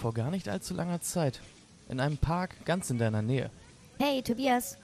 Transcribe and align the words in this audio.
Vor 0.00 0.14
gar 0.14 0.30
nicht 0.30 0.48
allzu 0.48 0.72
langer 0.72 1.02
Zeit. 1.02 1.40
In 1.90 2.00
einem 2.00 2.16
Park 2.16 2.64
ganz 2.64 2.88
in 2.88 2.96
deiner 2.96 3.20
Nähe. 3.20 3.50
Hey, 3.98 4.22
Tobias, 4.22 4.78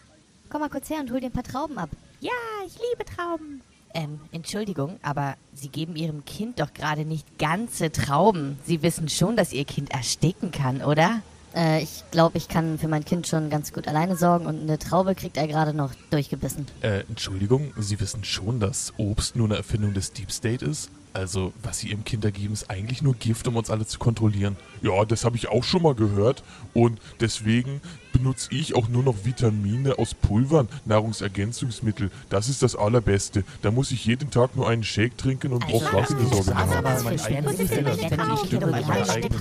komm 0.51 0.61
mal 0.61 0.69
kurz 0.69 0.91
her 0.91 1.01
und 1.01 1.11
hol 1.11 1.21
dir 1.21 1.27
ein 1.27 1.33
paar 1.33 1.43
Trauben 1.43 1.79
ab. 1.79 1.89
Ja, 2.21 2.33
ich 2.67 2.75
liebe 2.75 3.05
Trauben. 3.07 3.63
Ähm, 3.95 4.21
Entschuldigung, 4.33 4.99
aber 5.03 5.37
Sie 5.55 5.69
geben 5.69 5.97
Ihrem 5.97 6.27
Kind 6.27 6.61
doch 6.61 6.75
gerade 6.75 7.07
nicht 7.07 7.39
ganze 7.39 7.91
Trauben. 7.91 8.59
Sie 8.67 8.83
wissen 8.83 9.09
schon, 9.09 9.37
dass 9.37 9.55
Ihr 9.55 9.65
Kind 9.65 9.91
ersticken 9.91 10.51
kann, 10.51 10.83
oder? 10.83 11.23
Äh, 11.55 11.83
ich 11.83 12.05
glaube, 12.11 12.37
ich 12.37 12.49
kann 12.49 12.79
für 12.79 12.89
mein 12.89 13.07
Kind 13.07 13.27
schon 13.27 13.49
ganz 13.49 13.73
gut 13.73 13.89
alleine 13.89 14.17
sorgen 14.17 14.45
und 14.45 14.61
eine 14.61 14.79
Traube 14.79 15.15
kriegt 15.15 15.39
er 15.39 15.49
gerade 15.49 15.73
noch 15.73 15.95
durchgebissen. 16.11 16.67
Äh, 16.83 17.05
Entschuldigung, 17.09 17.73
Sie 17.79 17.99
wissen 18.01 18.23
schon, 18.23 18.61
dass 18.61 18.93
Obst 18.99 19.35
nur 19.35 19.47
eine 19.47 19.57
Erfindung 19.57 19.95
des 19.95 20.13
Deep 20.13 20.31
State 20.31 20.63
ist? 20.63 20.91
Also, 21.17 21.55
was 21.63 21.79
Sie 21.79 21.89
Ihrem 21.89 22.05
Kind 22.05 22.25
da 22.25 22.31
geben, 22.31 22.53
ist 22.53 22.69
eigentlich 22.69 23.01
nur 23.01 23.15
Gift, 23.15 23.49
um 23.49 23.57
uns 23.57 23.71
alle 23.71 23.87
zu 23.87 23.99
kontrollieren. 23.99 24.55
Ja, 24.83 25.03
das 25.07 25.25
habe 25.25 25.39
ich 25.39 25.49
auch 25.49 25.65
schon 25.65 25.81
mal 25.81 25.95
gehört. 25.95 26.45
Und 26.75 27.01
deswegen 27.21 27.81
benutze 28.13 28.51
ich 28.53 28.77
auch 28.77 28.89
nur 28.89 29.03
noch 29.03 29.25
Vitamine 29.25 29.99
aus 29.99 30.13
Pulvern, 30.13 30.69
Nahrungsergänzungsmittel. 30.85 32.11
Das 32.29 32.51
ist 32.51 32.63
das 32.63 32.77
Allerbeste. 32.77 33.45
Da 33.63 33.71
muss 33.71 33.93
ich 33.93 34.05
jeden 34.05 34.31
Tag 34.31 34.57
nur 34.57 34.69
einen 34.69 34.85
Shake 34.85 35.17
trinken 35.17 35.55
und 35.55 35.67
brauche 35.67 36.07
Sorge 36.07 36.51
mehr 36.51 36.59
haben. 36.59 36.85
was 36.85 37.25
sind 37.25 38.53
denn 38.53 38.71
mit 38.71 38.87
meiner 38.87 39.09
eigenen 39.09 39.41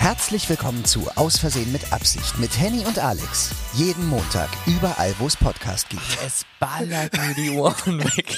Herzlich 0.00 0.48
willkommen 0.48 0.82
zu 0.86 1.10
Aus 1.14 1.36
Versehen 1.38 1.70
mit 1.72 1.92
Absicht 1.92 2.38
mit 2.38 2.58
Henny 2.58 2.86
und 2.86 2.98
Alex. 2.98 3.50
Jeden 3.74 4.08
Montag, 4.08 4.48
überall, 4.66 5.14
wo 5.18 5.26
es 5.26 5.36
Podcast 5.36 5.90
gibt. 5.90 6.02
Es 6.24 6.46
ballert 6.58 7.12
mir 7.12 7.34
die 7.34 7.50
Ohren 7.50 8.02
weg. 8.02 8.34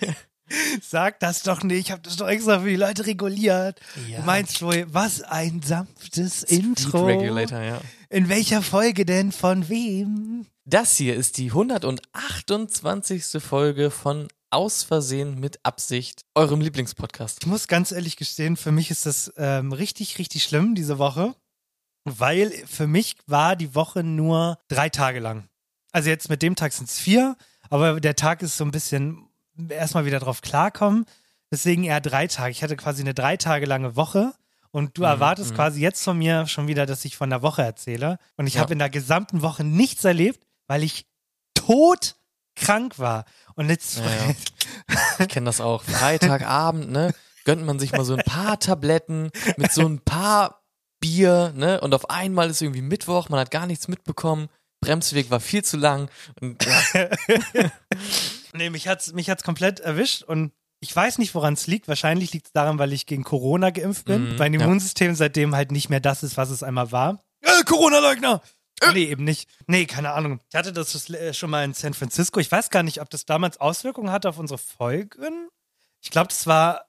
Sag 0.80 1.20
das 1.20 1.42
doch 1.42 1.62
nicht, 1.64 1.80
ich 1.80 1.90
habe 1.92 2.00
das 2.00 2.16
doch 2.16 2.28
extra 2.28 2.60
für 2.60 2.70
die 2.70 2.76
Leute 2.76 3.04
reguliert. 3.04 3.78
Ja. 4.08 4.20
Du 4.20 4.24
meinst 4.24 4.62
wohl, 4.62 4.86
was 4.88 5.20
ein 5.20 5.60
sanftes 5.60 6.40
Speed 6.40 6.60
Intro. 6.60 7.04
Regulator, 7.04 7.60
ja. 7.60 7.78
In 8.08 8.30
welcher 8.30 8.62
Folge 8.62 9.04
denn? 9.04 9.32
Von 9.32 9.68
wem? 9.68 10.46
Das 10.64 10.96
hier 10.96 11.14
ist 11.14 11.36
die 11.36 11.50
128. 11.50 13.42
Folge 13.42 13.90
von 13.90 14.28
Aus 14.52 14.82
Versehen 14.82 15.40
mit 15.40 15.58
Absicht, 15.64 16.26
eurem 16.34 16.60
Lieblingspodcast. 16.60 17.38
Ich 17.40 17.46
muss 17.46 17.68
ganz 17.68 17.90
ehrlich 17.90 18.18
gestehen, 18.18 18.58
für 18.58 18.70
mich 18.70 18.90
ist 18.90 19.06
das 19.06 19.32
ähm, 19.38 19.72
richtig, 19.72 20.18
richtig 20.18 20.42
schlimm 20.44 20.74
diese 20.74 20.98
Woche, 20.98 21.34
weil 22.04 22.50
für 22.66 22.86
mich 22.86 23.16
war 23.26 23.56
die 23.56 23.74
Woche 23.74 24.04
nur 24.04 24.58
drei 24.68 24.90
Tage 24.90 25.20
lang. 25.20 25.48
Also 25.90 26.10
jetzt 26.10 26.28
mit 26.28 26.42
dem 26.42 26.54
Tag 26.54 26.74
sind 26.74 26.86
es 26.90 26.98
vier, 26.98 27.36
aber 27.70 27.98
der 27.98 28.14
Tag 28.14 28.42
ist 28.42 28.58
so 28.58 28.64
ein 28.64 28.72
bisschen 28.72 29.26
erstmal 29.70 30.04
wieder 30.04 30.18
drauf 30.20 30.42
klarkommen. 30.42 31.06
Deswegen 31.50 31.84
eher 31.84 32.02
drei 32.02 32.26
Tage. 32.26 32.50
Ich 32.50 32.62
hatte 32.62 32.76
quasi 32.76 33.00
eine 33.00 33.14
drei 33.14 33.38
Tage 33.38 33.64
lange 33.64 33.96
Woche 33.96 34.34
und 34.70 34.98
du 34.98 35.04
erwartest 35.04 35.54
quasi 35.54 35.80
jetzt 35.80 36.04
von 36.04 36.18
mir 36.18 36.46
schon 36.46 36.68
wieder, 36.68 36.84
dass 36.84 37.06
ich 37.06 37.16
von 37.16 37.30
der 37.30 37.40
Woche 37.40 37.62
erzähle. 37.62 38.18
Und 38.36 38.46
ich 38.46 38.54
Ja. 38.54 38.60
habe 38.60 38.74
in 38.74 38.78
der 38.80 38.90
gesamten 38.90 39.40
Woche 39.40 39.64
nichts 39.64 40.04
erlebt, 40.04 40.44
weil 40.66 40.82
ich 40.82 41.06
tot 41.54 42.16
krank 42.56 42.98
war. 42.98 43.24
Und 43.54 43.68
jetzt 43.68 43.98
Ja, 43.98 44.04
ja. 44.04 44.34
Ich 45.18 45.28
kenne 45.28 45.46
das 45.46 45.60
auch. 45.60 45.82
Freitagabend, 45.82 46.90
ne? 46.90 47.14
Gönnt 47.44 47.64
man 47.64 47.78
sich 47.78 47.92
mal 47.92 48.04
so 48.04 48.14
ein 48.14 48.24
paar 48.24 48.58
Tabletten 48.58 49.30
mit 49.56 49.72
so 49.72 49.86
ein 49.86 50.00
paar 50.00 50.62
Bier, 51.00 51.52
ne? 51.56 51.80
Und 51.80 51.94
auf 51.94 52.10
einmal 52.10 52.50
ist 52.50 52.62
irgendwie 52.62 52.82
Mittwoch, 52.82 53.28
man 53.28 53.40
hat 53.40 53.50
gar 53.50 53.66
nichts 53.66 53.88
mitbekommen. 53.88 54.48
Bremsweg 54.80 55.30
war 55.30 55.40
viel 55.40 55.64
zu 55.64 55.76
lang. 55.76 56.10
Und 56.40 56.64
ja, 56.64 57.08
Nee, 58.54 58.70
mich 58.70 58.86
hat's, 58.88 59.12
mich 59.12 59.30
hat's 59.30 59.44
komplett 59.44 59.80
erwischt 59.80 60.22
und 60.22 60.52
ich 60.80 60.94
weiß 60.94 61.18
nicht, 61.18 61.34
woran 61.34 61.54
es 61.54 61.68
liegt. 61.68 61.86
Wahrscheinlich 61.86 62.32
liegt 62.32 62.46
es 62.46 62.52
daran, 62.52 62.78
weil 62.78 62.92
ich 62.92 63.06
gegen 63.06 63.22
Corona 63.22 63.70
geimpft 63.70 64.04
bin. 64.04 64.32
Mhm, 64.32 64.36
mein 64.36 64.52
ja. 64.52 64.60
Immunsystem 64.60 65.14
seitdem 65.14 65.54
halt 65.54 65.70
nicht 65.70 65.88
mehr 65.90 66.00
das 66.00 66.22
ist, 66.24 66.36
was 66.36 66.50
es 66.50 66.62
einmal 66.64 66.90
war. 66.90 67.22
Äh, 67.40 67.62
Corona-Leugner! 67.64 68.42
Nee, 68.92 69.04
eben 69.04 69.24
nicht. 69.24 69.48
Nee, 69.66 69.86
keine 69.86 70.12
Ahnung. 70.12 70.40
Ich 70.50 70.56
hatte 70.56 70.72
das 70.72 71.08
äh, 71.10 71.32
schon 71.34 71.50
mal 71.50 71.64
in 71.64 71.72
San 71.74 71.94
Francisco. 71.94 72.40
Ich 72.40 72.50
weiß 72.50 72.70
gar 72.70 72.82
nicht, 72.82 73.00
ob 73.00 73.10
das 73.10 73.24
damals 73.26 73.60
Auswirkungen 73.60 74.10
hatte 74.10 74.28
auf 74.28 74.38
unsere 74.38 74.58
Folgen. 74.58 75.48
Ich 76.02 76.10
glaube, 76.10 76.28
das 76.28 76.46
war 76.46 76.86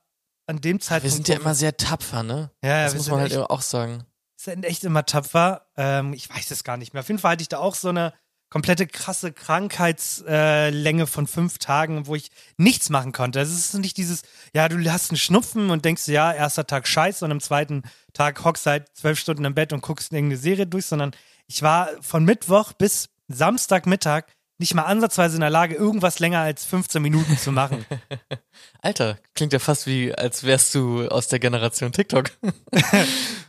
an 0.47 0.59
dem 0.59 0.79
Zeitpunkt. 0.81 1.03
wir 1.03 1.11
sind 1.16 1.27
ja 1.27 1.35
immer 1.35 1.53
sehr 1.55 1.77
tapfer, 1.77 2.23
ne? 2.23 2.51
Ja, 2.63 2.69
ja, 2.69 2.83
das 2.85 2.93
wir 2.93 2.97
muss 2.97 3.09
man 3.09 3.19
halt 3.22 3.31
echt- 3.31 3.41
auch 3.41 3.61
sagen. 3.61 4.05
sind 4.35 4.66
echt 4.66 4.83
immer 4.83 5.05
tapfer. 5.05 5.67
Ähm, 5.77 6.13
ich 6.13 6.29
weiß 6.29 6.49
es 6.51 6.63
gar 6.63 6.77
nicht 6.77 6.93
mehr. 6.93 7.01
Auf 7.01 7.07
jeden 7.07 7.19
Fall 7.19 7.33
hatte 7.33 7.43
ich 7.43 7.49
da 7.49 7.59
auch 7.59 7.75
so 7.75 7.89
eine 7.89 8.13
komplette 8.53 8.86
krasse 8.86 9.34
Krankheitslänge 9.34 11.03
äh, 11.03 11.08
von 11.08 11.25
fünf 11.25 11.58
Tagen, 11.58 12.06
wo 12.06 12.14
ich 12.14 12.30
nichts 12.56 12.91
machen 12.91 13.12
konnte. 13.12 13.40
Es 13.40 13.50
ist 13.50 13.74
nicht 13.74 13.97
dieses, 13.97 14.22
ja, 14.53 14.69
du 14.69 14.78
hast 14.91 15.09
einen 15.09 15.18
Schnupfen 15.18 15.72
und 15.72 15.86
denkst, 15.86 16.08
ja, 16.08 16.31
erster 16.31 16.68
Tag 16.68 16.88
scheiße 16.88 17.25
und 17.25 17.31
am 17.31 17.40
zweiten 17.40 17.81
Tag 18.14 18.44
hockst 18.44 18.68
halt 18.68 18.96
zwölf 18.96 19.18
Stunden 19.18 19.44
im 19.46 19.56
Bett 19.56 19.74
und 19.74 19.81
guckst 19.81 20.14
irgendeine 20.14 20.40
Serie 20.40 20.68
durch, 20.68 20.86
sondern 20.86 21.16
ich 21.47 21.64
war 21.64 21.90
von 22.02 22.25
Mittwoch 22.25 22.74
bis 22.74 23.09
Samstagmittag 23.28 24.25
nicht 24.58 24.74
mal 24.74 24.84
ansatzweise 24.84 25.36
in 25.36 25.41
der 25.41 25.50
Lage, 25.50 25.75
irgendwas 25.75 26.19
länger 26.19 26.40
als 26.40 26.66
15 26.66 27.02
Minuten 27.02 27.38
zu 27.38 27.52
machen. 27.52 27.86
Alter, 28.81 29.18
klingt 29.36 29.53
ja 29.53 29.59
fast 29.59 29.88
wie, 29.88 30.14
als 30.14 30.44
wärst 30.44 30.75
du 30.75 31.08
aus 31.08 31.28
der 31.28 31.40
Generation 31.40 31.91
TikTok. 31.91 32.31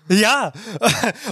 Ja, 0.08 0.52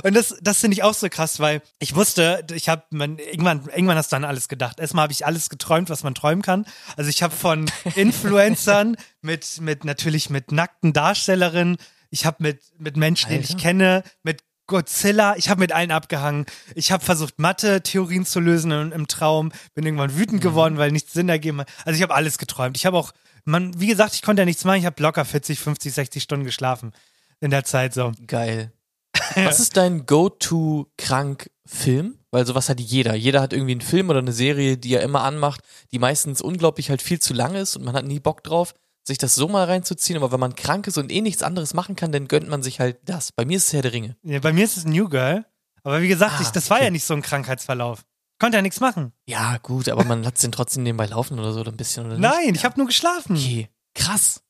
und 0.03 0.15
das, 0.15 0.35
das 0.41 0.61
finde 0.61 0.75
ich 0.75 0.83
auch 0.83 0.95
so 0.95 1.09
krass, 1.11 1.41
weil 1.41 1.61
ich 1.79 1.95
wusste, 1.95 2.45
ich 2.55 2.71
habe, 2.71 2.83
man 2.91 3.19
irgendwann, 3.19 3.67
irgendwann 3.67 3.99
hast 3.99 4.11
du 4.13 4.17
dann 4.17 4.25
alles 4.25 4.49
gedacht. 4.49 4.81
Erstmal 4.81 5.03
habe 5.03 5.13
ich 5.13 5.27
alles 5.27 5.51
geträumt, 5.51 5.91
was 5.91 6.05
man 6.05 6.15
träumen 6.15 6.43
kann. 6.43 6.65
Also 6.97 7.11
ich 7.11 7.23
habe 7.23 7.35
von 7.35 7.71
Influencern 7.97 8.97
mit, 9.21 9.61
mit 9.61 9.85
natürlich 9.85 10.31
mit 10.31 10.53
nackten 10.53 10.93
Darstellerinnen, 10.95 11.77
ich 12.09 12.25
habe 12.25 12.39
mit, 12.41 12.63
mit 12.79 12.97
Menschen, 12.97 13.31
die 13.31 13.37
ich 13.37 13.51
Alter. 13.51 13.63
kenne, 13.63 14.03
mit 14.23 14.43
Godzilla, 14.67 15.37
ich 15.37 15.49
habe 15.49 15.61
mit 15.61 15.73
allen 15.73 15.91
abgehangen. 15.91 16.47
Ich 16.75 16.93
habe 16.93 17.05
versucht, 17.05 17.39
Mathe-Theorien 17.39 18.25
zu 18.25 18.41
lösen 18.41 18.71
im, 18.71 18.93
im 18.93 19.09
Traum, 19.09 19.53
bin 19.75 19.85
irgendwann 19.85 20.17
wütend 20.17 20.41
geworden, 20.41 20.79
weil 20.79 20.93
nichts 20.93 21.13
Sinn 21.13 21.29
ergeben 21.29 21.61
hat. 21.61 21.69
Also 21.85 21.97
ich 21.97 22.03
habe 22.03 22.15
alles 22.15 22.39
geträumt. 22.39 22.77
Ich 22.77 22.87
habe 22.87 22.97
auch, 22.97 23.13
man, 23.45 23.79
wie 23.81 23.87
gesagt, 23.87 24.15
ich 24.15 24.23
konnte 24.23 24.43
ja 24.43 24.47
nichts 24.47 24.65
machen. 24.65 24.79
Ich 24.79 24.87
habe 24.87 25.03
locker 25.03 25.25
40, 25.25 25.59
50, 25.59 25.93
60 25.93 26.23
Stunden 26.23 26.45
geschlafen 26.45 26.93
in 27.41 27.51
der 27.51 27.65
Zeit 27.65 27.93
so. 27.93 28.13
Geil. 28.27 28.73
Was 29.35 29.61
ist 29.61 29.77
dein 29.77 30.07
Go-To-Krank-Film? 30.07 32.19
Weil 32.31 32.47
sowas 32.47 32.71
hat 32.71 32.81
jeder. 32.81 33.15
Jeder 33.15 33.43
hat 33.43 33.53
irgendwie 33.53 33.73
einen 33.73 33.83
Film 33.83 34.09
oder 34.09 34.21
eine 34.21 34.33
Serie, 34.33 34.79
die 34.79 34.95
er 34.95 35.03
immer 35.03 35.23
anmacht, 35.23 35.61
die 35.91 35.99
meistens 35.99 36.41
unglaublich 36.41 36.89
halt 36.89 37.03
viel 37.03 37.21
zu 37.21 37.35
lang 37.35 37.55
ist 37.55 37.77
und 37.77 37.85
man 37.85 37.95
hat 37.95 38.07
nie 38.07 38.21
Bock 38.21 38.43
drauf, 38.43 38.73
sich 39.05 39.19
das 39.19 39.35
so 39.35 39.49
mal 39.49 39.65
reinzuziehen. 39.65 40.17
Aber 40.17 40.33
wenn 40.33 40.41
man 40.41 40.55
krank 40.55 40.87
ist 40.87 40.99
und 40.99 41.11
eh 41.13 41.21
nichts 41.21 41.43
anderes 41.43 41.75
machen 41.75 41.97
kann, 41.97 42.13
dann 42.13 42.29
gönnt 42.29 42.49
man 42.49 42.63
sich 42.63 42.81
halt 42.81 42.99
das. 43.05 43.33
Bei 43.33 43.45
mir 43.45 43.57
ist 43.57 43.67
es 43.67 43.73
Herr 43.73 43.83
der 43.83 43.93
Ringe. 43.93 44.17
Ja, 44.23 44.39
bei 44.41 44.53
mir 44.53 44.65
ist 44.65 44.77
es 44.77 44.85
New 44.85 45.09
Girl. 45.09 45.45
Aber 45.85 46.01
wie 46.03 46.09
gesagt, 46.09 46.35
Ah, 46.39 46.43
ich, 46.43 46.49
das 46.51 46.71
war 46.71 46.77
okay. 46.79 46.87
ja 46.87 46.91
nicht 46.91 47.05
so 47.05 47.15
ein 47.15 47.23
Krankheitsverlauf. 47.23 48.05
Konnte 48.39 48.57
ja 48.59 48.63
nichts 48.63 48.81
machen. 48.81 49.13
Ja, 49.27 49.59
gut, 49.59 49.89
aber 49.89 50.05
man 50.05 50.23
lässt 50.23 50.43
den 50.43 50.53
trotzdem 50.53 50.83
nebenbei 50.85 51.07
laufen 51.07 51.39
oder 51.39 51.53
so 51.53 51.61
oder 51.61 51.71
ein 51.73 51.77
bisschen 51.77 52.07
oder 52.07 52.19
nicht. 52.19 52.23
Nein, 52.29 52.55
ich 52.55 52.65
habe 52.65 52.77
nur 52.79 52.87
geschlafen. 52.87 53.37
Okay, 53.37 53.69
krass. 53.95 54.43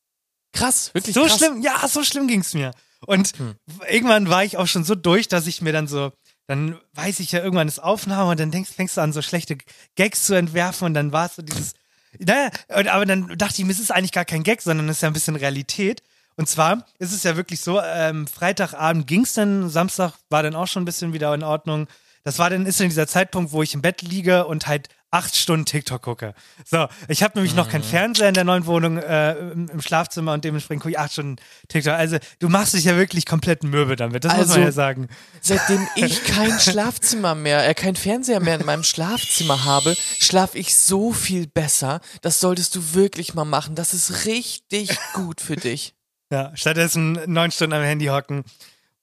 Krass, 0.51 0.93
wirklich 0.93 1.15
so 1.15 1.21
krass. 1.25 1.37
schlimm, 1.37 1.61
ja, 1.61 1.87
so 1.87 2.03
schlimm 2.03 2.27
ging's 2.27 2.53
mir. 2.53 2.71
Und 3.05 3.33
Hm. 3.37 3.55
irgendwann 3.89 4.29
war 4.29 4.43
ich 4.43 4.57
auch 4.57 4.67
schon 4.67 4.83
so 4.83 4.93
durch, 4.95 5.27
dass 5.27 5.47
ich 5.47 5.61
mir 5.61 5.73
dann 5.73 5.87
so, 5.87 6.11
dann 6.47 6.79
weiß 6.93 7.19
ich 7.19 7.31
ja, 7.31 7.43
irgendwann 7.43 7.67
ist 7.67 7.79
Aufnahme 7.79 8.31
und 8.31 8.39
dann 8.39 8.51
denkst, 8.51 8.69
fängst 8.71 8.97
du 8.97 9.01
an, 9.01 9.13
so 9.13 9.21
schlechte 9.21 9.57
Gags 9.95 10.23
zu 10.23 10.35
entwerfen 10.35 10.85
und 10.85 10.93
dann 10.93 11.11
war 11.11 11.25
es 11.25 11.35
so 11.35 11.41
dieses, 11.41 11.73
naja, 12.19 12.49
und- 12.69 12.87
aber 12.87 13.05
dann 13.05 13.37
dachte 13.37 13.61
ich 13.61 13.65
mir, 13.65 13.71
es 13.71 13.79
ist 13.79 13.91
eigentlich 13.91 14.11
gar 14.11 14.25
kein 14.25 14.43
Gag, 14.43 14.61
sondern 14.61 14.87
es 14.89 14.97
ist 14.97 15.01
ja 15.01 15.09
ein 15.09 15.13
bisschen 15.13 15.35
Realität. 15.35 16.01
Und 16.35 16.49
zwar 16.49 16.85
ist 16.97 17.13
es 17.13 17.23
ja 17.23 17.35
wirklich 17.35 17.61
so, 17.61 17.79
ähm, 17.81 18.25
Freitagabend 18.27 19.05
ging's 19.05 19.33
dann, 19.33 19.69
Samstag 19.69 20.13
war 20.29 20.41
dann 20.41 20.55
auch 20.55 20.67
schon 20.67 20.81
ein 20.83 20.85
bisschen 20.85 21.13
wieder 21.13 21.33
in 21.33 21.43
Ordnung. 21.43 21.87
Das 22.23 22.39
war 22.39 22.49
dann, 22.49 22.65
ist 22.65 22.79
dann 22.79 22.89
dieser 22.89 23.07
Zeitpunkt, 23.07 23.51
wo 23.51 23.61
ich 23.61 23.73
im 23.73 23.81
Bett 23.81 24.01
liege 24.01 24.45
und 24.47 24.65
halt 24.67 24.89
acht 25.13 25.35
Stunden 25.35 25.65
TikTok 25.65 26.01
gucke. 26.01 26.33
So, 26.65 26.87
ich 27.07 27.21
habe 27.21 27.33
nämlich 27.37 27.55
noch 27.55 27.69
keinen 27.69 27.83
Fernseher 27.83 28.27
in 28.29 28.33
der 28.33 28.43
neuen 28.43 28.65
Wohnung 28.65 28.97
äh, 28.97 29.33
im, 29.37 29.69
im 29.69 29.81
Schlafzimmer 29.81 30.33
und 30.33 30.43
dementsprechend 30.43 30.81
gucke 30.81 30.91
ich 30.91 30.99
acht 30.99 31.13
Stunden 31.13 31.35
TikTok. 31.67 31.93
Also 31.93 32.17
du 32.39 32.49
machst 32.49 32.73
dich 32.73 32.83
ja 32.85 32.97
wirklich 32.97 33.25
komplett 33.25 33.63
mürbe 33.63 33.95
damit, 33.95 34.25
das 34.25 34.33
muss 34.33 34.41
Also- 34.47 34.53
man 34.55 34.63
ja 34.63 34.71
sagen. 34.71 35.07
Seitdem 35.41 35.87
ich 35.95 36.23
kein 36.23 36.59
Schlafzimmer 36.59 37.35
mehr, 37.35 37.67
äh, 37.67 37.73
kein 37.73 37.95
Fernseher 37.95 38.39
mehr 38.39 38.55
in 38.59 38.65
meinem 38.65 38.83
Schlafzimmer 38.83 39.63
habe, 39.65 39.95
schlaf 40.19 40.55
ich 40.55 40.75
so 40.75 41.13
viel 41.13 41.45
besser. 41.47 42.01
Das 42.21 42.39
solltest 42.39 42.75
du 42.75 42.93
wirklich 42.95 43.33
mal 43.35 43.45
machen. 43.45 43.75
Das 43.75 43.93
ist 43.93 44.25
richtig 44.25 44.97
gut 45.13 45.41
für 45.41 45.55
dich. 45.55 45.93
Ja, 46.31 46.51
stattdessen 46.55 47.19
neun 47.27 47.51
Stunden 47.51 47.73
am 47.75 47.83
Handy 47.83 48.07
hocken 48.07 48.43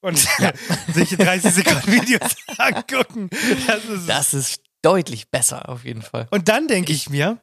und 0.00 0.18
sich 0.94 1.10
30 1.16 1.52
Sekunden 1.52 1.92
Videos 1.92 2.34
angucken. 2.58 3.30
Das 3.66 3.84
ist 3.84 4.08
Das 4.08 4.34
ist 4.34 4.59
deutlich 4.82 5.30
besser, 5.30 5.68
auf 5.68 5.84
jeden 5.84 6.02
Fall. 6.02 6.26
und 6.30 6.48
dann 6.48 6.68
denke 6.68 6.92
ich 6.92 7.08
mir, 7.10 7.38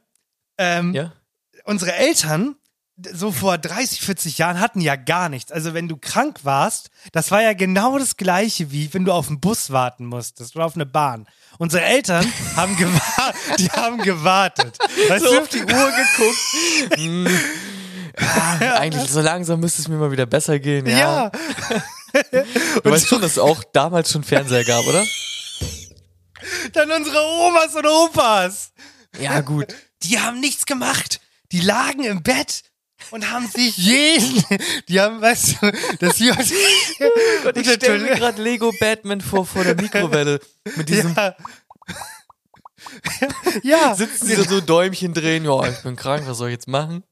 ähm, 0.58 0.92
Ja? 0.94 1.12
unsere 1.64 1.94
Eltern 1.94 2.56
so 3.12 3.30
vor 3.30 3.58
30, 3.58 4.00
40 4.00 4.38
Jahren 4.38 4.58
hatten 4.58 4.80
ja 4.80 4.96
gar 4.96 5.28
nichts. 5.28 5.52
Also 5.52 5.72
wenn 5.72 5.86
du 5.86 5.96
krank 5.96 6.40
warst, 6.42 6.90
das 7.12 7.30
war 7.30 7.40
ja 7.40 7.52
genau 7.52 7.96
das 7.96 8.16
gleiche 8.16 8.72
wie 8.72 8.92
wenn 8.92 9.04
du 9.04 9.12
auf 9.12 9.28
einen 9.28 9.38
Bus 9.38 9.70
warten 9.70 10.04
musstest 10.06 10.56
oder 10.56 10.64
auf 10.66 10.74
eine 10.74 10.84
Bahn. 10.84 11.28
Unsere 11.58 11.84
Eltern 11.84 12.26
haben 12.56 12.76
gewartet, 12.76 13.36
die 13.60 13.70
haben 13.70 13.98
gewartet. 13.98 14.76
Weißt 15.08 15.24
So 15.24 15.32
du? 15.32 15.40
auf 15.42 15.48
die 15.48 15.60
Uhr 15.60 15.66
geguckt. 15.66 16.96
Hm. 16.96 17.28
Ah, 18.16 18.56
eigentlich, 18.80 19.08
so 19.08 19.20
langsam 19.20 19.60
müsste 19.60 19.80
es 19.80 19.86
mir 19.86 19.96
mal 19.96 20.10
wieder 20.10 20.26
besser 20.26 20.58
gehen. 20.58 20.84
Ja. 20.86 21.30
Ja. 21.30 21.30
Du 22.82 22.90
weißt 22.90 23.06
schon, 23.06 23.20
dass 23.22 23.32
es 23.32 23.38
auch 23.38 23.62
damals 23.72 24.10
schon 24.10 24.24
Fernseher 24.24 24.64
gab, 24.64 24.84
oder? 24.88 25.04
Dann 26.72 26.90
unsere 26.90 27.20
Omas 27.22 27.74
und 27.74 27.86
Opas. 27.86 28.72
Ja, 29.18 29.40
gut. 29.40 29.74
Die 30.02 30.18
haben 30.20 30.40
nichts 30.40 30.66
gemacht. 30.66 31.20
Die 31.52 31.60
lagen 31.60 32.04
im 32.04 32.22
Bett 32.22 32.62
und 33.10 33.30
haben 33.30 33.46
sich 33.48 33.76
jeden, 33.76 34.44
die 34.88 35.00
haben, 35.00 35.20
weißt 35.20 35.62
du, 35.62 35.72
das 36.00 36.16
hier, 36.16 36.36
Gott, 37.42 37.56
ich 37.56 37.70
stelle 37.70 38.00
mir 38.00 38.16
gerade 38.16 38.42
Lego 38.42 38.72
Batman 38.78 39.20
vor, 39.20 39.46
vor 39.46 39.64
der 39.64 39.76
Mikrowelle. 39.76 40.40
Mit 40.76 40.88
diesem 40.88 41.14
ja. 41.14 41.34
ja, 43.62 43.94
sitzen 43.94 44.26
sie 44.26 44.36
da 44.36 44.44
so 44.44 44.60
Däumchen 44.60 45.14
drehen. 45.14 45.44
Ja, 45.44 45.66
ich 45.68 45.82
bin 45.82 45.96
krank, 45.96 46.24
was 46.26 46.38
soll 46.38 46.48
ich 46.48 46.54
jetzt 46.54 46.68
machen? 46.68 47.04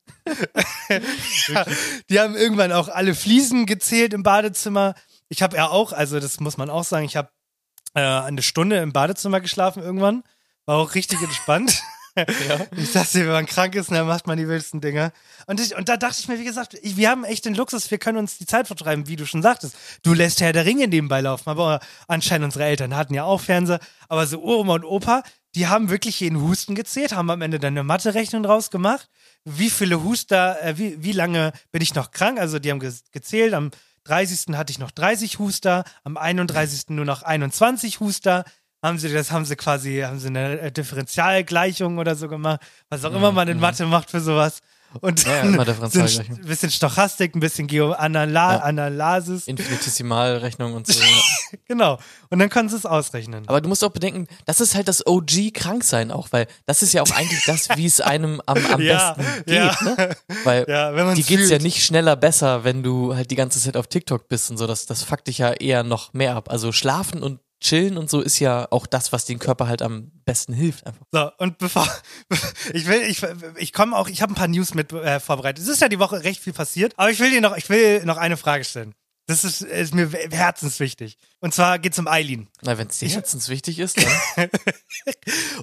Die 2.10 2.20
haben 2.20 2.36
irgendwann 2.36 2.72
auch 2.72 2.88
alle 2.88 3.14
Fliesen 3.14 3.66
gezählt 3.66 4.12
im 4.12 4.22
Badezimmer. 4.22 4.94
Ich 5.28 5.42
habe 5.42 5.56
ja 5.56 5.68
auch, 5.68 5.92
also 5.92 6.20
das 6.20 6.40
muss 6.40 6.56
man 6.56 6.70
auch 6.70 6.84
sagen, 6.84 7.04
ich 7.04 7.16
habe 7.16 7.30
äh, 7.96 8.00
eine 8.00 8.42
Stunde 8.42 8.76
im 8.76 8.92
Badezimmer 8.92 9.40
geschlafen 9.40 9.82
irgendwann. 9.82 10.22
War 10.66 10.76
auch 10.76 10.94
richtig 10.94 11.20
entspannt. 11.22 11.82
Ich 12.78 12.92
sag's 12.92 13.12
dir, 13.12 13.26
wenn 13.26 13.32
man 13.32 13.44
krank 13.44 13.74
ist, 13.74 13.90
dann 13.90 14.06
macht 14.06 14.26
man 14.26 14.38
die 14.38 14.48
wildesten 14.48 14.80
Dinge. 14.80 15.12
Und, 15.46 15.60
ich, 15.60 15.76
und 15.76 15.90
da 15.90 15.98
dachte 15.98 16.16
ich 16.18 16.28
mir, 16.28 16.38
wie 16.38 16.44
gesagt, 16.44 16.72
ich, 16.80 16.96
wir 16.96 17.10
haben 17.10 17.24
echt 17.24 17.44
den 17.44 17.54
Luxus, 17.54 17.90
wir 17.90 17.98
können 17.98 18.16
uns 18.16 18.38
die 18.38 18.46
Zeit 18.46 18.68
vertreiben, 18.68 19.06
wie 19.06 19.16
du 19.16 19.26
schon 19.26 19.42
sagtest. 19.42 19.76
Du 20.02 20.14
lässt 20.14 20.40
Herr 20.40 20.54
der 20.54 20.64
Ringe 20.64 20.88
nebenbei 20.88 21.20
laufen, 21.20 21.50
aber 21.50 21.78
anscheinend 22.08 22.46
unsere 22.46 22.64
Eltern 22.64 22.96
hatten 22.96 23.12
ja 23.12 23.24
auch 23.24 23.42
Fernseher. 23.42 23.80
Aber 24.08 24.26
so 24.26 24.42
Oma 24.42 24.76
und 24.76 24.86
Opa, 24.86 25.24
die 25.54 25.66
haben 25.66 25.90
wirklich 25.90 26.18
jeden 26.20 26.40
Husten 26.40 26.74
gezählt, 26.74 27.14
haben 27.14 27.28
am 27.28 27.42
Ende 27.42 27.58
dann 27.58 27.74
eine 27.74 27.82
Mathe-Rechnung 27.82 28.42
draus 28.42 28.70
gemacht. 28.70 29.10
Wie 29.44 29.68
viele 29.68 30.02
Huster, 30.02 30.56
äh, 30.62 30.78
wie, 30.78 31.04
wie 31.04 31.12
lange 31.12 31.52
bin 31.70 31.82
ich 31.82 31.94
noch 31.94 32.12
krank? 32.12 32.40
Also 32.40 32.58
die 32.58 32.70
haben 32.70 32.80
ge 32.80 32.94
gezählt, 33.12 33.52
am 33.52 33.72
30. 34.06 34.56
hatte 34.56 34.70
ich 34.70 34.78
noch 34.78 34.90
30 34.90 35.38
Huster, 35.38 35.84
am 36.04 36.16
31. 36.16 36.90
nur 36.90 37.04
noch 37.04 37.22
21 37.22 38.00
Huster. 38.00 38.44
Haben 38.82 38.98
sie 38.98 39.12
das, 39.12 39.32
haben 39.32 39.44
sie 39.44 39.56
quasi, 39.56 40.00
haben 40.00 40.18
sie 40.18 40.28
eine 40.28 40.60
äh, 40.60 40.72
Differentialgleichung 40.72 41.98
oder 41.98 42.14
so 42.14 42.28
gemacht, 42.28 42.60
was 42.88 43.04
auch 43.04 43.12
immer 43.14 43.32
man 43.32 43.48
in 43.48 43.58
Mathe 43.58 43.86
macht 43.86 44.10
für 44.10 44.20
sowas. 44.20 44.60
Und 45.00 45.24
Ja, 45.24 45.40
immer 45.42 45.52
so 45.52 45.60
ein 45.60 45.66
Differentialgleichung. 45.66 46.36
st- 46.36 46.46
bisschen 46.46 46.70
Stochastik, 46.70 47.34
ein 47.34 47.40
bisschen 47.40 47.66
Geoanala 47.66 48.56
Ja. 48.56 49.28
Infinitesimalrechnung 49.46 50.74
und 50.74 50.86
so. 50.86 51.00
Genau. 51.68 51.98
Und 52.30 52.38
dann 52.38 52.48
können 52.48 52.68
sie 52.68 52.76
es 52.76 52.86
ausrechnen. 52.86 53.44
Aber 53.48 53.60
du 53.60 53.68
musst 53.68 53.82
auch 53.84 53.90
bedenken, 53.90 54.26
das 54.46 54.60
ist 54.60 54.74
halt 54.74 54.88
das 54.88 55.06
OG-Kranksein 55.06 56.10
auch, 56.10 56.28
weil 56.32 56.46
das 56.66 56.82
ist 56.82 56.92
ja 56.92 57.02
auch 57.02 57.10
eigentlich 57.10 57.42
das, 57.44 57.68
wie 57.76 57.86
es 57.86 58.00
einem 58.00 58.40
am, 58.46 58.58
am 58.66 58.80
Ja, 58.80 59.12
besten 59.14 59.44
geht, 59.44 59.54
ja. 59.54 59.76
ne? 59.82 60.16
Weil 60.44 60.64
Ja, 60.68 60.90
man's 60.92 61.16
dir 61.18 61.24
geht's 61.36 61.50
ja 61.50 61.58
nicht 61.58 61.84
schneller 61.84 62.16
besser, 62.16 62.64
wenn 62.64 62.82
du 62.82 63.14
halt 63.14 63.30
die 63.30 63.36
ganze 63.36 63.60
Zeit 63.60 63.76
auf 63.76 63.86
TikTok 63.86 64.28
bist 64.28 64.50
und 64.50 64.58
so. 64.58 64.66
Das, 64.66 64.86
das 64.86 65.02
fuckt 65.02 65.28
dich 65.28 65.38
ja 65.38 65.52
eher 65.52 65.82
noch 65.82 66.12
mehr 66.12 66.34
ab. 66.36 66.50
Also 66.50 66.72
schlafen 66.72 67.22
und 67.22 67.40
chillen 67.66 67.98
und 67.98 68.08
so 68.08 68.20
ist 68.20 68.38
ja 68.38 68.68
auch 68.70 68.86
das, 68.86 69.12
was 69.12 69.24
den 69.24 69.38
Körper 69.38 69.68
halt 69.68 69.82
am 69.82 70.12
besten 70.24 70.52
hilft. 70.52 70.86
Einfach. 70.86 71.04
So, 71.10 71.30
und 71.38 71.58
bevor 71.58 71.88
ich 72.72 72.86
will, 72.86 73.02
ich, 73.02 73.22
ich 73.56 73.72
komme 73.72 73.96
auch, 73.96 74.08
ich 74.08 74.22
habe 74.22 74.32
ein 74.32 74.36
paar 74.36 74.48
News 74.48 74.74
mit 74.74 74.92
äh, 74.92 75.20
vorbereitet. 75.20 75.62
Es 75.62 75.68
ist 75.68 75.80
ja 75.80 75.88
die 75.88 75.98
Woche 75.98 76.22
recht 76.24 76.40
viel 76.40 76.52
passiert, 76.52 76.94
aber 76.96 77.10
ich 77.10 77.18
will 77.18 77.30
dir 77.30 77.40
noch, 77.40 77.56
ich 77.56 77.68
will 77.68 78.04
noch 78.04 78.16
eine 78.16 78.36
Frage 78.36 78.64
stellen. 78.64 78.94
Das 79.28 79.42
ist, 79.42 79.62
ist 79.62 79.92
mir 79.92 80.08
herzenswichtig. 80.08 81.18
Und 81.40 81.52
zwar 81.52 81.80
geht's 81.80 81.98
um 81.98 82.06
Eileen. 82.06 82.48
Na, 82.62 82.78
wenn 82.78 82.86
es 82.86 83.00
dir 83.00 83.08
herzens 83.08 83.48
wichtig 83.48 83.80
ist, 83.80 83.98
dann. 84.36 84.50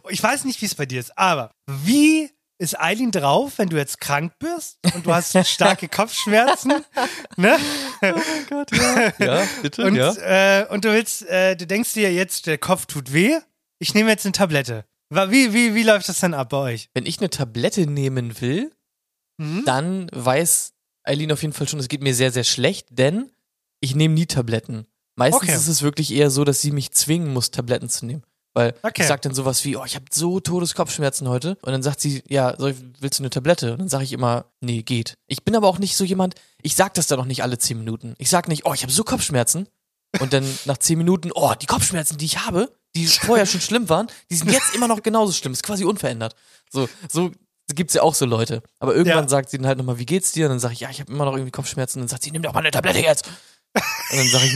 Ich 0.09 0.21
weiß 0.21 0.43
nicht, 0.43 0.61
wie 0.61 0.65
es 0.65 0.75
bei 0.75 0.85
dir 0.85 0.99
ist, 0.99 1.17
aber 1.17 1.51
wie 1.67 2.29
ist 2.63 2.79
Eileen 2.79 3.11
drauf, 3.11 3.53
wenn 3.57 3.69
du 3.69 3.77
jetzt 3.77 3.99
krank 3.99 4.33
bist 4.39 4.79
und 4.95 5.05
du 5.05 5.13
hast 5.13 5.37
starke 5.47 5.87
Kopfschmerzen, 5.87 6.73
ne? 7.37 7.57
ja, 9.19 9.47
bitte. 9.61 9.85
Und, 9.85 9.95
ja. 9.95 10.61
äh, 10.61 10.67
und 10.69 10.85
du 10.85 10.91
willst, 10.93 11.23
äh, 11.27 11.55
du 11.55 11.67
denkst 11.67 11.93
dir 11.93 12.11
jetzt, 12.13 12.47
der 12.47 12.57
Kopf 12.57 12.85
tut 12.85 13.13
weh. 13.13 13.37
Ich 13.79 13.93
nehme 13.93 14.09
jetzt 14.09 14.25
eine 14.25 14.31
Tablette. 14.33 14.85
Wie, 15.09 15.53
wie, 15.53 15.75
wie 15.75 15.83
läuft 15.83 16.09
das 16.09 16.19
denn 16.21 16.33
ab 16.33 16.49
bei 16.49 16.57
euch? 16.57 16.89
Wenn 16.93 17.05
ich 17.05 17.19
eine 17.19 17.29
Tablette 17.29 17.85
nehmen 17.87 18.39
will, 18.41 18.71
Mhm. 19.39 19.63
dann 19.65 20.09
weiß 20.13 20.73
Eileen 21.03 21.31
auf 21.31 21.41
jeden 21.41 21.55
Fall 21.55 21.67
schon, 21.67 21.79
es 21.79 21.87
geht 21.87 22.03
mir 22.03 22.13
sehr, 22.13 22.31
sehr 22.31 22.43
schlecht, 22.43 22.85
denn 22.91 23.31
ich 23.79 23.95
nehme 23.95 24.13
nie 24.13 24.27
Tabletten. 24.27 24.85
Meistens 25.15 25.41
Okay. 25.41 25.55
ist 25.55 25.67
es 25.67 25.81
wirklich 25.81 26.11
eher 26.13 26.29
so, 26.29 26.43
dass 26.43 26.61
sie 26.61 26.69
mich 26.69 26.91
zwingen 26.91 27.33
muss, 27.33 27.49
Tabletten 27.49 27.89
zu 27.89 28.05
nehmen. 28.05 28.23
Weil 28.55 28.75
Okay. 28.83 29.01
ich 29.01 29.07
sag 29.07 29.21
dann 29.23 29.33
sowas 29.33 29.63
wie, 29.65 29.75
oh, 29.77 29.83
ich 29.85 29.95
habe 29.95 30.05
so 30.11 30.39
Todeskopfschmerzen 30.39 31.27
heute. 31.27 31.57
Und 31.61 31.71
dann 31.71 31.81
sagt 31.81 31.99
sie, 32.01 32.23
ja, 32.27 32.55
soll 32.57 32.75
willst 32.99 33.19
du 33.19 33.23
eine 33.23 33.29
Tablette? 33.31 33.71
Und 33.73 33.79
dann 33.79 33.89
sage 33.89 34.03
ich 34.03 34.13
immer, 34.13 34.45
nee, 34.61 34.83
geht. 34.83 35.15
Ich 35.27 35.43
bin 35.43 35.55
aber 35.55 35.67
auch 35.67 35.79
nicht 35.79 35.95
so 35.95 36.03
jemand, 36.03 36.35
ich 36.61 36.75
sag 36.75 36.93
das 36.93 37.07
dann 37.07 37.19
auch 37.19 37.25
nicht 37.25 37.41
alle 37.43 37.57
zehn 37.57 37.77
Minuten. 37.79 38.13
Ich 38.19 38.29
sag 38.29 38.47
nicht, 38.47 38.65
oh, 38.65 38.73
ich 38.73 38.83
habe 38.83 38.91
so 38.93 39.03
Kopfschmerzen. 39.03 39.67
Und 40.19 40.33
dann 40.33 40.45
nach 40.65 40.77
zehn 40.77 40.99
Minuten, 40.99 41.31
oh, 41.33 41.53
die 41.59 41.65
Kopfschmerzen, 41.65 42.17
die 42.19 42.25
ich 42.25 42.45
habe, 42.45 42.71
die 42.95 43.07
vorher 43.07 43.47
schon 43.47 43.61
schlimm 43.61 43.89
waren, 43.89 44.05
die 44.29 44.35
sind 44.35 44.51
jetzt 44.51 44.75
immer 44.75 44.87
noch 44.87 45.01
genauso 45.01 45.33
schlimm. 45.33 45.53
Ist 45.53 45.63
quasi 45.63 45.83
unverändert. 45.85 46.35
So, 46.71 46.87
so 47.11 47.31
gibt's 47.73 47.95
ja 47.95 48.03
auch 48.03 48.13
so 48.13 48.25
Leute. 48.27 48.61
Aber 48.77 48.93
irgendwann 48.93 49.23
Ja. 49.23 49.29
sagt 49.29 49.49
sie 49.49 49.57
dann 49.57 49.65
halt 49.65 49.79
nochmal, 49.79 49.97
wie 49.97 50.05
geht's 50.05 50.31
dir? 50.31 50.45
Und 50.45 50.51
dann 50.51 50.59
sage 50.59 50.75
ich, 50.75 50.81
ja, 50.81 50.91
ich 50.91 50.99
habe 50.99 51.11
immer 51.11 51.25
noch 51.25 51.33
irgendwie 51.33 51.49
Kopfschmerzen. 51.49 51.97
Und 51.99 52.03
dann 52.03 52.09
sagt 52.09 52.21
sie, 52.23 52.29
nimm 52.29 52.43
doch 52.43 52.53
mal 52.53 52.59
eine 52.59 52.69
Tablette 52.69 52.99
jetzt. 52.99 53.25
Und 53.75 54.17
dann 54.17 54.27
sage 54.27 54.45
ich 54.45 54.53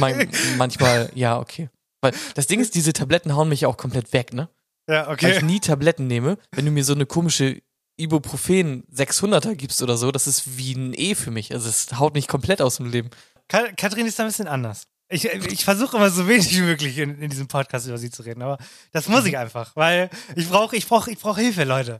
manchmal, 0.57 1.09
ja, 1.15 1.39
okay. 1.39 1.69
Weil 2.01 2.13
das 2.35 2.47
Ding 2.47 2.59
ist, 2.59 2.75
diese 2.75 2.93
Tabletten 2.93 3.35
hauen 3.35 3.49
mich 3.49 3.61
ja 3.61 3.67
auch 3.67 3.77
komplett 3.77 4.13
weg, 4.13 4.33
ne? 4.33 4.49
Ja, 4.89 5.07
Weil 5.07 5.31
ich 5.31 5.37
okay. 5.37 5.45
nie 5.45 5.59
Tabletten 5.59 6.07
nehme. 6.07 6.37
Wenn 6.51 6.65
du 6.65 6.71
mir 6.71 6.83
so 6.85 6.93
eine 6.93 7.05
komische 7.05 7.61
Ibuprofen 7.99 8.83
600er 8.93 9.55
gibst 9.55 9.81
oder 9.81 9.97
so, 9.97 10.11
das 10.11 10.27
ist 10.27 10.57
wie 10.57 10.73
ein 10.73 10.93
E 10.95 11.15
für 11.15 11.31
mich. 11.31 11.51
Also 11.53 11.67
es 11.67 11.97
haut 11.99 12.13
mich 12.13 12.27
komplett 12.27 12.61
aus 12.61 12.77
dem 12.77 12.89
Leben. 12.89 13.09
Ka- 13.49 13.71
Katrin 13.75 14.05
ist 14.05 14.19
da 14.19 14.23
ein 14.23 14.29
bisschen 14.29 14.47
anders. 14.47 14.83
Ich, 15.09 15.25
ich 15.25 15.63
versuche 15.65 15.97
immer 15.97 16.09
so 16.09 16.27
wenig 16.27 16.51
wie 16.55 16.61
möglich 16.61 16.97
in, 16.97 17.21
in 17.21 17.29
diesem 17.29 17.47
Podcast 17.47 17.87
über 17.87 17.97
sie 17.97 18.11
zu 18.11 18.23
reden, 18.23 18.41
aber 18.41 18.57
das 18.91 19.07
muss 19.07 19.25
ich 19.25 19.37
einfach, 19.37 19.73
weil 19.77 20.09
ich 20.35 20.49
brauche 20.49 20.75
ich 20.75 20.85
brauch, 20.85 21.07
ich 21.07 21.17
brauch 21.17 21.37
Hilfe, 21.37 21.63
Leute. 21.63 21.99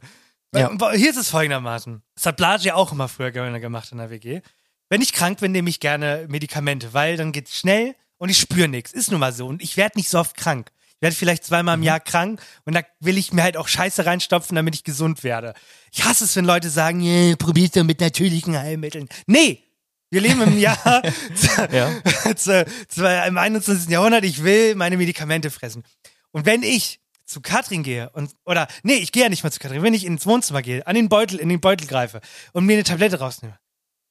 Ja. 0.54 0.70
Hier 0.94 1.10
ist 1.10 1.16
es 1.18 1.30
folgendermaßen. 1.30 2.02
Das 2.16 2.26
hat 2.26 2.38
Blage 2.38 2.64
ja 2.66 2.76
auch 2.76 2.92
immer 2.92 3.08
früher 3.08 3.32
gerne 3.32 3.60
gemacht 3.62 3.92
in 3.94 3.98
der 4.00 4.10
WG. 4.10 4.42
Wenn 4.90 5.02
ich 5.02 5.14
krank 5.14 5.40
bin, 5.40 5.52
nehme 5.54 5.70
ich 5.70 5.80
gerne 5.80 6.26
Medikamente, 6.30 6.94
weil 6.94 7.16
dann 7.18 7.32
geht's 7.32 7.58
schnell 7.58 7.96
und 8.18 8.30
ich 8.30 8.38
spüre 8.40 8.68
nichts. 8.68 8.92
Ist 8.94 9.12
nun 9.12 9.20
mal 9.20 9.34
so. 9.34 9.48
Und 9.48 9.62
ich 9.62 9.78
werde 9.78 9.98
nicht 9.98 10.10
so 10.10 10.20
oft 10.20 10.36
krank. 10.38 10.72
Ich 10.96 11.02
werde 11.02 11.16
vielleicht 11.16 11.44
zweimal 11.46 11.76
im 11.76 11.84
Jahr 11.84 12.00
krank 12.00 12.42
und 12.66 12.74
da 12.74 12.82
will 13.00 13.18
ich 13.20 13.32
mir 13.32 13.44
halt 13.44 13.56
auch 13.56 13.68
Scheiße 13.68 14.06
reinstopfen, 14.06 14.56
damit 14.56 14.74
ich 14.74 14.84
gesund 14.84 15.24
werde. 15.24 15.54
Ich 15.92 16.04
hasse 16.04 16.24
es, 16.24 16.36
wenn 16.36 16.46
Leute 16.46 16.72
sagen, 16.72 17.02
yeah, 17.02 17.36
probier's 17.36 17.72
doch 17.72 17.84
mit 17.84 18.02
natürlichen 18.02 18.58
Heilmitteln. 18.58 19.08
Nee! 19.28 19.64
Wir 20.10 20.22
leben 20.22 20.42
im 20.42 20.58
Jahr 20.58 20.78
Ja. 21.72 21.92
zu, 22.36 22.66
zu, 22.88 23.06
im 23.28 23.38
21. 23.38 23.90
Jahrhundert, 23.90 24.24
ich 24.24 24.42
will 24.42 24.74
meine 24.76 24.96
Medikamente 24.98 25.52
fressen. 25.52 25.84
Und 26.32 26.46
wenn 26.46 26.64
ich 26.64 27.02
zu 27.26 27.42
Katrin 27.42 27.84
gehe 27.84 28.10
und 28.12 28.32
oder 28.46 28.68
nee, 28.84 28.96
ich 28.96 29.12
gehe 29.12 29.24
ja 29.24 29.30
nicht 29.30 29.44
mal 29.44 29.52
zu 29.52 29.60
Katrin, 29.60 29.84
wenn 29.84 29.94
ich 29.94 30.06
ins 30.06 30.26
Wohnzimmer 30.26 30.62
gehe, 30.62 30.88
an 30.88 30.96
den 30.96 31.10
Beutel, 31.10 31.40
in 31.40 31.50
den 31.50 31.60
Beutel 31.60 31.86
greife 31.88 32.22
und 32.54 32.66
mir 32.66 32.74
eine 32.74 32.86
Tablette 32.86 33.20
rausnehme, 33.20 33.60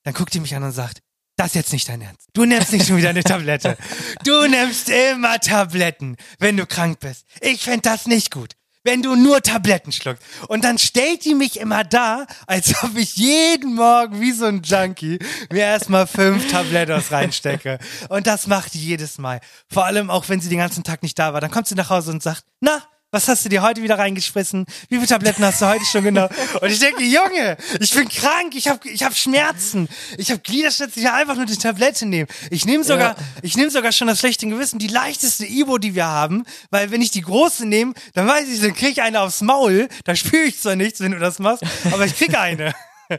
dann 0.03 0.13
guckt 0.15 0.35
die 0.35 0.41
mich 0.41 0.55
an 0.55 0.63
und 0.63 0.73
sagt, 0.73 1.01
das 1.37 1.49
ist 1.49 1.55
jetzt 1.55 1.73
nicht 1.73 1.89
dein 1.89 2.01
Ernst. 2.01 2.29
Du 2.33 2.45
nimmst 2.45 2.73
nicht 2.73 2.87
schon 2.87 2.97
wieder 2.97 3.11
eine 3.11 3.23
Tablette. 3.23 3.77
Du 4.25 4.47
nimmst 4.49 4.89
immer 4.89 5.39
Tabletten, 5.39 6.17
wenn 6.39 6.57
du 6.57 6.67
krank 6.67 7.01
bist. 7.01 7.27
Ich 7.41 7.63
fänd 7.63 7.85
das 7.85 8.07
nicht 8.07 8.31
gut. 8.31 8.55
Wenn 8.85 9.03
du 9.03 9.17
nur 9.17 9.43
Tabletten 9.43 9.91
schluckst. 9.91 10.23
Und 10.49 10.63
dann 10.63 10.79
stellt 10.79 11.25
die 11.25 11.35
mich 11.35 11.59
immer 11.59 11.83
da, 11.83 12.25
als 12.47 12.73
ob 12.85 12.97
ich 12.97 13.17
jeden 13.17 13.75
Morgen 13.75 14.21
wie 14.21 14.31
so 14.33 14.47
ein 14.47 14.63
Junkie 14.63 15.19
mir 15.51 15.65
erstmal 15.65 16.07
fünf 16.07 16.49
Tablettos 16.51 17.11
reinstecke. 17.11 17.79
Und 18.09 18.29
das 18.29 18.47
macht 18.47 18.75
die 18.75 18.85
jedes 18.85 19.19
Mal. 19.19 19.41
Vor 19.69 19.85
allem 19.85 20.09
auch, 20.09 20.29
wenn 20.29 20.41
sie 20.41 20.49
den 20.49 20.59
ganzen 20.59 20.85
Tag 20.85 21.03
nicht 21.03 21.19
da 21.19 21.35
war. 21.35 21.41
Dann 21.41 21.51
kommt 21.51 21.67
sie 21.67 21.75
nach 21.75 21.91
Hause 21.91 22.13
und 22.13 22.23
sagt, 22.23 22.45
na, 22.61 22.83
Was 23.17 23.29
hast 23.29 23.47
du 23.47 23.49
dir 23.49 23.63
heute 23.63 23.83
wieder 23.83 23.97
reingeschmissen? 23.99 24.67
Wie 24.91 24.97
viele 24.97 25.07
Tabletten 25.07 25.43
hast 25.43 25.63
du 25.63 25.67
heute 25.67 25.87
schon 25.87 26.05
genommen? 26.05 26.29
Und 26.61 26.71
ich 26.71 26.79
denke, 26.81 27.03
Junge, 27.03 27.57
ich 27.81 27.95
bin 27.95 28.07
krank, 28.11 28.55
ich 28.55 28.69
habe 28.69 28.87
ich 28.91 29.03
hab 29.03 29.17
Schmerzen, 29.17 29.89
ich 30.19 30.31
habe 30.31 30.41
Gliederschmerzen, 30.43 31.01
ich 31.03 31.09
einfach 31.09 31.35
nur 31.35 31.47
die 31.47 31.57
Tablette 31.57 32.05
nehmen. 32.05 32.29
Ich 32.51 32.67
nehme 32.67 32.85
sogar, 32.85 33.17
Ja. 33.17 33.25
ich 33.41 33.57
nehme 33.57 33.71
sogar 33.71 33.93
schon 33.93 34.07
das 34.09 34.19
schlechte 34.19 34.47
Gewissen, 34.47 34.79
die 34.79 34.89
leichteste 34.89 35.47
Ibo, 35.47 35.79
die 35.79 35.95
wir 35.95 36.05
haben, 36.05 36.45
weil 36.71 36.91
wenn 36.91 37.01
ich 37.01 37.11
die 37.11 37.23
große 37.23 37.65
nehme, 37.65 37.95
dann 38.13 38.29
weiß 38.29 38.49
ich, 38.51 38.61
dann 38.61 38.75
krieg 38.75 38.91
ich 38.91 39.01
eine 39.01 39.23
aufs 39.23 39.41
Maul. 39.41 39.89
Da 40.05 40.15
spüre 40.15 40.43
ich 40.45 40.61
zwar 40.61 40.77
nichts, 40.77 41.01
wenn 41.01 41.13
du 41.13 41.19
das 41.19 41.39
machst, 41.39 41.63
aber 41.91 42.05
ich 42.05 42.15
krieg 42.17 42.37
eine. 42.39 42.75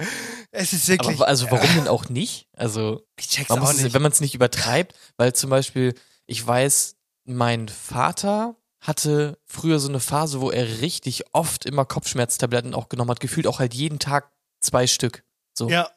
Es 0.51 0.73
ist 0.73 0.87
wirklich. 0.89 1.15
Aber 1.15 1.27
also 1.27 1.49
warum 1.49 1.73
denn 1.73 1.87
auch 1.87 2.07
nicht? 2.09 2.45
Also 2.55 3.01
ich 3.17 3.29
check's 3.29 3.49
man 3.49 3.59
auch 3.59 3.63
muss, 3.63 3.77
es- 3.77 3.81
nicht. 3.83 3.93
wenn 3.95 4.01
man 4.03 4.11
es 4.11 4.19
nicht 4.21 4.35
übertreibt, 4.35 4.93
weil 5.17 5.33
zum 5.33 5.49
Beispiel, 5.49 5.95
ich 6.27 6.45
weiß, 6.45 6.97
mein 7.25 7.67
Vater 7.67 8.57
hatte 8.87 9.37
früher 9.45 9.79
so 9.79 9.89
eine 9.89 9.99
Phase, 9.99 10.39
wo 10.39 10.49
er 10.49 10.81
richtig 10.81 11.25
oft 11.33 11.65
immer 11.65 11.85
Kopfschmerztabletten 11.85 12.73
auch 12.73 12.87
genommen 12.89 13.11
hat, 13.11 13.19
gefühlt 13.19 13.45
auch 13.45 13.59
halt 13.59 13.73
jeden 13.73 13.99
Tag 13.99 14.31
zwei 14.61 14.87
Stück. 14.87 15.23
So. 15.53 15.69
Ja, 15.69 15.89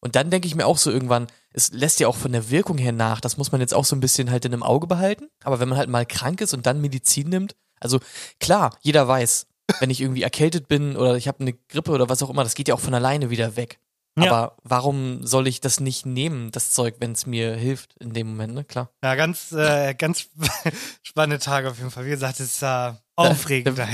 Und 0.00 0.16
dann 0.16 0.30
denke 0.30 0.48
ich 0.48 0.56
mir 0.56 0.66
auch 0.66 0.78
so 0.78 0.90
irgendwann, 0.90 1.28
es 1.52 1.70
lässt 1.70 2.00
ja 2.00 2.08
auch 2.08 2.16
von 2.16 2.32
der 2.32 2.50
Wirkung 2.50 2.78
her 2.78 2.92
nach, 2.92 3.20
das 3.20 3.36
muss 3.36 3.52
man 3.52 3.60
jetzt 3.60 3.74
auch 3.74 3.84
so 3.84 3.94
ein 3.94 4.00
bisschen 4.00 4.30
halt 4.30 4.44
in 4.44 4.52
einem 4.52 4.64
Auge 4.64 4.88
behalten. 4.88 5.28
Aber 5.44 5.60
wenn 5.60 5.68
man 5.68 5.78
halt 5.78 5.88
mal 5.88 6.04
krank 6.04 6.40
ist 6.40 6.52
und 6.52 6.66
dann 6.66 6.80
Medizin 6.80 7.28
nimmt, 7.28 7.54
also 7.78 8.00
klar, 8.40 8.76
jeder 8.80 9.06
weiß, 9.06 9.46
wenn 9.78 9.90
ich 9.90 10.00
irgendwie 10.00 10.22
erkältet 10.22 10.66
bin 10.66 10.96
oder 10.96 11.16
ich 11.16 11.28
habe 11.28 11.40
eine 11.40 11.52
Grippe 11.52 11.92
oder 11.92 12.08
was 12.08 12.22
auch 12.22 12.30
immer, 12.30 12.42
das 12.42 12.54
geht 12.54 12.68
ja 12.68 12.74
auch 12.74 12.80
von 12.80 12.94
alleine 12.94 13.30
wieder 13.30 13.56
weg. 13.56 13.78
Ja. 14.18 14.30
Aber 14.30 14.56
warum 14.62 15.26
soll 15.26 15.46
ich 15.46 15.60
das 15.60 15.80
nicht 15.80 16.04
nehmen, 16.04 16.50
das 16.50 16.70
Zeug, 16.72 16.96
wenn 16.98 17.12
es 17.12 17.24
mir 17.24 17.54
hilft 17.54 17.94
in 17.98 18.12
dem 18.12 18.28
Moment, 18.28 18.52
ne? 18.52 18.64
Klar. 18.64 18.90
ja, 19.02 19.14
ganz, 19.14 19.52
äh, 19.52 19.94
ganz 19.94 20.28
spannende 21.02 21.42
Tage 21.42 21.70
auf 21.70 21.78
jeden 21.78 21.90
Fall. 21.90 22.04
Wie 22.04 22.10
gesagt, 22.10 22.38
es 22.40 22.54
ist 22.54 22.62
äh, 22.62 22.92
aufregend. 23.16 23.78
Da 23.78 23.88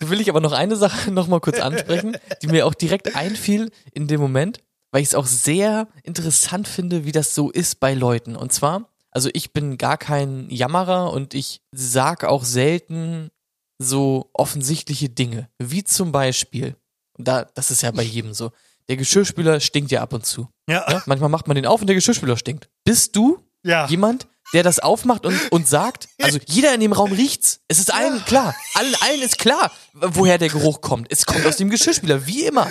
will 0.00 0.20
ich 0.20 0.30
aber 0.30 0.40
noch 0.40 0.52
eine 0.52 0.76
Sache 0.76 1.10
noch 1.12 1.28
mal 1.28 1.40
kurz 1.40 1.60
ansprechen, 1.60 2.16
die 2.40 2.46
mir 2.46 2.66
auch 2.66 2.74
direkt 2.74 3.14
einfiel 3.16 3.70
in 3.92 4.08
dem 4.08 4.20
Moment, 4.20 4.60
weil 4.92 5.02
ich 5.02 5.08
es 5.08 5.14
auch 5.14 5.26
sehr 5.26 5.88
interessant 6.02 6.66
finde, 6.66 7.04
wie 7.04 7.12
das 7.12 7.34
so 7.34 7.50
ist 7.50 7.80
bei 7.80 7.92
Leuten. 7.92 8.36
Und 8.36 8.52
zwar, 8.52 8.88
also 9.10 9.28
ich 9.34 9.52
bin 9.52 9.76
gar 9.76 9.98
kein 9.98 10.48
Jammerer 10.48 11.12
und 11.12 11.34
ich 11.34 11.60
sag 11.70 12.24
auch 12.24 12.44
selten 12.44 13.30
so 13.78 14.30
offensichtliche 14.32 15.10
Dinge, 15.10 15.50
wie 15.58 15.84
zum 15.84 16.12
Beispiel, 16.12 16.76
da, 17.18 17.44
das 17.44 17.70
ist 17.70 17.82
ja 17.82 17.90
bei 17.90 18.02
jedem 18.02 18.32
so, 18.32 18.52
der 18.88 18.96
Geschirrspüler 18.96 19.60
stinkt 19.60 19.90
ja 19.90 20.02
ab 20.02 20.12
und 20.12 20.26
zu. 20.26 20.48
ja, 20.68 20.84
Ja? 20.88 21.02
Manchmal 21.06 21.30
macht 21.30 21.48
man 21.48 21.54
den 21.54 21.66
auf 21.66 21.80
und 21.80 21.86
der 21.86 21.94
Geschirrspüler 21.94 22.36
stinkt. 22.36 22.68
Bist 22.84 23.16
du 23.16 23.38
ja. 23.62 23.86
jemand, 23.86 24.26
der 24.52 24.62
das 24.62 24.78
aufmacht 24.78 25.24
und, 25.24 25.38
und 25.50 25.66
sagt, 25.66 26.08
also 26.20 26.38
jeder 26.46 26.74
in 26.74 26.80
dem 26.80 26.92
Raum 26.92 27.12
riecht's. 27.12 27.60
Es 27.68 27.78
ist 27.78 27.92
allen 27.92 28.24
klar. 28.24 28.54
Allen, 28.74 28.94
allen 29.00 29.22
ist 29.22 29.38
klar, 29.38 29.72
woher 29.94 30.38
der 30.38 30.48
Geruch 30.48 30.80
kommt. 30.80 31.10
Es 31.10 31.26
kommt 31.26 31.46
aus 31.46 31.56
dem 31.56 31.70
Geschirrspüler, 31.70 32.26
wie 32.26 32.44
immer. 32.44 32.70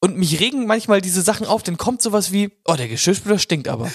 Und 0.00 0.16
mich 0.16 0.40
regen 0.40 0.66
manchmal 0.66 1.00
diese 1.00 1.22
Sachen 1.22 1.46
auf, 1.46 1.62
dann 1.62 1.76
kommt 1.76 2.02
sowas 2.02 2.32
wie, 2.32 2.50
oh, 2.64 2.74
der 2.74 2.88
Geschirrspüler 2.88 3.38
stinkt 3.38 3.68
aber. 3.68 3.90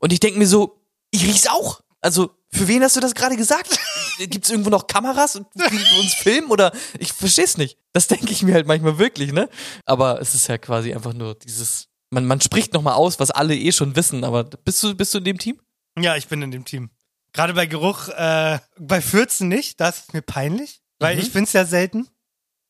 Und 0.00 0.12
ich 0.12 0.20
denke 0.20 0.38
mir 0.38 0.46
so, 0.46 0.82
ich 1.10 1.24
riech's 1.24 1.46
auch. 1.46 1.80
Also, 2.02 2.30
für 2.52 2.68
wen 2.68 2.82
hast 2.82 2.96
du 2.96 3.00
das 3.00 3.14
gerade 3.14 3.36
gesagt? 3.36 3.78
Gibt's 4.18 4.50
irgendwo 4.50 4.68
noch 4.70 4.86
Kameras, 4.86 5.36
und 5.36 5.46
die 5.54 5.62
uns 6.00 6.14
filmen 6.14 6.50
oder 6.50 6.72
ich 6.98 7.12
versteh's 7.12 7.56
nicht. 7.56 7.78
Das 7.94 8.08
denke 8.08 8.30
ich 8.32 8.42
mir 8.42 8.54
halt 8.54 8.66
manchmal 8.66 8.98
wirklich, 8.98 9.32
ne? 9.32 9.48
Aber 9.86 10.20
es 10.20 10.34
ist 10.34 10.48
ja 10.48 10.58
quasi 10.58 10.92
einfach 10.92 11.14
nur 11.14 11.34
dieses 11.36 11.88
man, 12.10 12.26
man 12.26 12.42
spricht 12.42 12.74
nochmal 12.74 12.92
aus, 12.92 13.18
was 13.20 13.30
alle 13.30 13.56
eh 13.56 13.72
schon 13.72 13.96
wissen, 13.96 14.22
aber 14.22 14.44
bist 14.44 14.82
du, 14.82 14.94
bist 14.94 15.14
du 15.14 15.18
in 15.18 15.24
dem 15.24 15.38
Team? 15.38 15.58
Ja, 15.98 16.14
ich 16.14 16.28
bin 16.28 16.42
in 16.42 16.50
dem 16.50 16.66
Team. 16.66 16.90
Gerade 17.32 17.54
bei 17.54 17.64
Geruch, 17.64 18.08
äh, 18.08 18.58
bei 18.78 19.00
Fürzen 19.00 19.48
nicht, 19.48 19.80
das 19.80 20.00
ist 20.00 20.12
mir 20.12 20.20
peinlich, 20.20 20.82
weil 20.98 21.16
Mhm. 21.16 21.22
ich 21.22 21.32
bin's 21.32 21.54
ja 21.54 21.64
selten. 21.64 22.08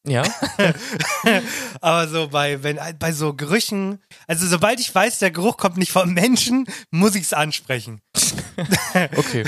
Ja. 0.06 0.22
Aber 1.80 2.08
so 2.08 2.28
bei, 2.28 2.62
wenn, 2.62 2.78
bei 2.98 3.12
so 3.12 3.34
Gerüchen, 3.34 3.98
also 4.26 4.46
sobald 4.46 4.80
ich 4.80 4.94
weiß, 4.94 5.18
der 5.18 5.30
Geruch 5.30 5.56
kommt 5.56 5.76
nicht 5.76 5.92
vom 5.92 6.12
Menschen, 6.12 6.66
muss 6.90 7.14
ich's 7.14 7.32
ansprechen. 7.32 8.00
Okay. 9.16 9.44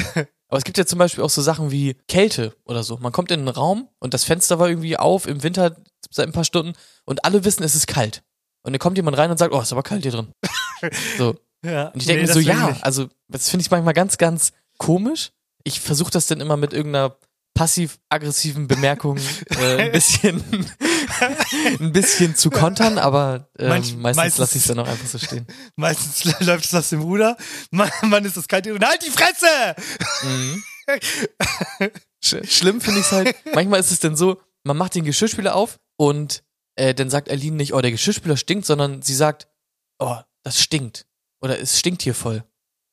Aber 0.48 0.58
es 0.58 0.64
gibt 0.64 0.78
ja 0.78 0.86
zum 0.86 0.98
Beispiel 0.98 1.24
auch 1.24 1.30
so 1.30 1.42
Sachen 1.42 1.70
wie 1.70 1.96
Kälte 2.06 2.54
oder 2.64 2.82
so. 2.84 2.96
Man 2.98 3.12
kommt 3.12 3.30
in 3.30 3.40
einen 3.40 3.48
Raum 3.48 3.88
und 3.98 4.14
das 4.14 4.24
Fenster 4.24 4.58
war 4.58 4.68
irgendwie 4.68 4.96
auf 4.96 5.26
im 5.26 5.42
Winter 5.42 5.74
seit 6.10 6.26
ein 6.26 6.32
paar 6.32 6.44
Stunden 6.44 6.74
und 7.04 7.24
alle 7.24 7.44
wissen, 7.44 7.62
es 7.64 7.74
ist 7.74 7.86
kalt. 7.86 8.22
Und 8.62 8.72
dann 8.72 8.78
kommt 8.78 8.96
jemand 8.96 9.18
rein 9.18 9.30
und 9.30 9.38
sagt, 9.38 9.52
oh, 9.52 9.60
ist 9.60 9.72
aber 9.72 9.82
kalt 9.82 10.02
hier 10.02 10.12
drin. 10.12 10.28
So. 11.18 11.34
Ja. 11.64 11.88
Und 11.88 12.00
ich 12.00 12.06
denke 12.06 12.22
Nee, 12.22 12.26
mir 12.28 12.32
so, 12.34 12.40
ich 12.40 12.46
ja, 12.46 12.68
nicht. 12.68 12.84
also 12.84 13.08
das 13.28 13.48
finde 13.48 13.62
ich 13.62 13.70
manchmal 13.70 13.94
ganz, 13.94 14.18
ganz 14.18 14.52
komisch. 14.78 15.32
Ich 15.64 15.80
versuche 15.80 16.10
das 16.10 16.26
dann 16.26 16.40
immer 16.40 16.58
mit 16.58 16.72
irgendeiner 16.74 17.16
passiv-aggressiven 17.54 18.66
Bemerkung 18.68 19.18
äh, 19.58 19.76
ein 19.84 19.92
bisschen 19.92 20.44
ein 21.80 21.92
bisschen 21.92 22.36
zu 22.36 22.50
kontern, 22.50 22.98
aber 22.98 23.48
ähm, 23.58 23.68
Manch- 23.70 23.96
meistens, 23.96 24.38
lasse 24.38 24.56
ich 24.58 24.62
es 24.62 24.68
dann 24.68 24.78
auch 24.78 24.88
einfach 24.88 25.06
so 25.06 25.18
stehen. 25.18 25.46
Meistens 25.76 26.24
läuft 26.40 26.64
es 26.64 26.74
aus 26.74 26.90
dem 26.90 27.02
Ruder. 27.02 27.36
Mann, 27.70 27.90
Mann 28.02 28.24
ist 28.24 28.36
das 28.36 28.48
kalt. 28.48 28.66
Und 28.66 28.84
halt 28.84 29.04
die 29.04 29.10
Fresse! 29.10 29.74
Mhm. 30.24 30.62
Sch 32.22 32.36
schlimm 32.48 32.80
finde 32.80 33.00
ich 33.00 33.06
es 33.06 33.12
halt. 33.12 33.34
Manchmal 33.54 33.80
ist 33.80 33.90
es 33.90 34.00
dann 34.00 34.16
so, 34.16 34.40
man 34.64 34.76
macht 34.76 34.94
den 34.94 35.04
Geschirrspüler 35.04 35.54
auf 35.54 35.78
und 35.96 36.42
äh, 36.76 36.94
dann 36.94 37.10
sagt 37.10 37.30
Aline 37.30 37.56
nicht, 37.56 37.74
oh, 37.74 37.80
der 37.80 37.90
Geschirrspüler 37.90 38.36
stinkt, 38.36 38.66
sondern 38.66 39.02
sie 39.02 39.14
sagt, 39.14 39.48
oh, 39.98 40.16
das 40.42 40.60
stinkt. 40.60 41.06
Oder 41.40 41.60
es 41.60 41.78
stinkt 41.78 42.02
hier 42.02 42.14
voll. 42.14 42.44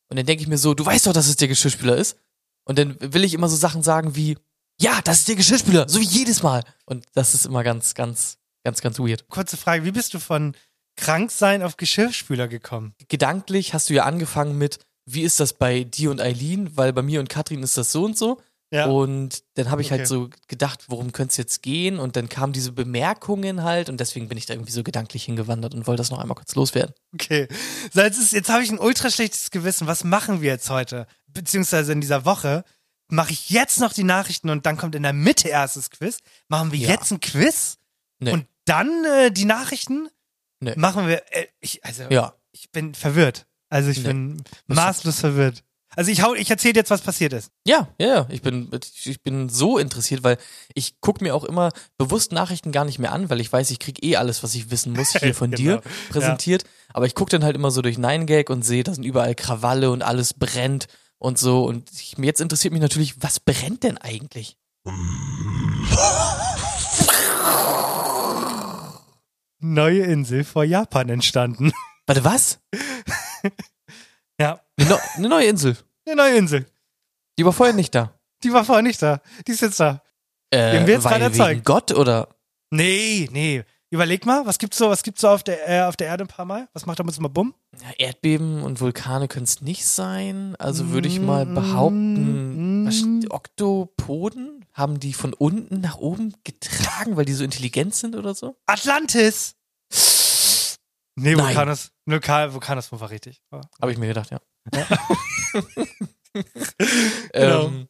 Und 0.10 0.18
dann 0.18 0.25
denke 0.25 0.44
ich 0.44 0.50
mir 0.50 0.58
so, 0.58 0.74
du 0.74 0.86
weißt 0.86 1.08
doch, 1.08 1.13
dass 1.13 1.28
es 1.28 1.38
der 1.38 1.48
Geschirrspüler 1.48 1.96
ist. 1.96 2.18
Und 2.66 2.78
dann 2.78 2.98
will 3.00 3.24
ich 3.24 3.34
immer 3.34 3.48
so 3.50 3.56
Sachen 3.56 3.82
sagen 3.84 4.16
wie, 4.16 4.38
ja, 4.82 5.00
das 5.04 5.20
ist 5.20 5.28
der 5.28 5.36
Geschirrspüler, 5.36 5.88
so 5.88 6.00
wie 6.00 6.06
jedes 6.06 6.44
Mal. 6.44 6.64
Und 6.86 7.06
das 7.14 7.34
ist 7.34 7.46
immer 7.46 7.64
ganz, 7.64 7.94
ganz, 7.94 8.38
ganz, 8.64 8.82
ganz 8.82 9.00
weird. 9.00 9.28
Kurze 9.30 9.58
Frage, 9.58 9.86
wie 9.86 9.92
bist 9.92 10.14
du 10.14 10.20
von 10.20 10.56
Kranksein 10.98 11.64
auf 11.64 11.78
Geschirrspüler 11.78 12.48
gekommen? 12.48 12.94
Gedanklich 13.08 13.74
hast 13.74 13.90
du 13.90 13.94
ja 13.94 14.04
angefangen 14.06 14.58
mit, 14.58 14.80
wie 15.06 15.22
ist 15.22 15.40
das 15.40 15.54
bei 15.54 15.84
dir 15.84 16.12
und 16.12 16.22
Eileen? 16.22 16.76
Weil 16.78 16.94
bei 16.94 17.02
mir 17.02 17.20
und 17.20 17.30
Katrin 17.30 17.64
ist 17.64 17.78
das 17.78 17.92
so 17.92 18.04
und 18.06 18.18
so. 18.18 18.42
Ja. 18.74 18.86
Und 18.86 19.44
dann 19.56 19.70
habe 19.70 19.82
ich 19.82 19.88
Okay. 19.88 19.98
halt 20.00 20.08
so 20.08 20.30
gedacht, 20.48 20.86
worum 20.88 21.12
könnte 21.12 21.32
es 21.32 21.38
jetzt 21.38 21.62
gehen? 21.62 22.00
Und 22.00 22.16
dann 22.16 22.30
kamen 22.30 22.54
diese 22.54 22.72
Bemerkungen 22.72 23.64
halt 23.64 23.90
und 23.90 24.00
deswegen 24.00 24.30
bin 24.30 24.38
ich 24.38 24.46
da 24.46 24.54
irgendwie 24.54 24.72
so 24.72 24.82
gedanklich 24.82 25.26
hingewandert 25.26 25.74
und 25.76 25.88
wollte 25.88 26.00
das 26.00 26.10
noch 26.12 26.20
einmal 26.20 26.36
kurz 26.36 26.56
loswerden. 26.56 26.94
Okay. 27.14 27.50
So, 27.94 28.00
jetzt, 28.02 28.18
ist, 28.18 28.32
jetzt 28.32 28.50
habe 28.50 28.64
ich 28.64 28.72
ein 28.72 28.80
ultra 28.80 29.10
schlechtes 29.10 29.52
Gewissen. 29.52 29.88
Was 29.88 30.06
machen 30.06 30.42
wir 30.42 30.52
jetzt 30.52 30.70
heute? 30.70 31.06
Beziehungsweise 31.28 31.92
in 31.92 32.00
dieser 32.00 32.24
Woche 32.24 32.64
mache 33.12 33.32
ich 33.34 33.50
jetzt 33.50 33.80
noch 33.80 33.94
die 33.94 34.03
Nachrichten 34.03 34.50
und 34.50 34.65
dann 34.65 34.77
kommt 34.77 34.96
in 34.96 35.03
der 35.03 35.13
Mitte 35.13 35.48
erstes 35.50 35.89
Quiz. 35.91 36.20
Machen 36.48 36.72
wir 36.72 36.80
Ja. 36.80 36.89
jetzt 36.89 37.12
ein 37.12 37.20
Quiz 37.20 37.77
Nee. 38.20 38.32
und 38.34 38.46
dann 38.65 39.06
äh, 39.06 39.32
die 39.32 39.46
Nachrichten? 39.46 40.08
Nee. 40.60 40.74
Machen 40.77 41.08
wir. 41.08 41.22
Äh, 41.36 41.48
ich, 41.60 41.84
also, 41.84 42.03
Ja. 42.10 42.34
ich 42.51 42.72
bin 42.72 42.94
verwirrt. 42.96 43.46
Also 43.70 43.89
ich 43.89 43.98
Nee. 44.00 44.08
bin 44.08 44.44
maßlos 44.68 45.20
verwirrt. 45.20 45.63
Also 45.94 46.10
ich 46.10 46.22
hau, 46.24 46.34
ich 46.36 46.50
erzähle 46.50 46.75
jetzt, 46.75 46.89
was 46.89 47.01
passiert 47.01 47.34
ist. 47.34 47.51
Ja, 47.68 47.89
ja, 48.00 48.08
ja. 48.08 48.27
Ich 48.30 48.41
bin, 48.41 48.70
ich 49.03 49.22
bin 49.24 49.50
so 49.50 49.77
interessiert, 49.77 50.24
weil 50.24 50.38
ich 50.74 51.01
gucke 51.01 51.22
mir 51.22 51.36
auch 51.36 51.44
immer 51.44 51.72
bewusst 51.98 52.32
Nachrichten 52.32 52.72
gar 52.72 52.86
nicht 52.86 52.98
mehr 52.98 53.12
an, 53.12 53.30
weil 53.30 53.41
ich 53.41 53.51
weiß, 53.51 53.70
ich 53.72 53.80
krieg 53.80 54.01
eh 54.01 54.15
alles, 54.15 54.41
was 54.41 54.56
ich 54.56 54.72
wissen 54.72 54.94
muss, 54.94 55.12
hier 55.12 55.36
von 55.36 55.51
dir 55.51 55.77
Genau. 55.82 55.96
präsentiert. 56.10 56.63
Aber 56.94 57.08
ich 57.08 57.15
gucke 57.15 57.32
dann 57.32 57.44
halt 57.44 57.58
immer 57.58 57.72
so 57.72 57.82
durch 57.82 57.98
Nine 57.98 58.25
Gag 58.25 58.50
und 58.50 58.62
sehe, 58.63 58.84
da 58.86 58.94
sind 58.94 59.03
überall 59.03 59.36
Krawalle 59.36 59.91
und 59.91 60.01
alles 60.01 60.34
brennt 60.34 60.88
und 61.22 61.38
so. 61.38 61.63
Und 61.66 61.90
ich, 61.92 62.18
jetzt 62.18 62.42
interessiert 62.42 62.74
mich 62.74 62.82
natürlich, 62.82 63.22
was 63.22 63.40
brennt 63.40 63.84
denn 63.84 63.98
eigentlich? 64.00 64.58
Neue 69.60 70.01
Insel 70.04 70.44
vor 70.44 70.63
Japan 70.63 71.10
entstanden. 71.10 71.72
Warte, 72.08 72.24
was? 72.25 72.60
ja, 74.40 74.60
Eine, 74.78 75.00
eine 75.16 75.30
neue 75.30 75.46
Insel. 75.46 75.78
eine 76.08 76.16
neue 76.16 76.36
Insel. 76.38 76.66
Die 77.38 77.46
war 77.46 77.54
vorher 77.54 77.75
nicht 77.75 77.94
da. 77.94 78.20
Die 78.44 78.51
war 78.51 78.66
vorher 78.66 78.82
nicht 78.82 79.01
da. 79.01 79.22
Die 79.48 79.51
ist 79.51 79.62
jetzt 79.62 79.80
da. 79.80 80.01
Äh, 80.50 80.80
haben 80.80 80.88
wir 80.88 80.96
jetzt 80.96 81.04
gerade 81.08 81.25
erzeugt. 81.25 81.63
Gott 81.63 81.92
oder? 81.92 82.30
Nee, 82.72 83.30
nee. 83.32 83.63
Überleg 83.93 84.25
mal, 84.25 84.45
was 84.45 84.57
gibt's 84.57 84.77
so, 84.77 84.89
was 84.89 85.03
gibt's 85.03 85.19
so 85.19 85.27
auf 85.27 85.43
der, 85.43 85.67
äh, 85.69 85.81
auf 85.81 85.98
der 85.98 86.07
Erde 86.07 86.24
ein 86.24 86.27
paar 86.29 86.45
Mal? 86.45 86.69
Was 86.71 86.86
macht 86.86 87.00
damit 87.00 87.19
mal 87.19 87.27
bumm? 87.27 87.53
Ja, 87.81 87.89
Erdbeben 87.98 88.63
und 88.63 88.79
Vulkane 88.79 89.27
können 89.27 89.43
es 89.43 89.60
nicht 89.62 89.86
sein. 89.86 90.55
Also 90.60 90.91
würde 90.91 91.10
ich 91.10 91.19
mal 91.19 91.45
Mm, 91.45 91.55
behaupten, 91.55 92.83
mm. 92.83 92.88
was, 92.88 93.03
Oktopoden 93.29 94.63
haben 94.74 95.00
die 95.01 95.12
von 95.13 95.33
unten 95.33 95.81
nach 95.81 95.98
oben 95.98 96.33
getragen, 96.45 97.17
weil 97.17 97.25
die 97.25 97.33
so 97.33 97.43
intelligent 97.43 97.93
sind 97.93 98.15
oder 98.15 98.33
so? 98.33 98.55
Atlantis! 98.65 99.55
Nee, 101.17 101.36
Nein. 101.36 101.48
Vulkanus, 101.48 101.91
Vulkan, 102.05 102.53
Vulkanus 102.53 102.91
war 102.93 103.10
richtig. 103.10 103.41
Habe 103.81 103.91
ich 103.91 103.98
mir 103.98 104.07
gedacht, 104.07 104.31
ja. 104.31 104.39
Genau. 107.33 107.65
ähm, 107.67 107.88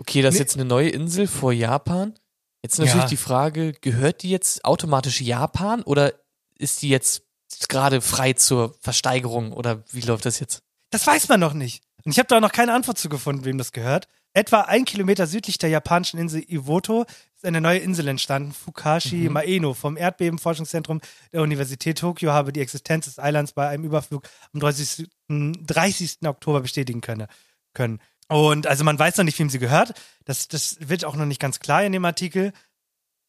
okay, 0.00 0.22
das 0.22 0.34
ist 0.34 0.38
Nee. 0.38 0.42
jetzt 0.44 0.54
eine 0.54 0.64
neue 0.64 0.88
Insel 0.88 1.26
vor 1.26 1.52
Japan. 1.52 2.14
Jetzt 2.62 2.78
natürlich 2.78 3.02
Ja. 3.02 3.08
die 3.08 3.16
Frage, 3.16 3.72
gehört 3.72 4.22
die 4.22 4.30
jetzt 4.30 4.64
automatisch 4.64 5.20
Japan 5.20 5.82
oder 5.82 6.12
ist 6.58 6.82
die 6.82 6.88
jetzt 6.88 7.22
gerade 7.68 8.00
frei 8.00 8.32
zur 8.32 8.74
Versteigerung 8.80 9.52
oder 9.52 9.84
wie 9.92 10.00
läuft 10.00 10.26
das 10.26 10.40
jetzt? 10.40 10.62
Das 10.90 11.06
weiß 11.06 11.28
man 11.28 11.40
noch 11.40 11.54
nicht. 11.54 11.82
Und 12.04 12.12
ich 12.12 12.18
habe 12.18 12.28
da 12.28 12.40
noch 12.40 12.52
keine 12.52 12.72
Antwort 12.74 12.98
zu 12.98 13.08
gefunden, 13.08 13.44
wem 13.44 13.58
das 13.58 13.72
gehört. 13.72 14.08
Etwa 14.34 14.62
ein 14.62 14.84
Kilometer 14.84 15.26
südlich 15.26 15.58
der 15.58 15.70
japanischen 15.70 16.18
Insel 16.18 16.42
Iwoto 16.48 17.06
ist 17.34 17.44
eine 17.44 17.60
neue 17.60 17.78
Insel 17.78 18.08
entstanden, 18.08 18.52
Fukashi 18.52 19.28
Mhm. 19.28 19.32
Maeno. 19.32 19.74
Vom 19.74 19.96
Erdbebenforschungszentrum 19.96 21.00
der 21.32 21.42
Universität 21.42 21.98
Tokio 21.98 22.32
habe 22.32 22.52
die 22.52 22.60
Existenz 22.60 23.06
des 23.06 23.18
Eilands 23.18 23.52
bei 23.52 23.68
einem 23.68 23.84
Überflug 23.84 24.28
am 24.52 24.60
30. 24.60 25.08
30. 25.28 26.26
Oktober 26.26 26.60
bestätigen 26.60 27.00
könne, 27.00 27.28
können. 27.74 28.00
Und 28.28 28.66
also 28.66 28.84
man 28.84 28.98
weiß 28.98 29.16
noch 29.16 29.24
nicht, 29.24 29.38
wem 29.38 29.48
sie 29.50 29.58
gehört. 29.58 29.94
Das, 30.24 30.48
das 30.48 30.76
wird 30.80 31.04
auch 31.04 31.16
noch 31.16 31.24
nicht 31.26 31.40
ganz 31.40 31.60
klar 31.60 31.82
in 31.84 31.92
dem 31.92 32.04
Artikel. 32.04 32.52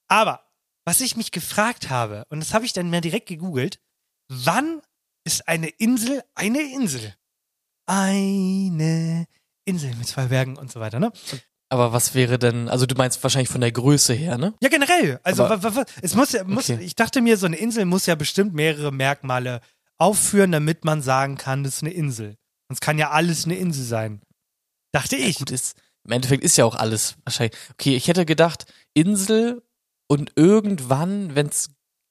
Aber 0.09 0.45
was 0.85 1.01
ich 1.01 1.15
mich 1.15 1.31
gefragt 1.31 1.89
habe, 1.89 2.25
und 2.29 2.39
das 2.41 2.53
habe 2.53 2.65
ich 2.65 2.73
dann 2.73 2.89
mal 2.89 2.99
direkt 3.01 3.27
gegoogelt, 3.27 3.79
wann 4.27 4.81
ist 5.23 5.47
eine 5.47 5.67
Insel 5.69 6.23
eine 6.35 6.61
Insel? 6.73 7.13
Eine 7.85 9.25
Insel 9.65 9.95
mit 9.95 10.07
zwei 10.07 10.25
Bergen 10.25 10.57
und 10.57 10.71
so 10.71 10.79
weiter, 10.79 10.99
ne? 10.99 11.11
Aber 11.71 11.93
was 11.93 12.15
wäre 12.15 12.39
denn, 12.39 12.67
also 12.67 12.85
du 12.87 12.95
meinst 12.95 13.21
wahrscheinlich 13.21 13.49
von 13.49 13.61
der 13.61 13.71
Größe 13.71 14.13
her, 14.13 14.37
ne? 14.37 14.53
Ja, 14.61 14.69
generell. 14.69 15.19
Also 15.23 15.45
Aber- 15.45 15.85
es 16.01 16.15
muss 16.15 16.31
ja, 16.31 16.43
muss, 16.43 16.69
Okay. 16.69 16.83
ich 16.83 16.95
dachte 16.95 17.21
mir, 17.21 17.37
so 17.37 17.45
eine 17.45 17.57
Insel 17.57 17.85
muss 17.85 18.05
ja 18.07 18.15
bestimmt 18.15 18.53
mehrere 18.53 18.91
Merkmale 18.91 19.61
aufführen, 19.97 20.51
damit 20.51 20.83
man 20.85 21.01
sagen 21.01 21.35
kann, 21.37 21.63
das 21.63 21.75
ist 21.77 21.83
eine 21.83 21.93
Insel. 21.93 22.35
Sonst 22.69 22.81
kann 22.81 22.97
ja 22.97 23.11
alles 23.11 23.45
eine 23.45 23.55
Insel 23.55 23.83
sein. 23.83 24.21
Dachte 24.91 25.15
ich. 25.15 25.39
Gut, 25.39 25.51
ist, 25.51 25.77
im 26.03 26.12
Endeffekt 26.12 26.43
ist 26.43 26.58
ja 26.58 26.65
auch 26.65 26.75
alles 26.75 27.15
wahrscheinlich. 27.25 27.58
Okay, 27.74 27.96
ich 27.96 28.08
hätte 28.08 28.25
gedacht, 28.25 28.65
Insel 28.93 29.63
und 30.08 30.31
irgendwann, 30.36 31.36
wenn 31.36 31.48
es 31.48 31.69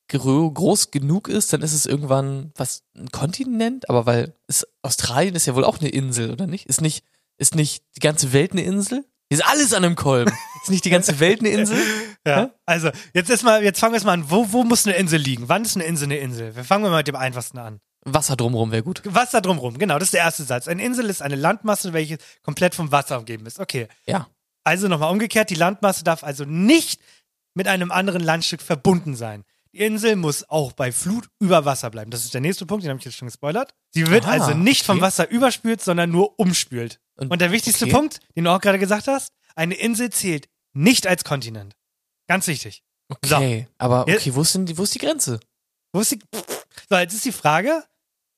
groß 0.09 0.91
genug 0.91 1.29
ist, 1.29 1.53
dann 1.53 1.63
ist 1.63 1.75
es 1.75 1.85
irgendwann 1.85 2.53
was, 2.57 2.83
ein 2.97 3.11
Kontinent, 3.11 3.91
aber 3.91 4.07
weil 4.07 4.35
ist, 4.47 4.67
Australien 4.83 5.35
ist 5.35 5.47
ja 5.47 5.55
wohl 5.55 5.65
auch 5.65 5.81
eine 5.81 5.91
Insel, 5.91 6.31
oder 6.31 6.47
nicht? 6.47 6.67
Ist 6.67 6.81
nicht, 6.81 7.05
ist 7.37 7.55
nicht 7.55 7.85
die 7.97 8.01
ganze 8.01 8.33
Welt 8.33 8.53
eine 8.53 8.63
Insel? 8.63 9.05
Ist 9.31 9.45
alles 9.45 9.75
an 9.75 9.85
einem 9.85 9.97
Kolben. 9.97 10.33
Ist 10.63 10.71
nicht 10.71 10.85
die 10.85 10.91
ganze 10.91 11.21
Welt 11.21 11.41
eine 11.41 11.51
Insel? 11.51 11.79
Ja. 12.27 12.51
Also, 12.67 12.91
jetzt 13.15 13.31
ist 13.31 13.43
mal, 13.43 13.65
jetzt 13.65 13.81
fangen 13.81 13.93
wir 13.93 13.97
erst 13.97 14.05
mal 14.05 14.13
an. 14.13 14.29
Wo, 14.29 14.53
wo 14.53 14.63
muss 14.63 14.87
eine 14.87 14.97
Insel 14.97 15.19
liegen? 15.19 15.49
Wann 15.49 15.65
ist 15.65 15.77
eine 15.77 15.85
Insel 15.85 16.07
eine 16.07 16.19
Insel? 16.19 16.55
Wir 16.55 16.65
fangen 16.65 16.83
mal 16.83 16.99
mit 16.99 17.09
dem 17.09 17.17
einfachsten 17.17 17.57
an. 17.57 17.81
Wasser 18.05 18.37
drumherum 18.37 18.71
wäre 18.71 18.83
gut. 18.83 19.03
Wasser 19.05 19.41
drumherum, 19.41 19.79
genau, 19.79 19.99
das 19.99 20.09
ist 20.09 20.15
der 20.15 20.21
erste 20.23 20.45
Satz. 20.45 20.69
Eine 20.69 20.83
Insel 20.85 21.07
ist 21.11 21.21
eine 21.23 21.37
Landmasse, 21.37 21.93
welche 21.93 22.19
komplett 22.43 22.75
vom 22.75 22.91
Wasser 22.93 23.19
umgeben 23.19 23.45
ist. 23.47 23.59
Okay. 23.59 23.89
Ja. 24.07 24.29
Also 24.65 24.89
nochmal 24.89 25.11
umgekehrt, 25.13 25.51
die 25.51 25.55
Landmasse 25.55 26.05
darf 26.05 26.25
also 26.25 26.45
nicht 26.45 27.01
mit 27.55 27.67
einem 27.69 27.91
anderen 27.91 28.23
Landstück 28.23 28.63
verbunden 28.63 29.17
sein. 29.17 29.45
Die 29.73 29.79
Insel 29.81 30.17
muss 30.17 30.49
auch 30.49 30.73
bei 30.73 30.93
Flut 30.93 31.29
über 31.39 31.65
Wasser 31.65 31.91
bleiben. 31.91 32.11
Das 32.11 32.25
ist 32.25 32.33
der 32.33 32.41
nächste 32.41 32.65
Punkt, 32.67 32.85
den 32.85 32.91
habe 32.91 32.99
ich 32.99 33.05
jetzt 33.05 33.17
schon 33.17 33.29
gespoilert. 33.29 33.75
Sie 33.91 34.07
wird 34.07 34.25
Aha, 34.25 34.33
also 34.33 34.55
nicht 34.55 34.85
vom 34.87 34.97
okay. 34.97 35.03
Wasser 35.07 35.29
überspült, 35.31 35.83
sondern 35.83 36.11
nur 36.11 36.39
umspült. 36.39 37.01
Und- 37.17 37.31
Und 37.31 37.41
der 37.41 37.51
wichtigste 37.53 37.85
okay. 37.85 37.93
Punkt, 37.93 38.21
den 38.37 38.45
du 38.45 38.51
auch 38.51 38.61
gerade 38.61 38.79
gesagt 38.79 39.09
hast, 39.09 39.33
eine 39.57 39.75
Insel 39.75 40.11
zählt 40.11 40.49
nicht 40.73 41.07
als 41.07 41.25
Kontinent. 41.25 41.75
Ganz 42.29 42.47
wichtig. 42.47 42.83
Okay. 43.11 43.69
Aber 43.79 44.05
Jetzt- 44.09 44.21
okay, 44.23 44.35
wo 44.35 44.43
ist 44.43 44.55
denn 44.55 44.79
wo 44.79 44.83
ist 44.83 44.95
die 44.95 44.99
Grenze? 44.99 45.41
Wo 45.93 46.01
ist 46.01 46.13
die. 46.13 46.19
So, 46.89 46.97
jetzt 46.97 47.15
ist 47.15 47.25
die 47.25 47.33
Frage. 47.33 47.85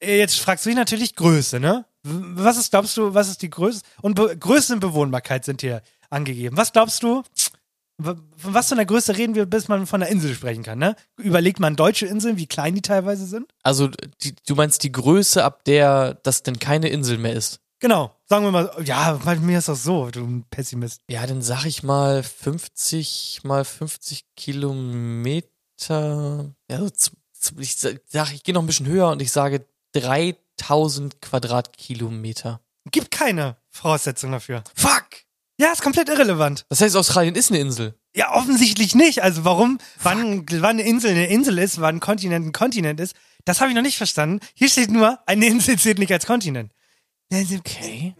äh, 0.02 0.18
Jetzt 0.18 0.38
fragst 0.40 0.64
du 0.64 0.70
dich 0.70 0.76
natürlich 0.76 1.14
Größe, 1.16 1.60
ne? 1.60 1.84
Was 2.02 2.56
ist, 2.56 2.70
glaubst 2.70 2.96
du, 2.96 3.12
was 3.14 3.28
ist 3.28 3.42
die 3.42 3.50
Größe? 3.50 3.82
Und 4.00 4.14
Be 4.14 4.36
Größe 4.36 4.72
und 4.74 4.80
Bewohnbarkeit 4.80 5.44
sind 5.44 5.60
hier 5.60 5.82
angegeben. 6.08 6.56
Was 6.56 6.72
glaubst 6.72 7.02
du? 7.02 7.22
Von 8.02 8.22
was 8.42 8.68
für 8.68 8.74
einer 8.74 8.86
Größe 8.86 9.18
reden 9.18 9.34
wir, 9.34 9.44
bis 9.44 9.68
man 9.68 9.86
von 9.86 10.02
einer 10.02 10.10
Insel 10.10 10.34
sprechen 10.34 10.62
kann, 10.62 10.78
ne? 10.78 10.96
Überlegt 11.18 11.60
man 11.60 11.76
deutsche 11.76 12.06
Inseln, 12.06 12.38
wie 12.38 12.46
klein 12.46 12.74
die 12.74 12.80
teilweise 12.80 13.26
sind? 13.26 13.52
Also, 13.62 13.88
die, 14.22 14.34
du 14.46 14.54
meinst 14.54 14.82
die 14.82 14.92
Größe, 14.92 15.44
ab 15.44 15.64
der 15.64 16.14
das 16.22 16.42
denn 16.42 16.58
keine 16.58 16.88
Insel 16.88 17.18
mehr 17.18 17.34
ist? 17.34 17.60
Genau. 17.78 18.14
Sagen 18.26 18.44
wir 18.46 18.52
mal, 18.52 18.70
ja, 18.84 19.20
bei 19.22 19.36
mir 19.36 19.58
ist 19.58 19.68
das 19.68 19.82
so, 19.84 20.10
du 20.10 20.42
Pessimist. 20.50 21.02
Ja, 21.10 21.26
dann 21.26 21.42
sag 21.42 21.66
ich 21.66 21.82
mal 21.82 22.22
50 22.22 23.40
mal 23.42 23.64
50 23.66 24.24
Kilometer. 24.36 25.44
Ja, 26.70 26.78
so 26.78 27.10
ich 27.58 27.76
sag, 27.76 28.34
ich 28.34 28.42
gehe 28.42 28.54
noch 28.54 28.62
ein 28.62 28.66
bisschen 28.66 28.86
höher 28.86 29.08
und 29.08 29.22
ich 29.22 29.32
sage 29.32 29.66
3000 29.92 31.20
Quadratkilometer. 31.20 32.60
Gibt 32.90 33.10
keine 33.10 33.56
Voraussetzung 33.70 34.32
dafür. 34.32 34.62
Fuck! 34.74 35.06
Ja, 35.58 35.72
ist 35.72 35.82
komplett 35.82 36.08
irrelevant. 36.08 36.64
Das 36.70 36.80
heißt, 36.80 36.96
Australien 36.96 37.34
ist 37.34 37.50
eine 37.50 37.60
Insel. 37.60 37.94
Ja, 38.14 38.34
offensichtlich 38.34 38.94
nicht. 38.94 39.22
Also 39.22 39.44
warum, 39.44 39.78
wann, 40.02 40.46
wann 40.50 40.78
eine 40.78 40.82
Insel 40.82 41.10
eine 41.10 41.26
Insel 41.26 41.58
ist, 41.58 41.80
wann 41.80 41.96
ein 41.96 42.00
Kontinent 42.00 42.46
ein 42.46 42.52
Kontinent 42.52 42.98
ist, 42.98 43.14
das 43.44 43.60
habe 43.60 43.70
ich 43.70 43.76
noch 43.76 43.82
nicht 43.82 43.98
verstanden. 43.98 44.40
Hier 44.54 44.68
steht 44.68 44.90
nur, 44.90 45.18
eine 45.26 45.46
Insel 45.46 45.78
zählt 45.78 45.98
nicht 45.98 46.12
als 46.12 46.26
Kontinent. 46.26 46.72
Okay. 47.32 48.14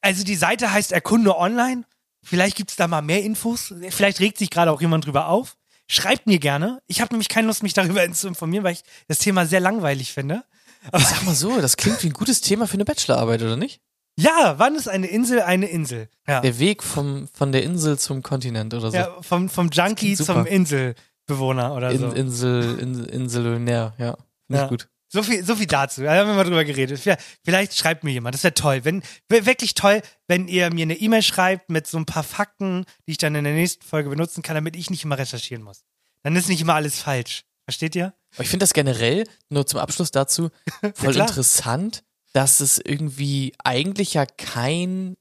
Also 0.00 0.24
die 0.24 0.36
Seite 0.36 0.72
heißt 0.72 0.92
Erkunde 0.92 1.36
online. 1.36 1.84
Vielleicht 2.22 2.56
gibt 2.56 2.70
es 2.70 2.76
da 2.76 2.86
mal 2.86 3.02
mehr 3.02 3.22
Infos. 3.22 3.74
Vielleicht 3.90 4.20
regt 4.20 4.38
sich 4.38 4.50
gerade 4.50 4.70
auch 4.70 4.80
jemand 4.80 5.06
drüber 5.06 5.28
auf. 5.28 5.56
Schreibt 5.92 6.26
mir 6.28 6.38
gerne. 6.38 6.80
Ich 6.86 7.00
habe 7.00 7.12
nämlich 7.12 7.28
keine 7.28 7.48
Lust, 7.48 7.64
mich 7.64 7.74
darüber 7.74 8.08
zu 8.12 8.28
informieren, 8.28 8.62
weil 8.62 8.74
ich 8.74 8.82
das 9.08 9.18
Thema 9.18 9.44
sehr 9.44 9.58
langweilig 9.58 10.12
finde. 10.12 10.44
Sag 10.92 11.24
mal 11.24 11.34
so, 11.34 11.60
das 11.60 11.76
klingt 11.76 12.00
wie 12.04 12.06
ein 12.06 12.12
gutes 12.12 12.40
Thema 12.40 12.68
für 12.68 12.74
eine 12.74 12.84
Bachelorarbeit, 12.84 13.42
oder 13.42 13.56
nicht? 13.56 13.80
Ja, 14.16 14.54
wann 14.58 14.76
ist 14.76 14.88
eine 14.88 15.08
Insel 15.08 15.40
eine 15.40 15.66
Insel? 15.66 16.08
Ja, 16.28 16.40
Der 16.42 16.58
Weg 16.60 16.82
vom, 16.84 17.26
von 17.32 17.50
der 17.52 17.64
Insel 17.64 17.98
zum 17.98 18.22
Kontinent 18.22 18.72
oder 18.72 18.90
so. 18.92 18.96
ja 18.96 19.16
vom, 19.20 19.48
vom 19.48 19.68
Junkie 19.70 20.14
zum 20.14 20.46
Inselbewohner 20.46 21.74
oder 21.74 21.96
so. 21.96 22.06
In, 22.06 22.12
Insel, 22.16 22.78
in, 22.78 23.04
Inselionär, 23.06 23.94
ja. 23.98 24.16
Finde 24.46 24.60
Ja. 24.60 24.62
ich 24.64 24.68
gut. 24.70 24.88
So 25.12 25.24
viel, 25.24 25.44
so 25.44 25.56
viel 25.56 25.66
dazu. 25.66 26.02
Da 26.02 26.14
haben 26.14 26.28
wir 26.28 26.34
mal 26.34 26.44
drüber 26.44 26.64
geredet. 26.64 27.00
Vielleicht, 27.44 27.76
schreibt 27.76 28.04
mir 28.04 28.12
jemand. 28.12 28.34
Das 28.34 28.44
wäre 28.44 28.54
toll. 28.54 28.84
Wenn, 28.84 29.02
wirklich 29.28 29.74
toll, 29.74 30.02
wenn 30.28 30.46
ihr 30.46 30.72
mir 30.72 30.84
eine 30.84 30.94
E-Mail 30.94 31.22
schreibt 31.22 31.68
mit 31.68 31.88
so 31.88 31.98
ein 31.98 32.06
paar 32.06 32.22
Fakten, 32.22 32.84
die 33.06 33.12
ich 33.12 33.18
dann 33.18 33.34
in 33.34 33.42
der 33.42 33.54
nächsten 33.54 33.84
Folge 33.84 34.08
benutzen 34.08 34.42
kann, 34.42 34.54
damit 34.54 34.76
ich 34.76 34.88
nicht 34.88 35.02
immer 35.02 35.18
recherchieren 35.18 35.64
muss. 35.64 35.82
Dann 36.22 36.36
ist 36.36 36.48
nicht 36.48 36.60
immer 36.60 36.74
alles 36.74 37.00
falsch. 37.00 37.42
Versteht 37.64 37.96
ihr? 37.96 38.14
Aber 38.34 38.44
ich 38.44 38.50
finde 38.50 38.62
das 38.62 38.72
generell, 38.72 39.24
nur 39.48 39.66
zum 39.66 39.80
Abschluss 39.80 40.12
dazu, 40.12 40.50
voll 40.94 41.12
klar. 41.12 41.28
interessant, 41.28 42.04
dass 42.32 42.60
es 42.60 42.78
irgendwie 42.78 43.52
eigentlich 43.64 44.14
ja 44.14 44.26
kein, 44.26 45.16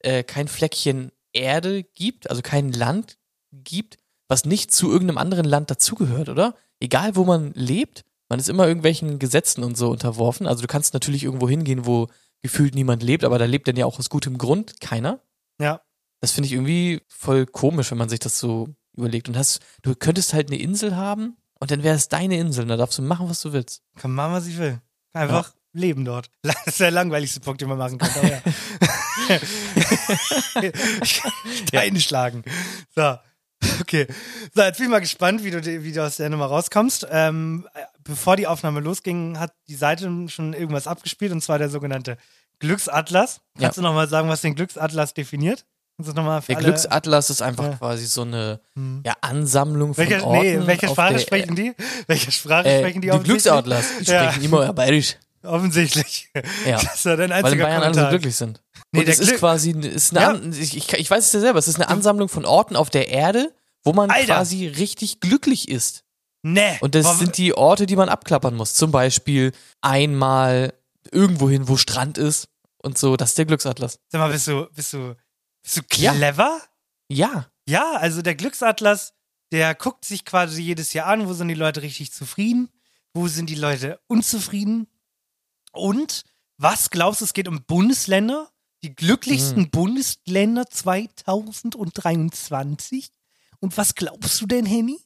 äh, 0.00 0.22
kein 0.22 0.46
Fleckchen 0.46 1.10
Erde 1.32 1.82
gibt, 1.82 2.30
also 2.30 2.40
kein 2.40 2.70
Land 2.70 3.18
gibt, 3.52 3.98
was 4.28 4.44
nicht 4.44 4.72
zu 4.72 4.92
irgendeinem 4.92 5.18
anderen 5.18 5.44
Land 5.44 5.70
dazugehört, 5.70 6.28
oder? 6.28 6.56
Egal, 6.78 7.16
wo 7.16 7.24
man 7.24 7.52
lebt, 7.54 8.04
man 8.34 8.40
ist 8.40 8.48
immer 8.48 8.66
irgendwelchen 8.66 9.20
Gesetzen 9.20 9.62
und 9.62 9.76
so 9.76 9.90
unterworfen. 9.90 10.48
Also 10.48 10.60
du 10.60 10.66
kannst 10.66 10.92
natürlich 10.92 11.22
irgendwo 11.22 11.48
hingehen, 11.48 11.86
wo 11.86 12.08
gefühlt 12.42 12.74
niemand 12.74 13.04
lebt, 13.04 13.22
aber 13.22 13.38
da 13.38 13.44
lebt 13.44 13.68
dann 13.68 13.76
ja 13.76 13.86
auch 13.86 14.00
aus 14.00 14.10
gutem 14.10 14.38
Grund 14.38 14.80
keiner. 14.80 15.20
Ja. 15.60 15.82
Das 16.20 16.32
finde 16.32 16.48
ich 16.48 16.52
irgendwie 16.52 17.00
voll 17.06 17.46
komisch, 17.46 17.92
wenn 17.92 17.98
man 17.98 18.08
sich 18.08 18.18
das 18.18 18.40
so 18.40 18.70
überlegt. 18.96 19.28
Und 19.28 19.36
hast, 19.36 19.60
du 19.82 19.94
könntest 19.94 20.34
halt 20.34 20.48
eine 20.48 20.58
Insel 20.58 20.96
haben 20.96 21.36
und 21.60 21.70
dann 21.70 21.84
wäre 21.84 21.94
es 21.94 22.08
deine 22.08 22.36
Insel. 22.36 22.62
Und 22.62 22.70
da 22.70 22.76
darfst 22.76 22.98
du 22.98 23.02
machen, 23.02 23.28
was 23.30 23.40
du 23.40 23.52
willst. 23.52 23.84
Kann 23.98 24.10
machen, 24.10 24.32
was 24.32 24.48
ich 24.48 24.58
will. 24.58 24.80
Einfach 25.12 25.54
leben 25.72 26.04
dort. 26.04 26.28
Das 26.42 26.56
ist 26.66 26.80
der 26.80 26.90
langweiligste 26.90 27.38
Punkt, 27.38 27.60
den 27.60 27.68
man 27.68 27.78
machen 27.78 27.98
kann. 27.98 28.10
Aber 28.16 28.28
ja. 28.28 28.40
Steine 31.68 32.00
schlagen. 32.00 32.42
So. 32.96 33.16
Okay. 33.80 34.06
So, 34.54 34.62
jetzt 34.62 34.76
bin 34.78 34.86
ich 34.86 34.90
mal 34.90 35.00
gespannt, 35.00 35.44
wie 35.44 35.50
du, 35.50 35.64
wie 35.84 35.92
du 35.92 36.04
aus 36.04 36.16
der 36.16 36.30
Nummer 36.30 36.46
rauskommst. 36.46 37.06
Ähm, 37.10 37.66
bevor 38.04 38.36
die 38.36 38.46
Aufnahme 38.46 38.80
losging, 38.80 39.38
hat 39.38 39.52
die 39.68 39.74
Seite 39.74 40.10
schon 40.28 40.52
irgendwas 40.52 40.86
abgespielt, 40.86 41.32
und 41.32 41.40
zwar 41.42 41.58
der 41.58 41.70
sogenannte 41.70 42.16
Glücksatlas. 42.60 43.40
Kannst 43.58 43.76
Ja. 43.76 43.82
du 43.82 43.88
nochmal 43.88 44.08
sagen, 44.08 44.28
was 44.28 44.40
den 44.40 44.54
Glücksatlas 44.54 45.14
definiert? 45.14 45.64
Der 45.98 46.56
Glücksatlas 46.56 47.30
ist 47.30 47.40
einfach 47.40 47.64
Ja. 47.64 47.76
quasi 47.76 48.06
so 48.06 48.22
eine 48.22 48.60
Hm. 48.74 49.02
ja, 49.06 49.12
Ansammlung 49.20 49.94
von 49.94 50.08
Welche, 50.08 50.24
Orten. 50.26 50.40
nee, 50.60 50.66
welche 50.66 50.88
Sprache 50.88 51.12
der- 51.12 51.20
sprechen 51.20 51.54
die? 51.54 51.72
Welche 52.08 52.32
Sprache 52.32 52.68
Äh, 52.68 52.80
sprechen 52.80 53.00
die 53.00 53.06
die 53.08 53.12
offensichtlich? 53.12 53.44
Glücksatlas. 53.44 53.84
Die 54.00 54.10
Ja. 54.10 54.22
sprechen 54.24 54.44
immer 54.44 54.72
bayerisch. 54.72 55.16
Offensichtlich. 55.44 56.30
Ja. 56.66 56.80
Das 56.82 57.04
ja 57.04 57.16
dein 57.16 57.30
Weil 57.30 57.38
in 57.38 57.44
einziger 57.44 57.64
Bayern 57.64 57.82
alle 57.82 57.94
so 57.94 58.08
glücklich 58.08 58.34
sind. 58.34 58.60
Nee, 58.92 59.00
Und 59.00 59.08
es 59.08 59.18
ist 59.20 59.36
quasi, 59.36 59.70
ist 59.72 60.16
eine. 60.16 60.26
An 60.28 60.52
ich, 60.52 60.76
ich, 60.76 60.92
ich 60.94 61.10
weiß 61.10 61.26
es 61.26 61.32
ja 61.32 61.40
selber, 61.40 61.58
es 61.58 61.68
ist 61.68 61.76
eine 61.76 61.88
Ansammlung 61.88 62.28
von 62.28 62.44
Orten 62.44 62.76
auf 62.76 62.90
der 62.90 63.08
Erde, 63.08 63.52
wo 63.84 63.92
man 63.92 64.10
Alter. 64.10 64.34
quasi 64.34 64.66
richtig 64.66 65.20
glücklich 65.20 65.68
ist. 65.68 66.03
Nee. 66.46 66.76
Und 66.80 66.94
das 66.94 67.18
sind 67.18 67.38
die 67.38 67.54
Orte, 67.54 67.86
die 67.86 67.96
man 67.96 68.10
abklappern 68.10 68.54
muss. 68.54 68.74
Zum 68.74 68.90
Beispiel 68.90 69.52
einmal 69.80 70.74
irgendwo 71.10 71.48
hin, 71.48 71.68
wo 71.68 71.78
Strand 71.78 72.18
ist 72.18 72.48
und 72.82 72.98
so. 72.98 73.16
Das 73.16 73.30
ist 73.30 73.38
der 73.38 73.46
Glücksatlas. 73.46 73.98
Sag 74.08 74.18
mal, 74.20 74.30
bist 74.30 74.46
du, 74.46 74.66
bist 74.74 74.92
du, 74.92 75.16
bist 75.62 75.78
du 75.78 75.82
clever? 75.88 76.60
Ja. 77.08 77.46
Ja, 77.66 77.92
also 77.96 78.20
der 78.20 78.34
Glücksatlas, 78.34 79.14
der 79.52 79.74
guckt 79.74 80.04
sich 80.04 80.26
quasi 80.26 80.60
jedes 80.62 80.92
Jahr 80.92 81.06
an, 81.06 81.26
wo 81.26 81.32
sind 81.32 81.48
die 81.48 81.54
Leute 81.54 81.80
richtig 81.80 82.12
zufrieden, 82.12 82.68
wo 83.14 83.26
sind 83.26 83.48
die 83.48 83.54
Leute 83.54 83.98
unzufrieden. 84.06 84.86
Und 85.72 86.24
was 86.58 86.90
glaubst 86.90 87.22
du, 87.22 87.24
es 87.24 87.32
geht 87.32 87.48
um 87.48 87.64
Bundesländer? 87.64 88.50
Die 88.82 88.94
glücklichsten 88.94 89.62
Mhm. 89.62 89.70
Bundesländer 89.70 90.66
2023? 90.68 93.08
Und 93.60 93.78
was 93.78 93.94
glaubst 93.94 94.38
du 94.42 94.46
denn, 94.46 94.66
Henny? 94.66 94.98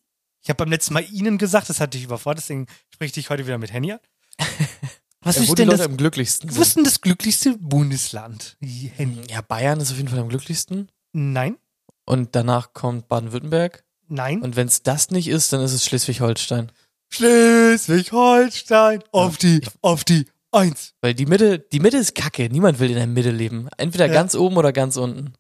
Ich 0.49 0.51
habe 0.51 0.65
beim 0.65 0.71
letzten 0.71 0.95
Mal 0.95 1.05
Ihnen 1.13 1.37
gesagt, 1.37 1.69
das 1.69 1.79
hatte 1.79 1.99
ich 1.99 2.05
überfordert, 2.05 2.43
deswegen 2.43 2.69
spreche 2.89 3.09
ich 3.09 3.13
dich 3.13 3.29
heute 3.29 3.45
wieder 3.47 3.59
mit 3.59 3.71
Henny 3.71 3.93
an. 3.93 3.99
Was 5.21 5.37
Ja, 5.37 5.43
wo 5.43 5.45
ist 5.53 5.59
denn 5.59 5.69
das, 5.69 5.83
am 5.83 5.99
glücklichsten 5.99 6.49
sind. 6.49 6.63
ist 6.63 6.75
denn 6.75 6.85
das 6.85 7.03
glücklichste 7.03 7.55
Bundesland? 7.59 8.57
Henny? 8.63 9.21
Ja, 9.29 9.43
Bayern 9.43 9.79
ist 9.79 9.91
auf 9.91 9.99
jeden 9.99 10.09
Fall 10.09 10.21
am 10.21 10.31
glücklichsten. 10.31 10.91
Nein, 11.13 11.59
Und 12.07 12.35
danach 12.35 12.73
kommt 12.73 13.09
Baden-Württemberg. 13.09 13.85
nein. 14.09 14.41
Und 14.41 14.57
wenn 14.57 14.69
es 14.69 14.83
das 14.83 15.11
nicht 15.11 15.29
ist, 15.29 15.53
dann 15.53 15.61
ist 15.61 15.75
es 15.75 15.85
Schleswig-Holstein. 15.85 16.73
Schleswig-Holstein, 17.11 19.05
auf 19.13 19.37
die, 19.37 19.61
auf 19.83 20.05
die 20.05 20.25
Eins. 20.51 20.95
Weil 21.03 21.13
die 21.13 21.27
Mitte, 21.27 21.59
die 21.59 21.79
Mitte 21.79 21.99
ist 21.99 22.15
kacke. 22.15 22.49
Niemand 22.49 22.79
will 22.79 22.89
in 22.89 22.97
der 22.97 23.07
Mitte 23.07 23.31
leben. 23.33 23.69
Entweder 23.77 24.07
Ja. 24.07 24.15
ganz 24.15 24.35
oben 24.35 24.57
oder 24.57 24.73
ganz 24.73 24.97
unten. 24.97 25.35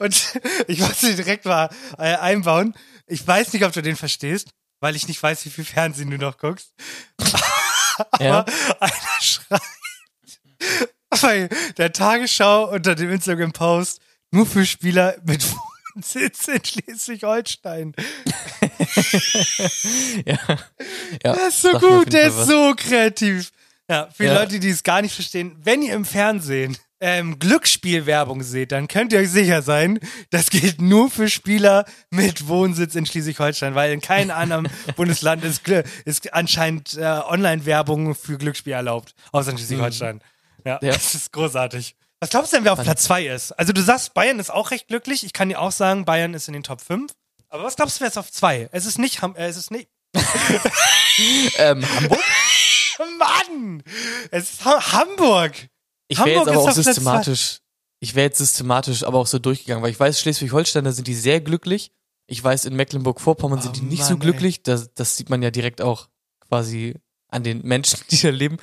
Und 0.00 0.34
ich 0.68 0.82
wollte 0.82 1.16
direkt 1.16 1.46
mal 1.46 1.70
äh, 1.96 2.14
einbauen. 2.16 2.74
Ich 3.10 3.26
weiß 3.26 3.52
nicht, 3.52 3.64
ob 3.64 3.72
du 3.72 3.82
den 3.82 3.96
verstehst, 3.96 4.50
weil 4.80 4.96
ich 4.96 5.08
nicht 5.08 5.22
weiß, 5.22 5.44
wie 5.44 5.50
viel 5.50 5.64
Fernsehen 5.64 6.10
du 6.10 6.18
noch 6.18 6.38
guckst. 6.38 6.72
Ja. 8.18 8.46
Aber 8.46 8.52
einer 8.80 9.20
schreit 9.20 9.60
bei 11.20 11.48
der 11.76 11.92
Tagesschau 11.92 12.70
unter 12.70 12.94
dem 12.94 13.10
Instagram-Post 13.10 14.00
nur 14.30 14.46
für 14.46 14.64
Spieler 14.64 15.16
mit 15.24 15.44
Wohnsitz 15.94 16.48
in 16.48 16.64
Schleswig-Holstein. 16.64 17.94
ja. 20.24 20.38
ja. 21.22 21.34
Der 21.34 21.48
ist 21.48 21.60
so 21.62 21.72
sag 21.72 21.80
gut, 21.80 22.12
der 22.12 22.28
ist 22.28 22.36
was. 22.38 22.46
so 22.46 22.74
kreativ. 22.76 23.50
Ja, 23.88 24.08
für 24.14 24.24
Ja. 24.24 24.34
Leute, 24.34 24.60
die 24.60 24.70
es 24.70 24.82
gar 24.82 25.02
nicht 25.02 25.14
verstehen, 25.14 25.56
wenn 25.62 25.82
ihr 25.82 25.94
im 25.94 26.04
Fernsehen 26.04 26.78
ähm, 27.00 27.38
Glücksspielwerbung 27.38 28.42
seht, 28.42 28.72
dann 28.72 28.88
könnt 28.88 29.12
ihr 29.12 29.20
euch 29.20 29.30
sicher 29.30 29.62
sein, 29.62 29.98
das 30.30 30.50
gilt 30.50 30.80
nur 30.80 31.10
für 31.10 31.28
Spieler 31.30 31.84
mit 32.10 32.46
Wohnsitz 32.48 32.94
in 32.94 33.06
Schleswig-Holstein, 33.06 33.74
weil 33.74 33.92
in 33.92 34.00
keinem 34.00 34.30
anderen 34.36 34.68
Bundesland 34.96 35.42
ist, 35.44 35.66
ist 36.04 36.32
anscheinend 36.34 36.96
äh, 36.96 37.00
Online-Werbung 37.04 38.14
für 38.14 38.36
Glücksspiel 38.38 38.74
erlaubt, 38.74 39.14
außer 39.32 39.50
in 39.52 39.58
Schleswig-Holstein. 39.58 40.20
Ja, 40.64 40.78
Ja. 40.82 40.92
das 40.92 41.14
ist 41.14 41.32
großartig. 41.32 41.96
Was 42.20 42.28
glaubst 42.28 42.52
du 42.52 42.56
denn, 42.56 42.64
wer 42.66 42.74
auf 42.74 42.82
Platz 42.82 43.04
zwei 43.04 43.24
ist? 43.26 43.52
Also 43.52 43.72
du 43.72 43.80
sagst, 43.80 44.12
Bayern 44.12 44.38
ist 44.38 44.50
auch 44.50 44.70
recht 44.72 44.88
glücklich. 44.88 45.24
Ich 45.24 45.32
kann 45.32 45.48
dir 45.48 45.58
auch 45.58 45.72
sagen, 45.72 46.04
Bayern 46.04 46.34
ist 46.34 46.48
in 46.48 46.52
den 46.52 46.62
Top 46.62 46.82
5. 46.82 47.12
Aber 47.48 47.64
was 47.64 47.76
glaubst 47.76 47.96
du, 47.96 48.00
wer 48.02 48.08
ist 48.08 48.18
auf 48.18 48.30
zwei? 48.30 48.68
Es 48.72 48.84
ist 48.84 48.98
nicht, 48.98 49.22
Ham- 49.22 49.34
äh, 49.36 49.46
es 49.46 49.56
ist 49.56 49.70
nicht, 49.70 49.88
Ähm, 51.56 51.82
Hamburg? 51.96 52.20
Mann! 53.18 53.82
Es 54.30 54.50
ist 54.50 54.64
ha 54.64 54.92
Hamburg! 54.92 55.52
Ich 56.10 56.18
wäre 56.18 56.40
jetzt 56.40 56.48
aber 56.48 56.58
auch 56.58 56.72
systematisch. 56.72 57.60
Ich 58.00 58.14
wäre 58.14 58.26
jetzt 58.26 58.38
systematisch 58.38 59.04
aber 59.04 59.18
auch 59.18 59.26
so 59.26 59.38
durchgegangen, 59.38 59.82
weil 59.82 59.90
ich 59.90 60.00
weiß, 60.00 60.20
Schleswig-Holstein, 60.20 60.84
da 60.84 60.92
sind 60.92 61.06
die 61.06 61.14
sehr 61.14 61.40
glücklich. 61.40 61.92
Ich 62.26 62.42
weiß, 62.42 62.64
in 62.64 62.74
Mecklenburg-Vorpommern 62.74 63.60
sind 63.60 63.76
Oh 63.76 63.80
die 63.80 63.86
nicht 63.86 64.00
Mann, 64.00 64.08
so 64.08 64.16
glücklich. 64.18 64.62
Das, 64.62 64.92
das 64.94 65.16
sieht 65.16 65.30
man 65.30 65.42
ja 65.42 65.50
direkt 65.50 65.80
auch 65.82 66.08
quasi 66.48 66.94
an 67.28 67.44
den 67.44 67.62
Menschen, 67.62 68.00
die 68.10 68.18
da 68.20 68.30
leben. 68.30 68.56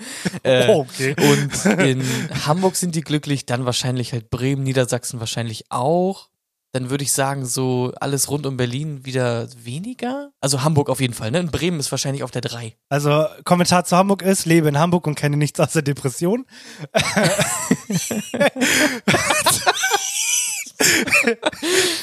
Äh, 0.44 0.68
Oh, 0.68 0.82
okay. 0.82 1.16
Und 1.18 1.66
in 1.80 2.04
Hamburg 2.46 2.76
sind 2.76 2.96
die 2.96 3.02
glücklich, 3.02 3.46
dann 3.46 3.66
wahrscheinlich 3.66 4.12
halt 4.12 4.30
Bremen, 4.30 4.64
Niedersachsen 4.64 5.20
wahrscheinlich 5.20 5.66
auch. 5.70 6.30
Dann 6.78 6.92
würde 6.92 7.04
ich 7.04 7.12
sagen, 7.12 7.44
so 7.44 7.92
alles 8.00 8.30
rund 8.30 8.46
um 8.46 8.56
Berlin 8.56 9.04
wieder 9.04 9.48
weniger. 9.58 10.30
Also 10.40 10.64
Hamburg 10.64 10.92
auf 10.92 11.02
jeden 11.02 11.16
Fall, 11.16 11.32
ne? 11.32 11.40
Und 11.40 11.52
Bremen 11.52 11.80
ist 11.80 11.90
wahrscheinlich 11.90 12.22
auf 12.22 12.30
der 12.30 12.42
3. 12.42 12.78
Also, 12.88 13.26
Kommentar 13.46 13.84
zu 13.84 13.98
Hamburg 13.98 14.22
ist, 14.22 14.46
lebe 14.46 14.70
in 14.70 14.78
Hamburg 14.78 15.08
und 15.08 15.16
kenne 15.16 15.38
nichts 15.38 15.60
außer 15.60 15.82
Depression. 15.82 16.46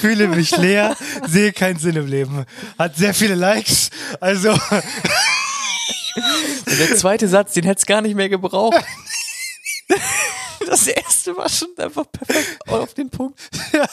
Fühle 0.00 0.26
mich 0.26 0.56
leer, 0.56 0.96
sehe 1.28 1.52
keinen 1.52 1.78
Sinn 1.78 1.94
im 1.94 2.08
Leben. 2.08 2.44
Hat 2.76 2.96
sehr 2.96 3.14
viele 3.14 3.37
Likes. 3.37 3.90
Also, 4.18 4.50
Und 4.50 4.82
der 6.80 6.96
zweite 6.96 7.28
Satz, 7.28 7.52
den 7.52 7.62
hätte 7.62 7.78
es 7.78 7.87
gar 7.87 8.00
nicht 8.00 8.16
mehr 8.16 8.28
gebraucht. 8.28 8.84
Das 10.66 10.87
erste 10.87 11.37
war 11.37 11.48
schon 11.48 11.68
einfach 11.76 12.10
perfekt 12.10 12.58
auf 12.68 12.94
den 12.94 13.10
Punkt. 13.10 13.38
ja, 13.72 13.87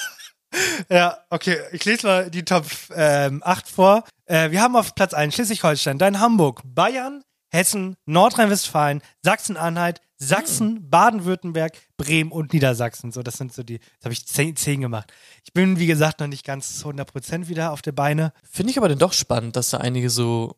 okay, 1.29 1.57
ich 1.71 1.85
lese 1.85 2.07
mal 2.07 2.29
die 2.31 2.43
Top 2.43 2.65
ähm, 2.93 3.41
8 3.45 3.67
vor. 3.67 4.03
Äh, 4.25 4.51
wir 4.51 4.61
haben 4.61 4.75
auf 4.75 4.95
Platz 4.95 5.13
1 5.13 5.33
Schleswig-Holstein, 5.35 5.97
dann 5.97 6.19
Hamburg, 6.19 6.61
Bayern, 6.65 7.23
Hessen, 7.49 7.95
Nordrhein-Westfalen, 8.05 9.01
Sachsen-Anhalt, 9.23 10.01
Sachsen, 10.17 10.89
Baden-Württemberg, 10.89 11.77
Bremen 11.97 12.31
und 12.31 12.53
Niedersachsen. 12.53 13.11
So, 13.11 13.23
das 13.23 13.35
sind 13.37 13.53
so 13.53 13.63
die, 13.63 13.79
das 13.79 14.05
habe 14.05 14.13
ich 14.13 14.25
10, 14.25 14.55
10 14.55 14.81
gemacht. 14.81 15.11
Ich 15.43 15.51
bin, 15.51 15.79
wie 15.79 15.87
gesagt, 15.87 16.19
noch 16.19 16.27
nicht 16.27 16.45
ganz 16.45 16.83
100% 16.85 17.47
wieder 17.47 17.71
auf 17.71 17.81
der 17.81 17.91
Beine. 17.91 18.31
Finde 18.49 18.71
ich 18.71 18.77
aber 18.77 18.87
dann 18.87 18.99
doch 18.99 19.13
spannend, 19.13 19.55
dass 19.55 19.71
da 19.71 19.77
einige 19.79 20.09
so 20.09 20.55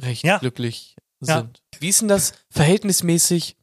recht 0.00 0.24
Ja. 0.24 0.38
glücklich 0.38 0.96
Ja. 1.20 1.36
sind. 1.38 1.62
Wie 1.78 1.88
ist 1.88 2.00
denn 2.00 2.08
das 2.08 2.32
verhältnismäßig? 2.50 3.56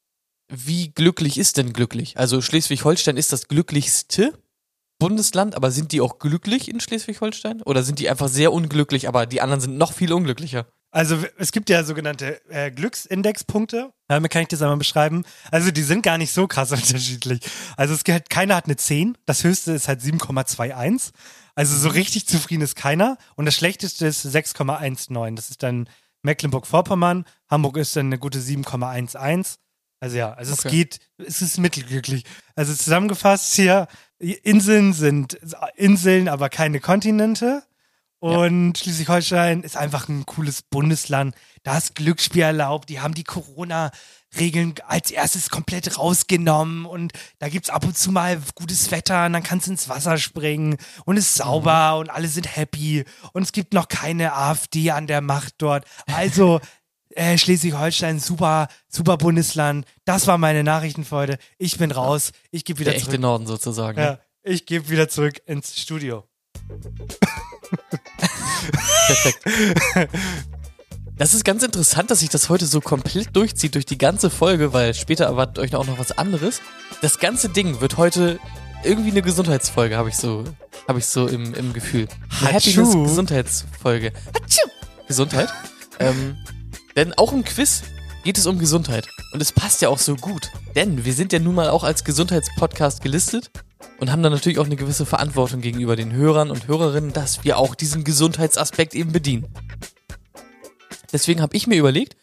Wie 0.48 0.89
glücklich 0.91 1.38
ist 1.38 1.58
denn 1.58 1.74
glücklich? 1.74 2.17
Also 2.17 2.41
Schleswig-Holstein 2.41 3.17
ist 3.17 3.32
das 3.34 3.48
glücklichste 3.48 4.34
Bundesland, 5.02 5.56
aber 5.56 5.72
sind 5.72 5.92
die 5.94 6.00
auch 6.00 6.20
glücklich 6.20 6.70
in 6.70 6.80
Schleswig-Holstein? 6.80 7.64
Oder 7.64 7.82
sind 7.82 7.98
die 7.98 8.08
einfach 8.08 8.28
sehr 8.28 8.54
unglücklich, 8.54 9.08
aber 9.08 9.26
die 9.26 9.42
anderen 9.42 9.60
sind 9.60 9.76
noch 9.76 9.94
viel 9.94 10.14
unglücklicher? 10.14 10.68
Also 10.92 11.18
es 11.40 11.52
gibt 11.52 11.72
ja 11.72 11.84
sogenannte 11.84 12.40
äh, 12.52 12.70
Glücksindexpunkte. 12.70 13.92
Damit 14.08 14.32
kann 14.32 14.44
ich 14.44 14.50
das 14.50 14.62
einmal 14.62 14.78
beschreiben. 14.78 15.24
Also 15.50 15.72
die 15.72 15.82
sind 15.82 16.04
gar 16.04 16.20
nicht 16.20 16.32
so 16.32 16.46
krass 16.48 16.72
unterschiedlich. 16.80 17.40
Also 17.78 17.96
es 17.96 18.04
gibt, 18.04 18.30
keiner 18.30 18.56
hat 18.56 18.66
eine 18.66 18.76
10. 18.76 19.18
Das 19.26 19.44
höchste 19.44 19.72
ist 19.72 19.88
halt 19.88 20.02
7,21. 20.02 21.12
Also 21.56 21.76
so 21.78 21.90
richtig 21.90 22.28
zufrieden 22.28 22.62
ist 22.62 22.76
keiner. 22.76 23.18
Und 23.36 23.46
das 23.46 23.56
schlechteste 23.56 24.06
ist 24.06 24.24
6,19. 24.26 25.36
Das 25.36 25.50
ist 25.50 25.64
dann 25.64 25.90
Mecklenburg-Vorpommern. 26.22 27.26
Hamburg 27.50 27.78
ist 27.78 27.96
dann 27.96 28.06
eine 28.08 28.20
gute 28.20 28.40
7,11. 28.40 29.56
Also 30.00 30.18
ja, 30.18 30.34
also 30.34 30.54
es 30.54 30.60
Okay. 30.66 30.70
geht, 30.76 31.00
es 31.18 31.42
ist 31.42 31.58
mittelglücklich. 31.58 32.26
Also 32.56 32.74
zusammengefasst 32.74 33.54
hier, 33.54 33.88
Inseln 34.22 34.94
sind 34.94 35.40
Inseln, 35.76 36.30
aber 36.30 36.50
keine 36.50 36.80
Kontinente. 36.80 37.64
Und 38.20 38.78
Schleswig-Holstein 38.78 39.64
ist 39.64 39.76
einfach 39.76 40.08
ein 40.08 40.28
cooles 40.28 40.62
Bundesland. 40.62 41.34
Da 41.64 41.80
ist 41.80 41.96
Glücksspiel 41.96 42.44
erlaubt. 42.44 42.90
Die 42.90 43.00
haben 43.00 43.16
die 43.16 43.24
Corona-Regeln 43.24 44.76
als 44.88 45.10
erstes 45.10 45.50
komplett 45.50 45.98
rausgenommen. 45.98 46.86
Und 46.86 47.14
da 47.40 47.50
gibt's 47.50 47.72
ab 47.72 47.84
und 47.84 47.98
zu 47.98 48.12
mal 48.12 48.40
gutes 48.54 48.92
Wetter 48.92 49.26
und 49.26 49.34
dann 49.34 49.42
kannst 49.42 49.66
du 49.66 49.72
ins 49.72 49.90
Wasser 49.90 50.20
springen. 50.20 50.78
Und 51.06 51.18
es 51.18 51.30
ist 51.30 51.36
sauber 51.36 51.98
und 51.98 52.12
alle 52.12 52.28
sind 52.28 52.56
happy. 52.56 53.06
Und 53.34 53.42
es 53.42 53.54
gibt 53.54 53.74
noch 53.74 53.88
keine 53.88 54.34
AfD 54.34 54.92
an 54.92 55.08
der 55.08 55.22
Macht 55.22 55.56
dort. 55.58 55.86
Also, 56.06 56.62
äh, 57.15 57.38
Schleswig-Holstein, 57.38 58.19
super, 58.19 58.67
super 58.88 59.17
Bundesland. 59.17 59.86
Das 60.06 60.28
war 60.28 60.38
meine 60.38 60.63
Nachrichten 60.63 61.06
für 61.06 61.15
heute. 61.15 61.38
Ich 61.58 61.78
bin 61.78 61.91
raus. 61.91 62.32
Ich 62.52 62.65
gebe 62.65 62.80
wieder 62.80 62.91
Der 62.91 62.97
echte 62.97 63.12
zurück. 63.12 63.21
Norden 63.21 63.47
sozusagen. 63.47 64.00
Ja, 64.00 64.19
ich 64.43 64.65
gebe 64.65 64.89
wieder 64.89 65.08
zurück 65.10 65.41
ins 65.45 65.80
Studio. 65.80 66.24
Perfekt. 69.08 69.39
Das 71.17 71.34
ist 71.36 71.43
ganz 71.43 71.62
interessant, 71.62 72.10
dass 72.10 72.21
sich 72.21 72.30
das 72.30 72.50
heute 72.50 72.65
so 72.65 72.82
komplett 72.82 73.36
durchzieht 73.36 73.76
durch 73.76 73.86
die 73.86 73.97
ganze 73.97 74.32
Folge, 74.32 74.74
weil 74.74 74.93
später 74.95 75.26
erwartet 75.26 75.60
euch 75.60 75.76
auch 75.76 75.86
noch 75.86 76.00
was 76.00 76.12
anderes. 76.17 76.62
Das 77.02 77.19
ganze 77.19 77.50
Ding 77.50 77.80
wird 77.80 77.97
heute 77.97 78.39
irgendwie 78.84 79.12
eine 79.12 79.21
Gesundheitsfolge, 79.21 79.97
habe 79.97 80.10
ich 80.10 80.15
so, 80.17 80.43
habe 80.88 80.97
ich 80.97 81.06
so 81.06 81.28
im, 81.28 81.54
im 81.54 81.74
Gefühl. 81.74 82.08
Eine. 82.41 82.54
Happiness 82.54 82.93
Gesundheitsfolge. 82.93 84.13
Hatschu. 84.34 84.67
Gesundheit. 85.08 85.50
ähm, 86.00 86.38
denn 87.02 87.14
auch 87.16 87.34
im 87.34 87.44
Quiz 87.44 87.82
geht 88.24 88.38
es 88.38 88.46
um 88.46 88.60
Gesundheit. 88.60 89.08
Und 89.34 89.42
es 89.42 89.52
passt 89.52 89.82
ja 89.82 89.90
auch 89.90 89.98
so 89.98 90.16
gut. 90.16 90.52
Denn 90.76 91.04
wir 91.04 91.14
sind 91.14 91.34
ja 91.34 91.40
nun 91.40 91.56
mal 91.56 91.72
auch 91.72 91.84
als 91.84 92.04
Gesundheitspodcast 92.04 93.02
gelistet 93.02 93.50
und 94.00 94.12
haben 94.12 94.22
dann 94.22 94.32
natürlich 94.32 94.60
auch 94.60 94.68
eine 94.68 94.76
gewisse 94.76 95.08
Verantwortung 95.08 95.62
gegenüber 95.62 95.96
den 95.96 96.14
Hörern 96.14 96.52
und 96.52 96.68
Hörerinnen, 96.68 97.12
dass 97.12 97.44
wir 97.44 97.58
auch 97.58 97.74
diesen 97.74 98.04
Gesundheitsaspekt 98.04 98.94
eben 98.94 99.12
bedienen. 99.12 99.52
Deswegen 101.12 101.42
habe 101.42 101.58
ich 101.58 101.66
mir 101.66 101.80
überlegt, 101.80 102.16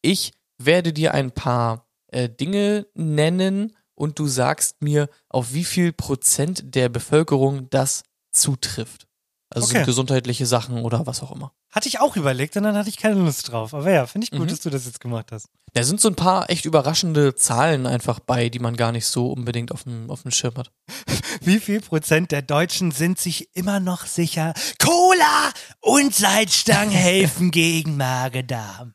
ich 0.00 0.32
werde 0.58 0.92
dir 0.92 1.12
ein 1.12 1.32
paar 1.32 1.88
äh, 2.06 2.28
Dinge 2.28 2.86
nennen 2.94 3.76
und 3.96 4.20
du 4.20 4.28
sagst 4.28 4.80
mir, 4.80 5.08
auf 5.28 5.54
wie 5.54 5.64
viel 5.64 5.92
Prozent 5.92 6.76
der 6.76 6.88
Bevölkerung 6.88 7.68
das 7.70 8.04
zutrifft. 8.30 9.09
Also 9.52 9.66
Okay. 9.66 9.84
gesundheitliche 9.84 10.46
Sachen 10.46 10.78
oder 10.84 11.06
was 11.06 11.22
auch 11.22 11.32
immer. 11.32 11.52
Hatte 11.72 11.88
ich 11.88 11.98
auch 12.00 12.16
überlegt 12.16 12.56
und 12.56 12.62
dann 12.62 12.76
hatte 12.76 12.88
ich 12.88 12.96
keine 12.96 13.16
Lust 13.16 13.50
drauf. 13.50 13.74
Aber 13.74 13.90
ja, 13.90 14.06
finde 14.06 14.24
ich 14.26 14.30
gut, 14.30 14.40
Mhm. 14.40 14.46
dass 14.48 14.60
du 14.60 14.70
das 14.70 14.86
jetzt 14.86 15.00
gemacht 15.00 15.32
hast. 15.32 15.46
Da 15.72 15.82
sind 15.82 16.00
so 16.00 16.08
ein 16.08 16.14
paar 16.16 16.50
echt 16.50 16.64
überraschende 16.64 17.34
Zahlen 17.34 17.86
einfach 17.86 18.20
bei, 18.20 18.48
die 18.48 18.58
man 18.60 18.76
gar 18.76 18.90
nicht 18.92 19.06
so 19.06 19.30
unbedingt 19.32 19.70
auf 19.72 19.84
dem, 19.84 20.08
auf 20.10 20.22
dem 20.22 20.30
Schirm 20.30 20.54
hat. 20.56 20.70
Wie 21.42 21.58
viel 21.60 21.80
Prozent 21.80 22.30
der 22.32 22.42
Deutschen 22.42 22.90
sind 22.92 23.18
sich 23.18 23.54
immer 23.56 23.80
noch 23.80 24.06
sicher, 24.06 24.52
Cola 24.80 25.50
und 25.80 26.14
Salzstangen 26.14 26.90
helfen 26.94 27.50
gegen 27.50 27.96
Magen-Darm? 27.96 28.92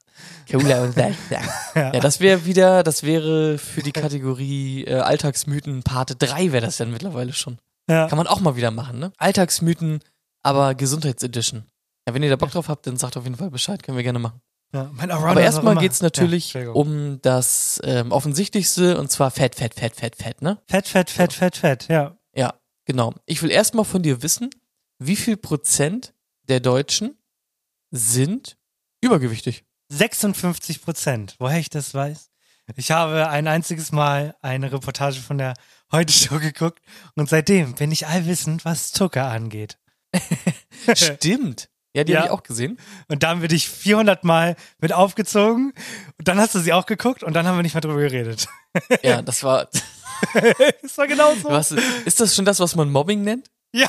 Cola 0.49 0.83
und 0.83 0.95
Ja, 1.75 1.91
das 1.91 2.19
wäre 2.21 2.45
wieder, 2.45 2.83
das 2.83 3.03
wäre 3.03 3.57
für 3.57 3.81
die 3.83 3.91
Kategorie 3.91 4.85
äh, 4.85 4.95
Alltagsmythen 4.99 5.83
Part 5.83 6.15
3 6.19 6.51
wäre 6.53 6.65
das 6.65 6.77
dann 6.77 6.91
mittlerweile 6.91 7.33
schon. 7.33 7.57
Ja. 7.89 8.07
Kann 8.07 8.17
man 8.17 8.27
auch 8.27 8.39
mal 8.39 8.55
wieder 8.55 8.71
machen, 8.71 8.99
ne? 8.99 9.11
Alltagsmythen, 9.17 9.99
aber 10.45 10.75
Gesundheitsedition. 10.75 11.65
Ja, 12.07 12.13
wenn 12.13 12.21
ihr 12.23 12.29
da 12.29 12.35
Bock 12.35 12.51
drauf 12.51 12.69
habt, 12.69 12.85
dann 12.87 12.97
sagt 12.97 13.17
auf 13.17 13.23
jeden 13.23 13.35
Fall 13.35 13.49
Bescheid, 13.49 13.81
können 13.81 13.97
wir 13.97 14.03
gerne 14.03 14.19
machen. 14.19 14.41
Ja, 14.73 14.89
mein 14.93 15.09
Aber 15.11 15.41
erstmal 15.41 15.73
immer- 15.73 15.81
geht's 15.81 16.01
natürlich 16.01 16.53
Ja, 16.53 16.69
um 16.71 17.19
das 17.21 17.79
ähm, 17.83 18.11
Offensichtlichste 18.11 18.97
und 18.99 19.09
zwar 19.11 19.31
Fett, 19.31 19.55
Fett, 19.55 19.73
Fett, 19.73 19.95
Fett, 19.95 20.15
Fett, 20.15 20.41
ne? 20.41 20.61
Fett, 20.67 20.87
Fett, 20.87 21.09
Fett, 21.09 21.33
Fett, 21.33 21.55
Fett, 21.57 21.87
ja. 21.87 22.17
Ja, 22.35 22.53
genau. 22.85 23.13
Ich 23.25 23.41
will 23.41 23.49
erstmal 23.51 23.85
von 23.85 24.03
dir 24.03 24.21
wissen, 24.21 24.49
wie 24.99 25.15
viel 25.15 25.37
Prozent 25.37 26.13
der 26.47 26.59
Deutschen 26.59 27.17
sind 27.91 28.57
übergewichtig? 29.01 29.63
56 29.89 30.81
Prozent. 30.81 31.35
Woher 31.39 31.59
ich 31.59 31.69
das 31.69 31.93
weiß? 31.93 32.29
Ich 32.75 32.91
habe 32.91 33.29
ein 33.29 33.47
einziges 33.47 33.91
Mal 33.91 34.35
eine 34.41 34.71
Reportage 34.71 35.19
von 35.21 35.37
der 35.37 35.53
Heute 35.91 36.11
Show 36.11 36.39
geguckt 36.39 36.81
und 37.15 37.29
seitdem 37.29 37.75
bin 37.75 37.91
ich 37.91 38.07
allwissend, 38.07 38.65
was 38.65 38.91
Zucker 38.91 39.27
angeht. 39.29 39.77
Stimmt. 40.95 41.69
Ja, 41.95 42.03
die 42.03 42.11
Ja. 42.11 42.19
habe 42.19 42.27
ich 42.27 42.31
auch 42.33 42.43
gesehen. 42.43 42.77
Und 43.07 43.23
dann 43.23 43.39
bin 43.39 43.53
ich 43.53 43.69
400 43.69 44.23
Mal 44.25 44.55
mit 44.79 44.91
aufgezogen 44.91 45.73
und 46.17 46.27
dann 46.27 46.37
hast 46.39 46.53
du 46.53 46.59
sie 46.59 46.73
auch 46.73 46.85
geguckt 46.85 47.23
und 47.23 47.33
dann 47.33 47.47
haben 47.47 47.57
wir 47.57 47.63
nicht 47.63 47.73
mehr 47.73 47.81
drüber 47.81 47.99
geredet. 48.01 48.47
Ja, 49.01 49.21
das 49.21 49.43
war. 49.43 49.69
das 50.81 50.97
war 50.97 51.07
genau 51.07 51.33
so. 51.35 51.49
Was, 51.49 51.71
ist 51.71 52.19
das 52.19 52.35
schon 52.35 52.45
das, 52.45 52.59
was 52.59 52.75
man 52.75 52.89
Mobbing 52.91 53.23
nennt? 53.23 53.49
Ja. 53.73 53.87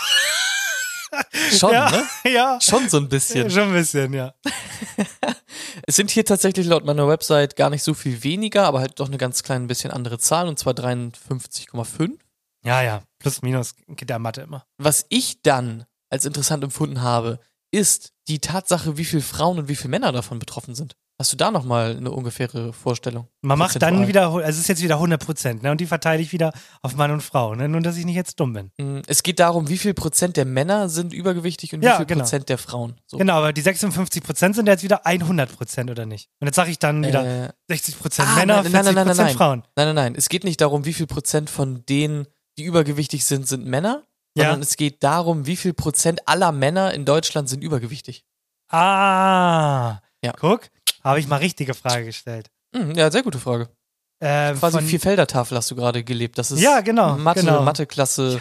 Schon, 1.56 1.72
ja, 1.72 1.90
ne? 1.90 2.32
ja. 2.32 2.58
Schon 2.60 2.88
so 2.88 2.98
ein 2.98 3.08
bisschen. 3.08 3.50
Schon 3.50 3.68
ein 3.68 3.72
bisschen, 3.72 4.12
ja. 4.12 4.34
Es 5.86 5.96
sind 5.96 6.10
hier 6.10 6.24
tatsächlich 6.24 6.66
laut 6.66 6.84
meiner 6.84 7.08
Website 7.08 7.56
gar 7.56 7.70
nicht 7.70 7.82
so 7.82 7.94
viel 7.94 8.22
weniger, 8.22 8.64
aber 8.64 8.80
halt 8.80 8.98
doch 9.00 9.06
eine 9.06 9.16
ganz 9.16 9.42
klein 9.42 9.66
bisschen 9.66 9.90
andere 9.90 10.18
Zahl 10.18 10.48
und 10.48 10.58
zwar 10.58 10.74
53,5. 10.74 12.18
Ja, 12.64 12.82
ja. 12.82 13.02
Plus, 13.18 13.42
minus 13.42 13.74
geht 13.88 14.10
der 14.10 14.18
Mathe 14.18 14.42
immer. 14.42 14.66
Was 14.78 15.06
ich 15.08 15.42
dann 15.42 15.86
als 16.10 16.24
interessant 16.24 16.62
empfunden 16.64 17.02
habe, 17.02 17.38
ist 17.72 18.12
die 18.28 18.38
Tatsache, 18.40 18.96
wie 18.96 19.04
viele 19.04 19.22
Frauen 19.22 19.58
und 19.58 19.68
wie 19.68 19.76
viele 19.76 19.90
Männer 19.90 20.12
davon 20.12 20.38
betroffen 20.38 20.74
sind. 20.74 20.94
Hast 21.18 21.32
du 21.32 21.36
da 21.38 21.50
nochmal 21.50 21.96
eine 21.96 22.10
ungefähre 22.10 22.74
Vorstellung? 22.74 23.26
Man 23.40 23.58
macht 23.58 23.80
dann 23.80 24.06
wieder, 24.06 24.26
also 24.28 24.40
es 24.46 24.58
ist 24.58 24.68
jetzt 24.68 24.82
wieder 24.82 24.96
100 24.96 25.24
Prozent, 25.24 25.62
ne? 25.62 25.70
Und 25.70 25.80
die 25.80 25.86
verteile 25.86 26.20
ich 26.20 26.30
wieder 26.30 26.52
auf 26.82 26.94
Mann 26.94 27.10
und 27.10 27.22
Frau, 27.22 27.54
ne? 27.54 27.70
Nur, 27.70 27.80
dass 27.80 27.96
ich 27.96 28.04
nicht 28.04 28.16
jetzt 28.16 28.38
dumm 28.38 28.52
bin. 28.52 28.70
Mm, 28.76 29.00
Es 29.06 29.22
geht 29.22 29.40
darum, 29.40 29.70
wie 29.70 29.78
viel 29.78 29.94
Prozent 29.94 30.36
der 30.36 30.44
Männer 30.44 30.90
sind 30.90 31.14
übergewichtig 31.14 31.72
und 31.72 31.80
wie 31.80 31.86
Ja, 31.86 31.96
viel 31.96 32.04
genau. 32.04 32.20
Prozent 32.20 32.50
der 32.50 32.58
Frauen. 32.58 32.96
So. 33.06 33.16
Genau, 33.16 33.32
aber 33.38 33.54
die 33.54 33.62
56 33.62 34.22
Prozent 34.22 34.56
sind 34.56 34.66
ja 34.66 34.74
jetzt 34.74 34.82
wieder 34.82 35.06
100 35.06 35.56
Prozent, 35.56 35.90
oder 35.90 36.04
nicht? 36.04 36.28
Und 36.38 36.48
jetzt 36.48 36.56
sage 36.56 36.70
ich 36.70 36.78
dann 36.78 37.02
wieder 37.02 37.46
Äh, 37.46 37.52
60 37.68 37.98
Prozent 37.98 38.28
ah, 38.28 38.34
Männer, 38.34 38.62
nein, 38.62 38.70
40 38.72 38.84
nein, 38.84 38.94
nein, 38.94 39.06
Prozent. 39.16 39.30
Frauen. 39.38 39.62
Nein, 39.74 39.86
nein, 39.86 39.94
nein. 39.94 40.14
Es 40.16 40.28
geht 40.28 40.44
nicht 40.44 40.60
darum, 40.60 40.84
wie 40.84 40.92
viel 40.92 41.06
Prozent 41.06 41.48
von 41.48 41.82
denen, 41.86 42.26
die 42.58 42.64
übergewichtig 42.64 43.24
sind, 43.24 43.48
sind 43.48 43.64
Männer, 43.64 44.02
Ja. 44.36 44.44
sondern 44.44 44.62
es 44.62 44.76
geht 44.76 45.02
darum, 45.02 45.46
wie 45.46 45.56
viel 45.56 45.72
Prozent 45.74 46.20
aller 46.28 46.52
Männer 46.52 46.92
in 46.94 47.04
Deutschland 47.04 47.48
sind 47.48 47.62
übergewichtig. 47.64 48.24
Ah. 48.68 50.00
Ja. 50.22 50.32
Guck, 50.38 50.68
habe 51.02 51.18
ich 51.20 51.26
mal 51.28 51.36
richtige 51.36 51.74
Frage 51.74 52.04
gestellt. 52.06 52.50
Hm, 52.74 52.92
ja, 52.96 53.10
sehr 53.10 53.22
gute 53.22 53.38
Frage. 53.38 53.68
Ähm, 54.20 54.58
Quasi 54.58 54.78
von- 54.78 54.86
Vierfelder-Tafel 54.86 55.56
hast 55.56 55.70
du 55.70 55.76
gerade 55.76 56.02
gelebt. 56.02 56.38
Das 56.38 56.50
ist 56.50 56.60
Ja, 56.60 56.80
genau, 56.80 57.16
Mathe, 57.16 57.40
genau. 57.40 57.62
Mathe-Klasse 57.62 58.40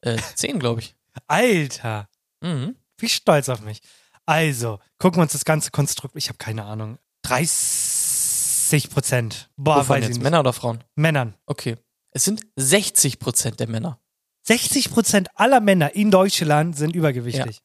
äh, 0.00 0.16
10, 0.34 0.58
glaube 0.58 0.80
ich. 0.80 0.94
Alter, 1.26 2.08
Mhm. 2.42 2.76
wie 2.98 3.08
stolz 3.08 3.48
auf 3.48 3.60
mich. 3.60 3.80
Also, 4.26 4.78
gucken 4.98 5.18
wir 5.18 5.22
uns 5.22 5.32
das 5.32 5.44
ganze 5.44 5.70
Konstrukt, 5.70 6.14
ich 6.16 6.28
habe 6.28 6.38
keine 6.38 6.64
Ahnung. 6.64 6.98
30 7.22 8.90
Prozent. 8.90 9.50
Boah, 9.56 9.76
Wovon 9.80 9.96
weiß 9.96 10.08
jetzt? 10.08 10.22
Männer 10.22 10.40
oder 10.40 10.52
Frauen? 10.52 10.82
Männern. 10.94 11.34
Okay. 11.46 11.76
Es 12.10 12.24
sind 12.24 12.42
60 12.56 13.18
Prozent 13.18 13.60
der 13.60 13.68
Männer. 13.68 13.98
60 14.44 14.90
Prozent 14.90 15.28
aller 15.34 15.60
Männer 15.60 15.94
in 15.94 16.10
Deutschland 16.10 16.76
sind 16.76 16.94
übergewichtig. 16.94 17.60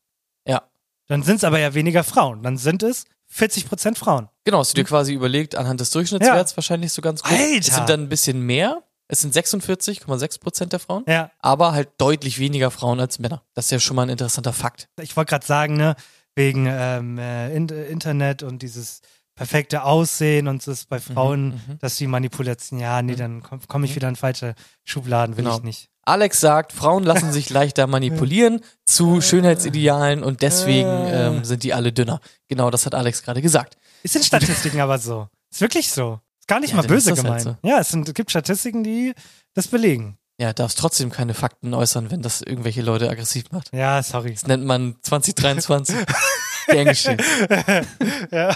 Ja. 0.47 0.63
Dann 1.07 1.23
sind 1.23 1.37
es 1.37 1.43
aber 1.43 1.59
ja 1.59 1.73
weniger 1.73 2.03
Frauen. 2.03 2.43
Dann 2.43 2.57
sind 2.57 2.83
es 2.83 3.05
40 3.27 3.67
Prozent 3.67 3.97
Frauen. 3.97 4.29
Genau, 4.43 4.59
hast 4.59 4.71
du 4.73 4.75
dir 4.81 4.85
quasi 4.87 5.13
überlegt, 5.13 5.55
anhand 5.55 5.79
des 5.79 5.91
Durchschnittswerts 5.91 6.55
wahrscheinlich 6.57 6.93
so 6.93 7.01
ganz 7.01 7.21
gut. 7.21 7.31
Alter! 7.31 7.59
Es 7.59 7.65
sind 7.75 7.89
dann 7.89 8.01
ein 8.03 8.09
bisschen 8.09 8.41
mehr. 8.41 8.83
Es 9.07 9.21
sind 9.21 9.33
46,6 9.35 10.39
Prozent 10.39 10.71
der 10.71 10.79
Frauen. 10.79 11.03
Ja, 11.07 11.31
Aber 11.39 11.71
halt 11.73 11.89
deutlich 11.97 12.37
weniger 12.39 12.69
Frauen 12.69 12.99
als 12.99 13.17
Männer. 13.19 13.43
Das 13.55 13.65
ist 13.65 13.71
ja 13.71 13.79
schon 13.79 13.95
mal 13.95 14.03
ein 14.03 14.09
interessanter 14.09 14.53
Fakt. 14.53 14.87
ich 15.01 15.17
wollte 15.17 15.31
gerade 15.31 15.45
sagen, 15.45 15.77
ne, 15.77 15.95
wegen 16.35 16.67
ähm, 16.69 17.17
äh, 17.17 17.53
In 17.55 17.67
Internet 17.69 18.43
und 18.43 18.61
dieses 18.61 19.01
perfekte 19.35 19.83
Aussehen 19.83 20.47
und 20.47 20.65
das 20.67 20.85
bei 20.85 20.99
Frauen, 20.99 21.49
mhm. 21.49 21.79
dass 21.79 21.95
die 21.97 22.07
Manipulation, 22.07 22.79
ja, 22.79 23.01
nee, 23.01 23.15
dann 23.15 23.41
komme 23.41 23.61
komm 23.67 23.83
ich 23.83 23.91
Mhm. 23.91 23.95
wieder 23.95 24.09
in 24.09 24.15
falsche 24.15 24.53
Schubladen, 24.83 25.37
will 25.37 25.43
Genau. 25.45 25.57
ich 25.57 25.63
nicht. 25.63 25.89
Alex 26.09 26.39
sagt, 26.39 26.73
Frauen 26.73 27.03
lassen 27.03 27.31
sich 27.31 27.49
leichter 27.49 27.87
manipulieren 27.95 28.61
zu 28.85 29.21
Schönheitsidealen 29.21 30.23
und 30.23 30.41
deswegen 30.41 30.87
Äh. 30.89 31.27
ähm, 31.27 31.43
sind 31.45 31.63
die 31.63 31.73
alle 31.73 31.91
dünner. 31.93 32.19
Genau, 32.47 32.69
das 32.69 32.85
hat 32.85 32.95
Alex 32.95 33.23
gerade 33.23 33.41
gesagt. 33.41 33.77
Ist 34.03 34.15
in 34.15 34.23
Statistiken 34.23 34.79
aber 34.81 34.97
so. 34.99 35.27
Ist 35.51 35.61
wirklich 35.61 35.91
so. 35.91 36.19
Ist 36.39 36.47
gar 36.47 36.59
nicht 36.59 36.71
Ja, 36.71 36.77
mal 36.77 36.87
böse 36.87 37.11
ist 37.11 37.17
das 37.19 37.25
halt 37.29 37.43
gemeint. 37.43 37.57
Ja, 37.63 37.79
es, 37.79 37.89
sind, 37.89 38.07
es 38.07 38.13
gibt 38.13 38.29
Statistiken, 38.31 38.83
die 38.83 39.13
das 39.53 39.67
belegen. 39.67 40.17
Ja, 40.39 40.53
darfst 40.53 40.79
trotzdem 40.79 41.11
keine 41.11 41.33
Fakten 41.33 41.73
äußern, 41.73 42.11
wenn 42.11 42.21
das 42.21 42.41
irgendwelche 42.41 42.81
Leute 42.81 43.09
aggressiv 43.09 43.51
macht. 43.51 43.73
Ja, 43.73 44.01
sorry. 44.01 44.33
Das 44.33 44.47
nennt 44.47 44.65
man 44.65 44.95
2023 45.01 45.95
gern 46.67 46.85
geschehen. 46.85 47.21
ja. 48.31 48.55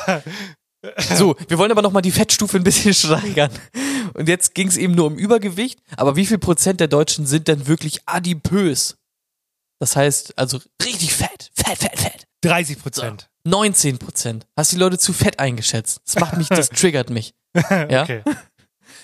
So, 1.15 1.35
wir 1.47 1.57
wollen 1.57 1.71
aber 1.71 1.81
nochmal 1.81 2.01
die 2.01 2.11
Fettstufe 2.11 2.57
ein 2.57 2.63
bisschen 2.63 2.93
steigern. 2.93 3.51
Und 4.13 4.27
jetzt 4.27 4.55
ging 4.55 4.67
es 4.67 4.77
eben 4.77 4.95
nur 4.95 5.07
um 5.07 5.17
Übergewicht, 5.17 5.79
aber 5.97 6.15
wie 6.15 6.25
viel 6.25 6.37
Prozent 6.37 6.79
der 6.79 6.87
Deutschen 6.87 7.25
sind 7.25 7.47
denn 7.47 7.67
wirklich 7.67 8.01
adipös? 8.05 8.97
Das 9.79 9.95
heißt, 9.95 10.37
also 10.37 10.59
richtig 10.83 11.13
fett, 11.13 11.51
fett, 11.53 11.77
fett, 11.77 11.99
fett. 11.99 12.27
30 12.41 12.79
Prozent. 12.79 13.29
19 13.45 13.97
Prozent. 13.97 14.45
Hast 14.57 14.71
die 14.71 14.77
Leute 14.77 14.97
zu 14.97 15.13
fett 15.13 15.39
eingeschätzt. 15.39 16.01
Das 16.05 16.15
macht 16.19 16.37
mich, 16.37 16.47
das 16.47 16.69
triggert 16.69 17.09
mich. 17.09 17.33
Ja? 17.53 18.03
Okay. 18.03 18.23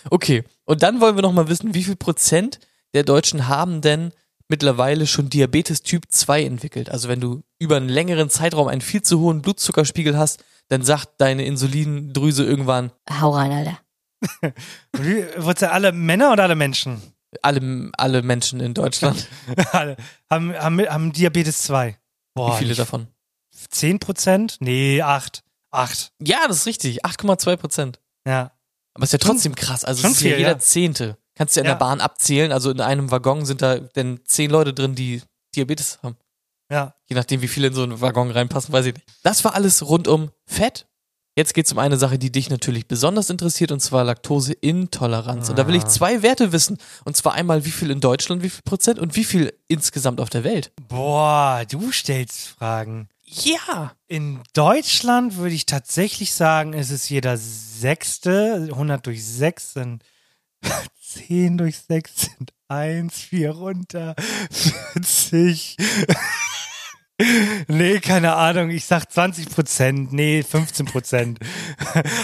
Okay. 0.10 0.44
Und 0.66 0.84
dann 0.84 1.02
wollen 1.02 1.16
wir 1.16 1.22
nochmal 1.22 1.50
wissen, 1.50 1.74
wie 1.74 1.84
viel 1.84 1.96
Prozent 1.96 2.60
der 2.94 3.04
Deutschen 3.04 3.48
haben 3.48 3.82
denn 3.82 4.14
mittlerweile 4.48 5.08
schon 5.08 5.30
Diabetes 5.30 5.84
Typ 5.84 6.04
2 6.10 6.44
entwickelt? 6.44 6.90
Also 6.90 7.10
wenn 7.10 7.20
du 7.20 7.42
über 7.60 7.78
einen 7.78 7.90
längeren 7.90 8.30
Zeitraum 8.30 8.68
einen 8.68 8.82
viel 8.82 9.02
zu 9.02 9.20
hohen 9.20 9.42
Blutzuckerspiegel 9.42 10.18
hast, 10.18 10.44
dann 10.70 10.84
sagt 10.84 11.20
deine 11.20 11.46
Insulindrüse 11.46 12.46
irgendwann, 12.46 12.92
Hau 13.10 13.32
rein, 13.32 13.52
Alter. 13.52 13.80
Wurd's 15.38 15.62
ja 15.62 15.72
alle 15.72 15.92
Männer 15.92 16.32
oder 16.32 16.44
alle 16.44 16.56
Menschen? 16.56 17.02
alle, 17.44 17.92
alle 17.98 18.22
Menschen 18.24 18.60
in 18.60 18.74
Deutschland, 18.74 19.28
alle 19.72 19.98
haben, 20.32 20.56
haben, 20.56 20.82
haben 20.82 21.12
Diabetes 21.14 21.62
2. 21.64 21.96
Boah, 22.34 22.54
wie 22.54 22.58
viele 22.58 22.70
nicht 22.70 22.80
davon? 22.80 23.08
10 23.70 24.00
Prozent? 24.00 24.58
Nee, 24.62 25.02
8. 25.02 25.44
8. 25.72 26.12
Ja, 26.24 26.48
das 26.48 26.58
ist 26.58 26.66
richtig. 26.66 27.06
8,2 27.06 27.58
Prozent. 27.58 28.00
Ja. 28.26 28.52
Aber 28.96 29.04
ist 29.04 29.14
ja 29.14 29.20
trotzdem 29.20 29.54
krass. 29.54 29.86
Also 29.86 30.08
es 30.08 30.14
ist 30.14 30.22
ja 30.22 30.30
viel, 30.30 30.38
jeder 30.40 30.52
ja. 30.54 30.60
Zehnte. 30.60 31.18
Kannst 31.36 31.56
du 31.56 31.60
ja 31.60 31.64
in 31.66 31.68
Ja. 31.68 31.74
der 31.76 31.80
Bahn 31.80 32.02
abzählen. 32.02 32.52
Also 32.52 32.72
in 32.72 32.82
einem 32.82 33.12
Waggon 33.12 33.46
sind 33.46 33.62
da 33.62 33.78
denn 33.78 34.22
zehn 34.26 34.50
Leute 34.50 34.74
drin, 34.74 34.96
die 34.96 35.22
Diabetes 35.56 36.00
haben. 36.02 36.18
Ja. 36.72 36.96
Je 37.08 37.16
nachdem, 37.16 37.42
wie 37.42 37.48
viele 37.48 37.68
in 37.68 37.74
so 37.74 37.84
einen 37.84 38.02
Waggon 38.02 38.32
reinpassen, 38.32 38.74
weiß 38.74 38.88
ich 38.88 38.96
nicht. 38.96 39.06
Das 39.24 39.44
war 39.46 39.54
alles 39.54 39.86
rund 39.88 40.08
um 40.08 40.32
Fett. 40.48 40.88
Jetzt 41.40 41.54
geht 41.54 41.68
es 41.68 41.72
um 41.72 41.80
eine 41.80 41.96
Sache, 41.96 42.20
die 42.20 42.34
dich 42.34 42.50
natürlich 42.50 42.86
besonders 42.86 43.30
interessiert, 43.30 43.72
und 43.72 43.80
zwar 43.80 44.04
Laktoseintoleranz. 44.04 45.48
Und 45.50 45.58
da 45.58 45.66
will 45.70 45.76
ich 45.76 45.84
Ah. 45.86 45.88
zwei 45.88 46.22
Werte 46.22 46.52
wissen. 46.52 46.78
Und 47.06 47.16
zwar 47.16 47.34
einmal, 47.34 47.64
wie 47.64 47.72
viel 47.72 47.92
in 47.92 48.02
Deutschland, 48.02 48.44
wie 48.44 48.50
viel 48.50 48.62
Prozent 48.66 49.00
und 49.00 49.16
wie 49.16 49.24
viel 49.24 49.54
insgesamt 49.70 50.20
auf 50.20 50.30
der 50.30 50.44
Welt. 50.44 50.74
Boah, 50.90 51.64
du 51.72 51.94
stellst 51.94 52.46
Fragen. 52.46 53.08
Ja. 53.24 53.94
In 54.08 54.42
Deutschland 54.52 55.38
würde 55.38 55.56
ich 55.56 55.66
tatsächlich 55.66 56.34
sagen, 56.34 56.74
es 56.74 56.90
ist 56.90 57.08
jeder 57.10 57.38
Sechste. 57.38 58.68
100 58.74 59.06
durch 59.08 59.26
6 59.26 59.72
sind 59.76 60.04
10 61.02 61.58
durch 61.58 61.78
6 61.88 62.12
sind 62.38 62.52
1, 62.68 63.14
4 63.16 63.52
runter, 63.52 64.14
40. 64.52 65.78
Nee, 67.68 68.00
keine 68.00 68.36
Ahnung. 68.36 68.70
Ich 68.70 68.86
sag 68.86 69.12
20 69.12 69.50
Prozent. 69.50 70.14
Nee, 70.14 70.42
15 70.44 70.86
Prozent. 70.86 71.40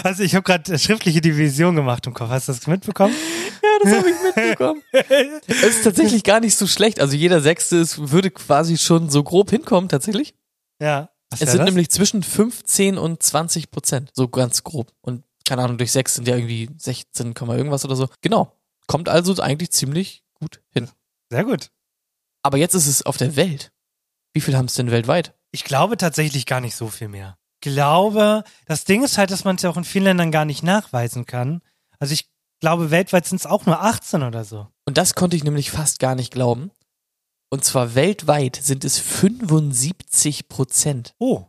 Also 0.02 0.22
ich 0.22 0.34
habe 0.34 0.42
gerade 0.42 0.78
schriftliche 0.78 1.20
Division 1.20 1.76
gemacht 1.76 2.06
im 2.06 2.14
Kopf. 2.14 2.30
Hast 2.30 2.48
du 2.48 2.52
das 2.52 2.66
mitbekommen? 2.66 3.14
Ja, 3.62 3.68
das 3.82 3.92
habe 3.98 4.08
ich 4.10 4.16
mitbekommen. 4.22 4.82
Es 5.46 5.62
ist 5.62 5.84
tatsächlich 5.84 6.22
gar 6.24 6.40
nicht 6.40 6.56
so 6.56 6.66
schlecht. 6.66 7.00
Also 7.00 7.14
jeder 7.14 7.40
Sechste 7.40 7.76
ist, 7.76 8.10
würde 8.10 8.30
quasi 8.30 8.78
schon 8.78 9.10
so 9.10 9.22
grob 9.22 9.50
hinkommen, 9.50 9.88
tatsächlich. 9.88 10.34
Ja. 10.80 11.10
Was 11.30 11.42
Es 11.42 11.50
sind 11.50 11.58
das? 11.58 11.66
nämlich 11.66 11.90
zwischen 11.90 12.22
15 12.22 12.96
und 12.98 13.22
20 13.22 13.70
Prozent. 13.70 14.10
So 14.14 14.28
ganz 14.28 14.64
grob. 14.64 14.92
Und 15.02 15.24
keine 15.46 15.62
Ahnung, 15.62 15.76
durch 15.78 15.92
6 15.92 16.14
sind 16.16 16.28
ja 16.28 16.36
irgendwie 16.36 16.70
16, 16.78 17.34
Komma 17.34 17.56
irgendwas 17.56 17.84
oder 17.84 17.96
so. 17.96 18.08
Genau. 18.22 18.52
Kommt 18.86 19.08
also 19.08 19.40
eigentlich 19.42 19.72
ziemlich 19.72 20.22
gut 20.34 20.60
hin. 20.70 20.88
Sehr 21.30 21.44
gut. 21.44 21.70
Aber 22.42 22.58
jetzt 22.58 22.74
ist 22.74 22.86
es 22.86 23.02
auf 23.02 23.16
der 23.16 23.36
Welt. 23.36 23.72
Wie 24.36 24.42
viel 24.42 24.54
haben 24.54 24.66
es 24.66 24.74
denn 24.74 24.90
weltweit? 24.90 25.32
Ich 25.50 25.64
glaube 25.64 25.96
tatsächlich 25.96 26.44
gar 26.44 26.60
nicht 26.60 26.76
so 26.76 26.88
viel 26.88 27.08
mehr. 27.08 27.38
Glaube, 27.62 28.44
das 28.66 28.84
Ding 28.84 29.02
ist 29.02 29.16
halt, 29.16 29.30
dass 29.30 29.44
man 29.44 29.56
es 29.56 29.62
ja 29.62 29.70
auch 29.70 29.78
in 29.78 29.84
vielen 29.84 30.04
Ländern 30.04 30.30
gar 30.30 30.44
nicht 30.44 30.62
nachweisen 30.62 31.24
kann. 31.24 31.62
Also 31.98 32.12
ich 32.12 32.28
glaube, 32.60 32.90
weltweit 32.90 33.24
sind 33.24 33.38
es 33.38 33.46
auch 33.46 33.64
nur 33.64 33.80
18 33.80 34.22
oder 34.22 34.44
so. 34.44 34.68
Und 34.84 34.98
das 34.98 35.14
konnte 35.14 35.36
ich 35.36 35.44
nämlich 35.44 35.70
fast 35.70 36.00
gar 36.00 36.14
nicht 36.14 36.34
glauben. 36.34 36.70
Und 37.48 37.64
zwar 37.64 37.94
weltweit 37.94 38.56
sind 38.56 38.84
es 38.84 38.98
75 38.98 40.50
Prozent. 40.50 41.14
Oh. 41.18 41.46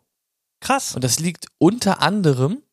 Krass. 0.61 0.95
Und 0.95 1.03
das 1.03 1.19
liegt 1.19 1.47
unter 1.57 2.01
anderem, 2.01 2.63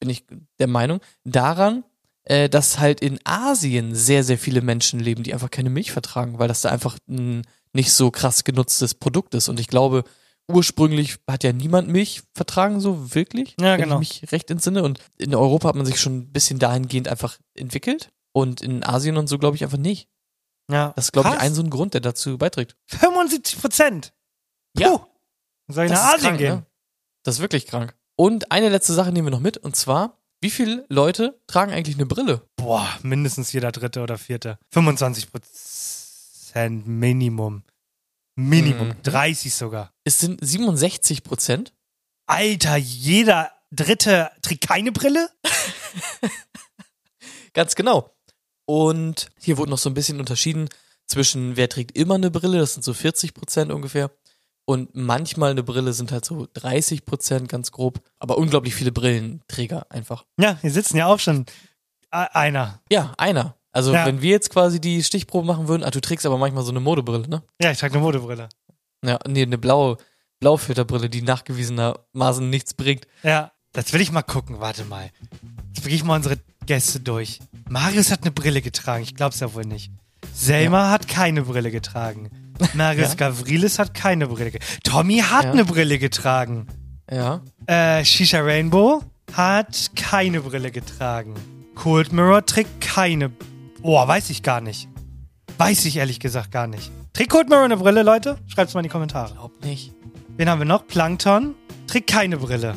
bin 0.00 0.08
ich 0.08 0.24
der 0.58 0.68
Meinung, 0.68 1.02
daran, 1.24 1.84
äh, 2.24 2.48
dass 2.48 2.78
halt 2.78 3.02
in 3.02 3.20
Asien 3.24 3.94
sehr, 3.94 4.24
sehr 4.24 4.38
viele 4.38 4.62
Menschen 4.62 4.98
leben, 4.98 5.24
die 5.24 5.34
einfach 5.34 5.50
keine 5.50 5.68
Milch 5.68 5.92
vertragen, 5.92 6.38
weil 6.38 6.48
das 6.48 6.62
da 6.62 6.70
einfach 6.70 6.96
ein 7.06 7.42
nicht 7.72 7.92
so 7.92 8.10
krass 8.10 8.44
genutztes 8.44 8.94
Produkt 8.94 9.34
ist. 9.34 9.48
Und 9.48 9.60
ich 9.60 9.68
glaube, 9.68 10.04
ursprünglich 10.50 11.18
hat 11.28 11.44
ja 11.44 11.52
niemand 11.52 11.88
Milch 11.88 12.22
vertragen, 12.34 12.80
so 12.80 13.14
wirklich, 13.14 13.54
Ja, 13.60 13.72
wenn 13.74 13.82
genau. 13.82 14.00
ich 14.00 14.22
mich 14.22 14.32
recht 14.32 14.50
entsinne. 14.50 14.82
Und 14.82 15.00
in 15.18 15.34
Europa 15.34 15.68
hat 15.68 15.74
man 15.76 15.86
sich 15.86 16.00
schon 16.00 16.16
ein 16.18 16.32
bisschen 16.32 16.58
dahingehend 16.58 17.08
einfach 17.08 17.38
entwickelt. 17.54 18.10
Und 18.32 18.60
in 18.62 18.84
Asien 18.84 19.16
und 19.16 19.26
so 19.26 19.38
glaube 19.38 19.56
ich 19.56 19.64
einfach 19.64 19.78
nicht. 19.78 20.08
Ja. 20.70 20.92
Das 20.96 21.06
ist, 21.06 21.12
glaube 21.12 21.30
ich, 21.30 21.38
ein 21.38 21.54
so 21.54 21.62
ein 21.62 21.70
Grund, 21.70 21.94
der 21.94 22.00
dazu 22.00 22.36
beiträgt. 22.38 22.76
75 22.88 23.60
Prozent. 23.60 24.12
Ja. 24.78 25.06
Soll 25.68 25.84
ich 25.86 25.90
Das 25.90 26.00
nach 26.02 26.08
Asien 26.14 26.20
krank, 26.22 26.38
gehen? 26.38 26.54
ne? 26.56 26.66
Das 27.24 27.36
ist 27.36 27.40
wirklich 27.40 27.66
krank. 27.66 27.94
Und 28.16 28.50
eine 28.52 28.68
letzte 28.68 28.92
Sache 28.94 29.12
nehmen 29.12 29.26
wir 29.28 29.30
noch 29.32 29.40
mit, 29.40 29.58
und 29.58 29.76
zwar, 29.76 30.18
wie 30.40 30.50
viele 30.50 30.84
Leute 30.88 31.40
tragen 31.46 31.72
eigentlich 31.72 31.96
eine 31.96 32.06
Brille? 32.06 32.42
Boah, 32.56 32.86
mindestens 33.02 33.52
jeder 33.52 33.72
dritte 33.72 34.02
oder 34.02 34.18
vierte. 34.18 34.58
25 34.72 35.30
Prozent 35.30 35.52
Minimum. 36.54 37.62
Minimum. 38.36 38.88
Mhm. 38.88 39.02
30 39.02 39.54
sogar. 39.54 39.92
Es 40.04 40.20
sind 40.20 40.38
67 40.40 41.24
Prozent. 41.24 41.72
Alter, 42.26 42.76
jeder 42.76 43.50
dritte 43.70 44.30
trägt 44.42 44.68
keine 44.68 44.92
Brille? 44.92 45.30
Ganz 47.54 47.74
genau. 47.74 48.14
Und 48.66 49.30
hier 49.40 49.56
wurde 49.56 49.70
noch 49.70 49.78
so 49.78 49.90
ein 49.90 49.94
bisschen 49.94 50.20
unterschieden 50.20 50.68
zwischen, 51.06 51.56
wer 51.56 51.68
trägt 51.68 51.96
immer 51.96 52.14
eine 52.14 52.30
Brille, 52.30 52.58
das 52.58 52.74
sind 52.74 52.82
so 52.82 52.92
40 52.92 53.34
Prozent 53.34 53.72
ungefähr. 53.72 54.10
Und 54.66 54.94
manchmal 54.94 55.52
eine 55.52 55.62
Brille 55.62 55.94
sind 55.94 56.12
halt 56.12 56.26
so 56.26 56.46
30 56.52 57.06
Prozent, 57.06 57.48
ganz 57.48 57.72
grob. 57.72 58.00
Aber 58.18 58.36
unglaublich 58.36 58.74
viele 58.74 58.92
Brillenträger 58.92 59.86
einfach. 59.90 60.26
Ja, 60.38 60.58
hier 60.60 60.70
sitzen 60.70 60.98
ja 60.98 61.06
auch 61.06 61.18
schon 61.18 61.46
äh, 62.10 62.26
einer. 62.32 62.82
Ja, 62.90 63.14
einer. 63.16 63.56
Also 63.72 63.92
Ja. 63.92 64.06
wenn 64.06 64.22
wir 64.22 64.30
jetzt 64.30 64.50
quasi 64.50 64.80
die 64.80 65.02
Stichprobe 65.02 65.46
machen 65.46 65.68
würden, 65.68 65.84
ah, 65.84 65.90
du 65.90 66.00
trägst 66.00 66.24
aber 66.26 66.38
manchmal 66.38 66.64
so 66.64 66.70
eine 66.70 66.80
Modebrille, 66.80 67.28
ne? 67.28 67.42
Ja, 67.60 67.70
ich 67.70 67.78
trage 67.78 67.94
eine 67.94 68.02
Modebrille. 68.02 68.48
Ja, 69.04 69.18
nee, 69.28 69.42
eine 69.42 69.58
blaue 69.58 69.96
Blaufilterbrille, 70.40 71.08
die 71.10 71.22
nachgewiesenermaßen 71.22 72.48
nichts 72.48 72.74
bringt. 72.74 73.06
Ja, 73.22 73.52
das 73.72 73.92
will 73.92 74.00
ich 74.00 74.10
mal 74.12 74.22
gucken. 74.22 74.60
Warte 74.60 74.84
mal. 74.84 75.10
Jetzt 75.74 75.84
gehe 75.86 75.94
ich 75.94 76.04
mal 76.04 76.16
unsere 76.16 76.38
Gäste 76.66 77.00
durch. 77.00 77.38
Marius 77.68 78.10
hat 78.10 78.22
eine 78.22 78.30
Brille 78.30 78.62
getragen. 78.62 79.02
Ich 79.02 79.14
glaub's 79.14 79.40
ja 79.40 79.52
wohl 79.54 79.64
nicht. 79.64 79.90
Selma 80.32 80.90
hat 80.90 81.08
keine 81.08 81.42
Brille 81.42 81.70
getragen. 81.70 82.30
Marius 82.74 83.10
Ja. 83.10 83.14
Gavrilis 83.14 83.78
hat 83.78 83.94
keine 83.94 84.26
Brille 84.26 84.50
getragen. 84.50 84.80
Tommy 84.84 85.18
hat 85.18 85.44
Ja. 85.44 85.52
eine 85.52 85.64
Brille 85.64 85.98
getragen. 85.98 86.66
Ja. 87.10 87.40
Äh, 87.66 88.04
Shisha 88.04 88.40
Rainbow 88.40 89.02
hat 89.32 89.90
keine 89.96 90.40
Brille 90.40 90.70
getragen. 90.70 91.34
Cold 91.74 92.12
Mirror 92.12 92.44
trägt 92.46 92.80
keine. 92.80 93.30
Boah, 93.82 94.06
weiß 94.08 94.30
ich 94.30 94.42
gar 94.42 94.60
nicht. 94.60 94.88
Weiß 95.56 95.84
ich 95.86 95.96
ehrlich 95.96 96.20
gesagt 96.20 96.50
gar 96.52 96.66
nicht. 96.66 96.90
Trägt 97.12 97.30
Cold 97.30 97.48
Mirror 97.48 97.64
eine 97.64 97.76
Brille, 97.76 98.02
Leute? 98.02 98.38
Schreibt's 98.46 98.74
mal 98.74 98.80
in 98.80 98.84
die 98.84 98.90
Kommentare. 98.90 99.32
Glaub 99.32 99.64
nicht. 99.64 99.92
Wen 100.36 100.48
haben 100.48 100.60
wir 100.60 100.66
noch? 100.66 100.86
Plankton 100.86 101.54
trägt 101.86 102.10
keine 102.10 102.36
Brille. 102.36 102.76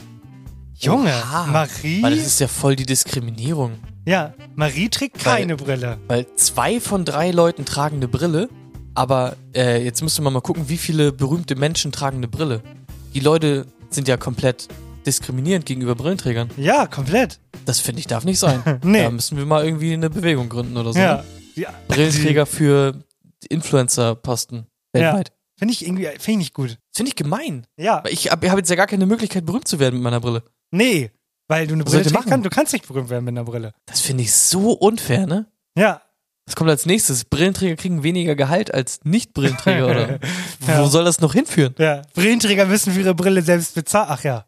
Junge, 0.76 1.12
Oha. 1.12 1.46
Marie. 1.48 2.02
Weil 2.02 2.16
das 2.16 2.26
ist 2.26 2.40
ja 2.40 2.48
voll 2.48 2.76
die 2.76 2.86
Diskriminierung. 2.88 3.74
ja, 4.06 4.34
Marie 4.56 4.90
trägt 4.90 5.24
Weil- 5.26 5.38
keine 5.42 5.56
Brille. 5.58 6.00
Weil 6.08 6.26
zwei 6.36 6.80
von 6.80 7.06
drei 7.06 7.30
Leuten 7.32 7.66
tragen 7.66 7.98
eine 7.98 8.08
Brille, 8.08 8.50
aber 8.96 9.36
äh, 9.56 9.84
jetzt 9.84 10.02
müsste 10.02 10.24
man 10.24 10.34
mal 10.34 10.42
gucken, 10.42 10.70
wie 10.70 10.78
viele 10.78 11.12
berühmte 11.12 11.56
Menschen 11.56 11.92
tragen 11.92 12.18
eine 12.18 12.28
Brille. 12.28 12.64
Die 13.14 13.20
Leute 13.20 13.68
sind 13.92 14.08
ja 14.08 14.18
komplett 14.18 14.70
diskriminierend 15.06 15.66
gegenüber 15.66 15.96
Brillenträgern. 15.96 16.50
Ja, 16.58 16.88
komplett. 16.88 17.40
Das 17.66 17.80
finde 17.80 18.00
ich 18.00 18.08
darf 18.08 18.24
nicht 18.24 18.40
sein. 18.40 18.62
Nee. 18.84 19.04
Da 19.04 19.10
müssen 19.12 19.38
wir 19.38 19.46
mal 19.46 19.64
irgendwie 19.66 19.94
eine 19.94 20.10
Bewegung 20.10 20.50
gründen 20.50 20.78
oder 20.78 20.94
so. 20.94 21.00
Ja. 21.00 21.18
ne? 21.18 21.24
Die, 21.56 21.66
Brillenträger 21.88 22.46
für 22.46 22.96
Influencer-Posten 23.50 24.66
weltweit. 24.94 25.32
Finde 25.58 25.74
ich 25.74 25.86
irgendwie, 25.86 26.06
finde 26.06 26.32
ich 26.32 26.38
nicht 26.38 26.54
gut. 26.54 26.70
Das 26.72 26.98
finde 26.98 27.10
ich 27.10 27.16
gemein. 27.16 27.68
Ja, 27.78 28.04
Weil 28.04 28.14
Ich 28.14 28.32
habe 28.32 28.50
hab 28.50 28.58
jetzt 28.58 28.70
ja 28.70 28.76
gar 28.76 28.88
keine 28.88 29.06
Möglichkeit, 29.06 29.46
berühmt 29.46 29.68
zu 29.68 29.80
werden 29.80 29.96
mit 29.96 30.04
meiner 30.04 30.20
Brille. 30.20 30.44
nee. 30.72 31.12
Weil 31.48 31.68
du 31.68 31.74
eine 31.74 31.84
Was 31.84 31.92
Brille 31.92 32.04
trägst, 32.04 32.16
machen? 32.16 32.30
kann, 32.30 32.44
du 32.44 32.50
kannst 32.50 32.72
nicht 32.72 32.88
berühmt 32.88 33.10
werden 33.10 33.26
mit 33.26 33.34
einer 33.34 33.44
Brille. 33.44 33.74
Das 33.86 34.00
finde 34.00 34.24
ich 34.24 34.32
so 34.34 34.72
unfair, 34.72 35.28
ne? 35.28 35.48
Ja. 35.78 36.02
Was 36.46 36.56
kommt 36.56 36.70
als 36.70 36.86
nächstes? 36.86 37.26
Brillenträger 37.26 37.76
kriegen 37.76 38.04
weniger 38.04 38.36
Gehalt 38.36 38.74
als 38.74 39.02
Nicht-Brillenträger, 39.04 39.86
oder? 39.90 40.20
Wo 40.62 40.72
Ja. 40.72 40.88
soll 40.88 41.04
das 41.04 41.20
noch 41.20 41.34
hinführen? 41.34 41.76
Ja. 41.78 42.04
Brillenträger 42.14 42.66
müssen 42.68 42.94
für 42.94 43.02
ihre 43.02 43.14
Brille 43.16 43.42
selbst 43.42 43.76
bezahlen. 43.76 44.08
Ach 44.12 44.24
ja. 44.24 44.46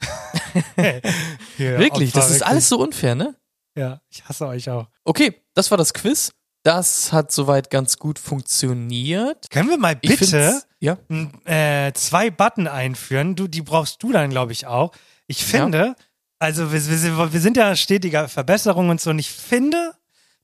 Wirklich, 1.56 2.12
das 2.12 2.30
ist 2.30 2.42
alles 2.42 2.68
so 2.68 2.78
unfair, 2.78 3.14
ne? 3.14 3.34
Ja, 3.76 4.00
ich 4.10 4.24
hasse 4.24 4.46
euch 4.46 4.68
auch. 4.70 4.86
Okay, 5.04 5.42
das 5.54 5.70
war 5.70 5.78
das 5.78 5.94
Quiz. 5.94 6.32
Das 6.64 7.12
hat 7.12 7.30
soweit 7.30 7.70
ganz 7.70 7.98
gut 7.98 8.18
funktioniert. 8.18 9.48
Können 9.50 9.68
wir 9.68 9.78
mal 9.78 9.94
bitte 9.96 10.60
Ja. 10.80 10.98
äh, 11.44 11.92
zwei 11.94 12.30
Button 12.30 12.66
einführen? 12.66 13.36
Du, 13.36 13.46
die 13.46 13.62
brauchst 13.62 14.02
du 14.02 14.12
dann, 14.12 14.30
glaube 14.30 14.52
ich, 14.52 14.66
auch. 14.66 14.92
Ich 15.28 15.44
finde, 15.44 15.94
also 16.38 16.72
wir, 16.72 16.84
wir, 16.86 17.32
wir 17.32 17.40
sind 17.40 17.56
ja 17.56 17.74
stetiger 17.76 18.28
Verbesserung 18.28 18.88
und 18.90 19.00
so, 19.00 19.10
und 19.10 19.18
ich 19.18 19.30
finde, 19.30 19.92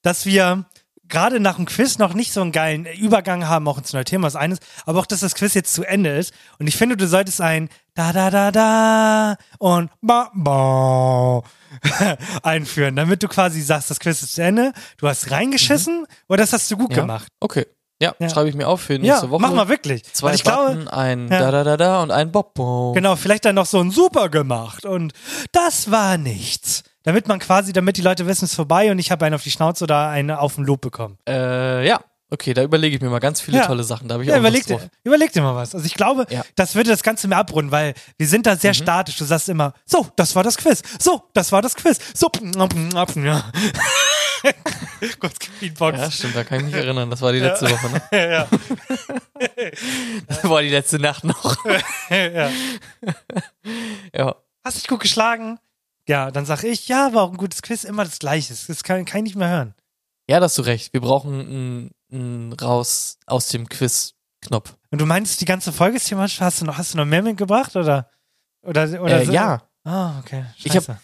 dass 0.03 0.25
wir 0.27 0.67
gerade 1.09 1.41
nach 1.41 1.57
dem 1.57 1.67
Quiz 1.67 1.99
noch 1.99 2.15
nicht 2.15 2.33
so 2.33 2.41
einen 2.41 2.53
geilen 2.53 2.87
Übergang 2.87 3.47
haben, 3.49 3.69
auch 3.69 3.79
ins 3.79 3.93
neue 3.93 4.05
Thema, 4.05 4.27
das 4.27 4.37
eines, 4.37 4.59
aber 4.87 5.01
auch, 5.01 5.07
dass 5.07 5.21
das 5.21 5.35
Quiz 5.35 5.55
jetzt 5.55 5.75
zu 5.75 5.85
Ende 5.85 6.17
ist. 6.17 6.33
Und 6.59 6.67
ich 6.67 6.77
finde, 6.77 6.97
du 6.97 7.07
solltest 7.07 7.41
ein 7.41 7.69
da 7.95 8.13
da 8.13 8.31
da 8.31 8.51
da 8.51 9.37
und 9.59 9.91
ba 10.03 10.31
ba 10.35 11.43
einführen, 12.43 12.97
damit 12.97 13.23
du 13.23 13.29
quasi 13.29 13.61
sagst, 13.63 13.91
das 13.91 14.01
Quiz 14.01 14.23
ist 14.23 14.35
zu 14.35 14.43
Ende, 14.43 14.73
du 14.99 15.09
hast 15.09 15.31
reingeschissen 15.31 16.07
oder 16.29 16.39
das 16.43 16.53
hast 16.53 16.71
du 16.71 16.77
gut 16.77 16.91
ja. 16.91 17.03
gemacht. 17.03 17.29
Okay. 17.41 17.67
Ja, 18.03 18.13
Ja. 18.19 18.29
schreibe 18.29 18.49
ich 18.49 18.57
mir 18.57 18.67
auf 18.67 18.81
für 18.81 18.95
nächste 18.99 19.27
Ja, 19.27 19.31
Woche. 19.31 19.41
mach 19.41 19.53
mal 19.53 19.69
wirklich. 19.69 20.03
Zwei 20.13 20.29
Weil 20.29 20.35
ich 20.35 20.43
glaube, 20.43 20.71
Button, 20.75 20.89
ein 20.89 21.29
Ja. 21.29 21.39
da 21.39 21.51
da 21.53 21.65
da 21.65 21.77
da 21.77 22.03
und 22.03 22.11
ein 22.11 22.33
Boppo. 22.33 22.93
Genau, 22.95 23.15
vielleicht 23.17 23.45
dann 23.45 23.55
noch 23.55 23.67
so 23.67 23.79
ein 23.81 23.91
Super 23.93 24.29
gemacht 24.29 24.85
und 24.85 25.13
das 25.53 25.91
war 25.91 26.19
nichts. 26.19 26.83
Damit 27.05 27.29
man 27.29 27.39
quasi, 27.39 27.73
damit 27.73 27.97
die 27.99 28.03
Leute 28.03 28.27
wissen, 28.27 28.47
es 28.47 28.53
ist 28.53 28.57
vorbei 28.57 28.91
und 28.91 28.99
ich 28.99 29.11
habe 29.13 29.25
einen 29.27 29.35
auf 29.35 29.43
die 29.43 29.51
Schnauze 29.51 29.85
oder 29.85 30.09
einen 30.09 30.31
auf 30.33 30.57
den 30.57 30.65
Lob 30.65 30.81
bekommen. 30.81 31.19
Äh, 31.29 31.87
ja. 31.87 32.01
Okay, 32.35 32.53
da 32.53 32.65
überlege 32.65 32.97
ich 32.97 33.01
mir 33.03 33.11
mal 33.11 33.21
ganz 33.21 33.41
viele 33.41 33.59
Ja. 33.59 33.67
tolle 33.67 33.85
Sachen. 33.85 34.09
Da 34.09 34.15
habe 34.15 34.25
ich 34.25 34.29
Ja, 34.29 34.35
auch 34.35 34.41
überleg 34.41 34.67
dir, 34.67 34.91
überleg 35.05 35.33
dir 35.33 35.41
mal 35.41 35.55
was. 35.55 35.73
Also 35.73 35.87
ich 35.87 35.95
glaube, 35.95 36.27
Ja. 36.31 36.43
das 36.57 36.75
würde 36.75 36.91
das 36.91 37.05
Ganze 37.05 37.29
mehr 37.29 37.39
abrunden, 37.39 37.71
weil 37.71 37.95
wir 38.19 38.27
sind 38.27 38.45
da 38.47 38.57
sehr 38.57 38.73
Mhm. 38.73 38.83
statisch. 38.83 39.17
Du 39.17 39.25
sagst 39.25 39.49
immer, 39.49 39.73
so, 39.87 40.09
das 40.17 40.35
war 40.35 40.43
das 40.43 40.57
Quiz. 40.57 40.83
So, 40.99 41.23
das 41.33 41.53
war 41.53 41.63
das 41.63 41.77
Quiz. 41.77 41.99
So, 42.13 42.29
ja. 42.43 43.53
Kurz 45.21 45.35
Beatbox. 45.61 45.99
Ja, 45.99 46.11
stimmt, 46.11 46.35
da 46.37 46.43
kann 46.45 46.59
ich 46.59 46.65
mich 46.67 46.75
erinnern. 46.75 47.09
Das 47.09 47.21
war 47.23 47.33
die 47.33 47.39
letzte 47.39 47.71
Woche, 47.71 47.91
ne? 47.91 48.03
ja. 48.13 48.49
Das 50.27 50.43
war 50.49 50.61
die 50.63 50.69
letzte 50.71 50.99
Nacht 50.99 51.23
noch. 51.25 51.57
ja. 52.11 52.51
ja. 54.15 54.35
Hast 54.65 54.77
dich 54.79 54.89
gut 54.89 55.01
geschlagen? 55.01 55.59
Ja, 56.09 56.31
dann 56.31 56.47
sag 56.47 56.65
ich, 56.65 56.89
ja, 56.89 57.13
war 57.15 57.23
auch 57.23 57.31
ein 57.31 57.37
gutes 57.37 57.63
Quiz, 57.63 57.85
immer 57.85 58.05
das 58.05 58.19
Gleiche. 58.19 58.55
Das 58.67 58.83
kann, 58.83 59.05
kann 59.05 59.19
ich 59.19 59.25
nicht 59.25 59.37
mehr 59.37 59.49
hören. 59.49 59.75
Ja, 60.29 60.41
da 60.41 60.45
hast 60.45 60.57
du 60.59 60.63
recht. 60.63 60.93
Wir 60.93 61.01
brauchen 61.01 61.41
einen 61.41 61.91
raus 62.61 63.19
aus 63.27 63.49
dem 63.49 63.69
Quiz-Knopf. 63.69 64.77
Und 64.91 65.01
du 65.01 65.07
meinst, 65.07 65.41
die 65.41 65.45
ganze 65.45 65.73
Folge 65.73 65.97
ist 65.97 66.09
thematisch, 66.09 66.41
hast 66.41 66.61
du 66.61 66.65
noch, 66.65 66.79
hast 66.79 66.95
du 66.95 66.99
noch 66.99 67.05
mehr 67.07 67.23
mitgebracht 67.23 67.75
oder? 67.77 68.09
Oder, 68.63 68.85
oder 69.03 69.23
Äh, 69.23 69.27
so? 69.27 69.33
ja, 69.33 69.63
Ah, 69.85 70.19
okay. 70.21 70.47
Ich 70.57 70.73
Scheiße. 70.73 70.99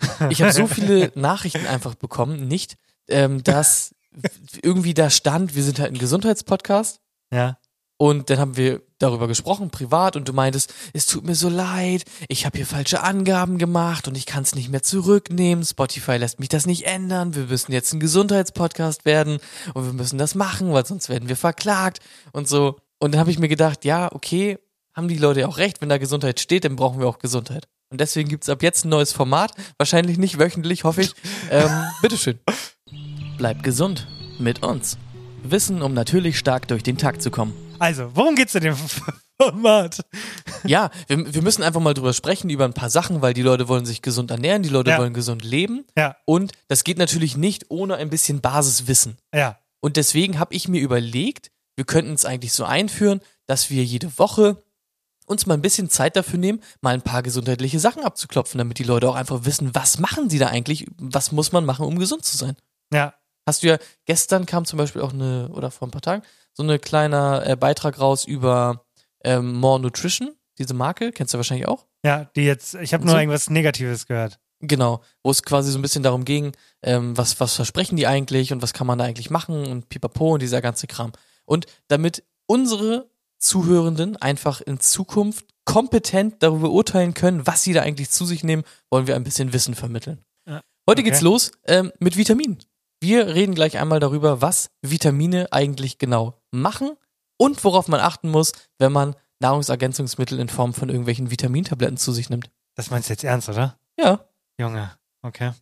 ich 0.30 0.42
habe 0.42 0.52
so 0.52 0.66
viele 0.68 1.12
Nachrichten 1.14 1.66
einfach 1.66 1.94
bekommen, 1.94 2.48
nicht, 2.48 2.76
ähm, 3.08 3.42
dass 3.44 3.94
irgendwie 4.62 4.94
da 4.94 5.08
stand, 5.10 5.54
wir 5.54 5.62
sind 5.62 5.78
halt 5.78 5.92
ein 5.92 5.98
Gesundheitspodcast 5.98 7.00
Ja. 7.32 7.58
Und 7.98 8.30
dann 8.30 8.38
haben 8.38 8.56
wir 8.56 8.80
darüber 8.98 9.26
gesprochen, 9.26 9.70
privat, 9.70 10.14
und 10.14 10.28
du 10.28 10.32
meintest, 10.32 10.72
es 10.92 11.06
tut 11.06 11.24
mir 11.24 11.34
so 11.34 11.48
leid, 11.48 12.04
ich 12.28 12.46
habe 12.46 12.56
hier 12.56 12.66
falsche 12.66 13.02
Angaben 13.02 13.58
gemacht 13.58 14.06
und 14.06 14.16
ich 14.16 14.24
kann 14.24 14.44
es 14.44 14.54
nicht 14.54 14.70
mehr 14.70 14.82
zurücknehmen. 14.84 15.64
Spotify 15.64 16.16
lässt 16.16 16.38
mich 16.38 16.48
das 16.48 16.64
nicht 16.64 16.86
ändern. 16.86 17.34
Wir 17.34 17.44
müssen 17.44 17.72
jetzt 17.72 17.92
ein 17.92 18.00
Gesundheitspodcast 18.00 19.04
werden 19.04 19.40
und 19.74 19.84
wir 19.84 19.92
müssen 19.92 20.16
das 20.16 20.36
machen, 20.36 20.72
weil 20.72 20.86
sonst 20.86 21.08
werden 21.08 21.28
wir 21.28 21.36
verklagt 21.36 21.98
und 22.32 22.48
so. 22.48 22.76
Und 23.00 23.12
dann 23.12 23.20
habe 23.20 23.32
ich 23.32 23.38
mir 23.40 23.48
gedacht, 23.48 23.84
ja, 23.84 24.12
okay, 24.12 24.58
haben 24.94 25.08
die 25.08 25.18
Leute 25.18 25.46
auch 25.48 25.58
recht, 25.58 25.80
wenn 25.80 25.88
da 25.88 25.98
Gesundheit 25.98 26.38
steht, 26.38 26.64
dann 26.64 26.76
brauchen 26.76 27.00
wir 27.00 27.08
auch 27.08 27.18
Gesundheit. 27.18 27.66
Und 27.90 28.00
deswegen 28.00 28.28
gibt's 28.28 28.48
ab 28.48 28.62
jetzt 28.62 28.84
ein 28.84 28.90
neues 28.90 29.12
Format, 29.12 29.52
wahrscheinlich 29.76 30.18
nicht 30.18 30.38
wöchentlich, 30.38 30.84
hoffe 30.84 31.02
ich. 31.02 31.14
Ähm, 31.50 31.70
bitteschön. 32.02 32.38
Bleibt 33.38 33.62
gesund 33.62 34.06
mit 34.38 34.62
uns. 34.62 34.98
Wissen, 35.42 35.82
um 35.82 35.94
natürlich 35.94 36.38
stark 36.38 36.68
durch 36.68 36.82
den 36.82 36.98
Tag 36.98 37.22
zu 37.22 37.30
kommen. 37.30 37.54
Also, 37.78 38.10
worum 38.14 38.34
geht's 38.34 38.54
in 38.54 38.64
dem 38.64 38.76
Format? 39.40 40.04
Ja, 40.64 40.90
wir, 41.06 41.32
wir 41.32 41.42
müssen 41.42 41.62
einfach 41.62 41.80
mal 41.80 41.94
drüber 41.94 42.12
sprechen, 42.12 42.50
über 42.50 42.64
ein 42.64 42.74
paar 42.74 42.90
Sachen, 42.90 43.22
weil 43.22 43.34
die 43.34 43.42
Leute 43.42 43.68
wollen 43.68 43.86
sich 43.86 44.02
gesund 44.02 44.30
ernähren, 44.30 44.62
die 44.62 44.68
Leute 44.68 44.90
Ja. 44.90 44.98
wollen 44.98 45.14
gesund 45.14 45.44
leben. 45.44 45.84
Ja, 45.96 46.16
Und 46.24 46.52
das 46.66 46.84
geht 46.84 46.98
natürlich 46.98 47.36
nicht 47.36 47.66
ohne 47.68 47.96
ein 47.96 48.10
bisschen 48.10 48.40
Basiswissen. 48.40 49.16
ja. 49.34 49.58
Und 49.80 49.96
deswegen 49.96 50.40
habe 50.40 50.54
ich 50.56 50.66
mir 50.66 50.80
überlegt, 50.80 51.52
wir 51.76 51.84
könnten 51.84 52.12
es 52.12 52.24
eigentlich 52.24 52.52
so 52.52 52.64
einführen, 52.64 53.20
dass 53.46 53.70
wir 53.70 53.84
jede 53.84 54.18
Woche 54.18 54.60
uns 55.26 55.46
mal 55.46 55.54
ein 55.54 55.62
bisschen 55.62 55.88
Zeit 55.88 56.16
dafür 56.16 56.40
nehmen, 56.40 56.60
mal 56.80 56.94
ein 56.94 57.02
paar 57.02 57.22
gesundheitliche 57.22 57.78
Sachen 57.78 58.02
abzuklopfen, 58.02 58.58
damit 58.58 58.80
die 58.80 58.82
Leute 58.82 59.08
auch 59.08 59.14
einfach 59.14 59.44
wissen, 59.44 59.72
was 59.76 60.00
machen 60.00 60.30
sie 60.30 60.40
da 60.40 60.48
eigentlich, 60.48 60.86
was 60.98 61.30
muss 61.30 61.52
man 61.52 61.64
machen, 61.64 61.86
um 61.86 61.96
gesund 62.00 62.24
zu 62.24 62.36
sein. 62.36 62.56
Ja. 62.92 63.14
Hast 63.48 63.62
du 63.62 63.68
ja, 63.68 63.78
gestern 64.04 64.44
kam 64.44 64.66
zum 64.66 64.76
Beispiel 64.76 65.00
auch 65.00 65.14
eine, 65.14 65.48
oder 65.54 65.70
vor 65.70 65.88
ein 65.88 65.90
paar 65.90 66.02
Tagen, 66.02 66.22
so 66.52 66.62
eine 66.62 66.78
kleiner 66.78 67.46
äh, 67.46 67.56
Beitrag 67.56 67.98
raus 67.98 68.26
über 68.26 68.84
ähm, 69.24 69.54
More 69.54 69.80
Nutrition, 69.80 70.34
diese 70.58 70.74
Marke, 70.74 71.12
kennst 71.12 71.32
du 71.32 71.38
wahrscheinlich 71.38 71.66
auch. 71.66 71.86
Ja, 72.04 72.24
die 72.36 72.42
jetzt, 72.42 72.74
ich 72.74 72.92
habe 72.92 73.06
nur 73.06 73.14
So. 73.14 73.18
irgendwas 73.18 73.48
Negatives 73.48 74.06
gehört. 74.06 74.38
Genau, 74.60 75.00
wo 75.22 75.30
es 75.30 75.42
quasi 75.42 75.72
so 75.72 75.78
ein 75.78 75.82
bisschen 75.82 76.02
darum 76.02 76.26
ging, 76.26 76.52
ähm, 76.82 77.16
was, 77.16 77.40
was 77.40 77.54
versprechen 77.54 77.96
die 77.96 78.06
eigentlich 78.06 78.52
und 78.52 78.60
was 78.60 78.74
kann 78.74 78.86
man 78.86 78.98
da 78.98 79.06
eigentlich 79.06 79.30
machen 79.30 79.66
und 79.66 79.88
pipapo 79.88 80.34
und 80.34 80.42
dieser 80.42 80.60
ganze 80.60 80.86
Kram. 80.86 81.12
Und 81.46 81.64
damit 81.86 82.24
unsere 82.46 83.08
Zuhörenden 83.38 84.18
einfach 84.18 84.60
in 84.60 84.78
Zukunft 84.78 85.46
kompetent 85.64 86.42
darüber 86.42 86.68
urteilen 86.68 87.14
können, 87.14 87.46
was 87.46 87.62
sie 87.62 87.72
da 87.72 87.80
eigentlich 87.80 88.10
zu 88.10 88.26
sich 88.26 88.44
nehmen, 88.44 88.64
wollen 88.90 89.06
wir 89.06 89.16
ein 89.16 89.24
bisschen 89.24 89.54
Wissen 89.54 89.74
vermitteln. 89.74 90.22
Ja, 90.46 90.60
Heute 90.86 91.00
okay. 91.00 91.10
geht's 91.10 91.22
los 91.22 91.52
ähm, 91.66 91.92
mit 91.98 92.18
Vitaminen. 92.18 92.58
Wir 93.00 93.28
reden 93.28 93.54
gleich 93.54 93.78
einmal 93.78 94.00
darüber, 94.00 94.42
was 94.42 94.70
Vitamine 94.82 95.52
eigentlich 95.52 95.98
genau 95.98 96.40
machen 96.50 96.96
und 97.36 97.62
worauf 97.62 97.86
man 97.88 98.00
achten 98.00 98.28
muss, 98.28 98.52
wenn 98.78 98.90
man 98.92 99.14
Nahrungsergänzungsmittel 99.40 100.40
in 100.40 100.48
Form 100.48 100.74
von 100.74 100.88
irgendwelchen 100.88 101.30
Vitamintabletten 101.30 101.96
zu 101.96 102.12
sich 102.12 102.28
nimmt. 102.28 102.50
Das 102.74 102.90
meinst 102.90 103.08
du 103.08 103.12
jetzt 103.12 103.22
ernst, 103.24 103.48
oder? 103.48 103.78
Ja, 103.98 104.24
Junge. 104.60 104.90
Okay. 105.22 105.52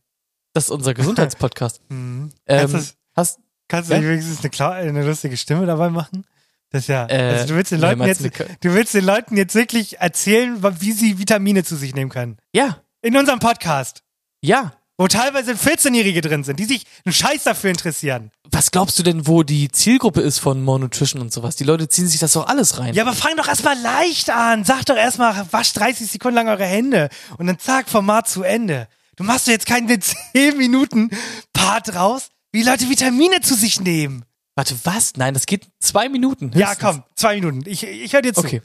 das 0.55 0.65
ist 0.65 0.71
unser 0.71 0.95
Gesundheitspodcast. 0.95 1.81
Mhm. 1.91 2.31
Ähm, 2.47 2.71
kannst 2.71 2.93
du, 2.93 2.97
hast, 3.15 3.41
kannst 3.69 3.91
du 3.91 3.95
ja? 3.95 4.01
nicht 4.01 4.09
wenigstens 4.09 4.61
eine, 4.61 4.75
eine 4.75 5.07
lustige 5.07 5.37
Stimme 5.37 5.67
dabei 5.67 5.91
machen? 5.91 6.25
Das 6.71 6.87
ja, 6.87 7.07
Äh, 7.09 7.33
also 7.35 7.49
du 7.49 7.55
willst 7.57 7.73
den 7.73 7.81
Leuten 7.81 8.03
jetzt, 8.03 8.25
du 8.25 8.31
du 8.31 8.75
willst 8.75 8.95
den 8.95 9.05
Leuten 9.05 9.37
jetzt 9.37 9.55
wirklich 9.55 9.99
erzählen, 9.99 10.63
wie 10.81 10.93
sie 10.93 11.19
Vitamine 11.19 11.65
zu 11.65 11.77
sich 11.77 11.95
nehmen 11.95 12.11
können. 12.11 12.39
ja, 12.55 12.83
In 13.03 13.17
unserem 13.17 13.39
Podcast, 13.39 14.03
ja. 14.43 14.73
Wo 14.99 15.09
teilweise 15.09 15.53
14-Jährige 15.53 16.21
drin 16.23 16.43
sind, 16.45 16.59
die 16.59 16.65
sich 16.65 16.85
einen 17.05 17.13
Scheiß 17.13 17.45
dafür 17.45 17.71
interessieren. 17.71 18.31
Was 18.51 18.71
glaubst 18.71 18.99
du 18.99 19.03
denn, 19.03 19.27
wo 19.27 19.43
die 19.43 19.69
Zielgruppe 19.69 20.21
ist 20.23 20.39
von 20.39 20.63
More 20.63 20.81
Nutrition 20.81 21.21
und 21.21 21.33
sowas? 21.33 21.57
Die 21.57 21.65
Leute 21.65 21.89
ziehen 21.89 22.09
sich 22.09 22.21
das 22.21 22.33
doch 22.33 22.47
alles 22.47 22.79
rein. 22.79 22.95
Ja, 22.95 23.03
aber 23.03 23.13
fang 23.15 23.37
doch 23.37 23.49
erstmal 23.49 23.79
leicht 23.81 24.31
an. 24.31 24.65
Sag 24.65 24.87
doch 24.87 24.97
erstmal, 24.97 25.47
wascht 25.53 25.77
30 25.79 26.11
Sekunden 26.11 26.37
lang 26.37 26.49
eure 26.49 26.65
Hände 26.65 27.09
und 27.39 27.47
dann 27.47 27.59
zack, 27.59 27.89
Format 27.89 28.29
zu 28.29 28.43
Ende. 28.43 28.89
Du 29.17 29.25
machst 29.25 29.47
doch 29.47 29.53
jetzt 29.53 29.67
keinen 29.67 30.01
10 30.01 30.57
Minuten 30.57 31.11
Part 31.53 31.95
raus, 31.95 32.29
wie 32.53 32.63
Leute 32.63 32.89
Vitamine 32.89 33.41
zu 33.41 33.55
sich 33.55 33.81
nehmen. 33.81 34.25
Warte, 34.55 34.75
was? 34.85 35.13
Nein, 35.17 35.35
das 35.35 35.45
geht 35.45 35.69
zwei 35.81 36.09
Minuten. 36.09 36.51
Ja, 36.55 36.71
höchstens. 36.71 36.79
komm, 36.89 37.03
zwei 37.15 37.35
Minuten. 37.35 37.63
Ich, 37.67 37.83
ich 37.87 38.13
höre 38.15 38.23
dir 38.23 38.33
zu. 38.33 38.41
Okay. 38.41 38.63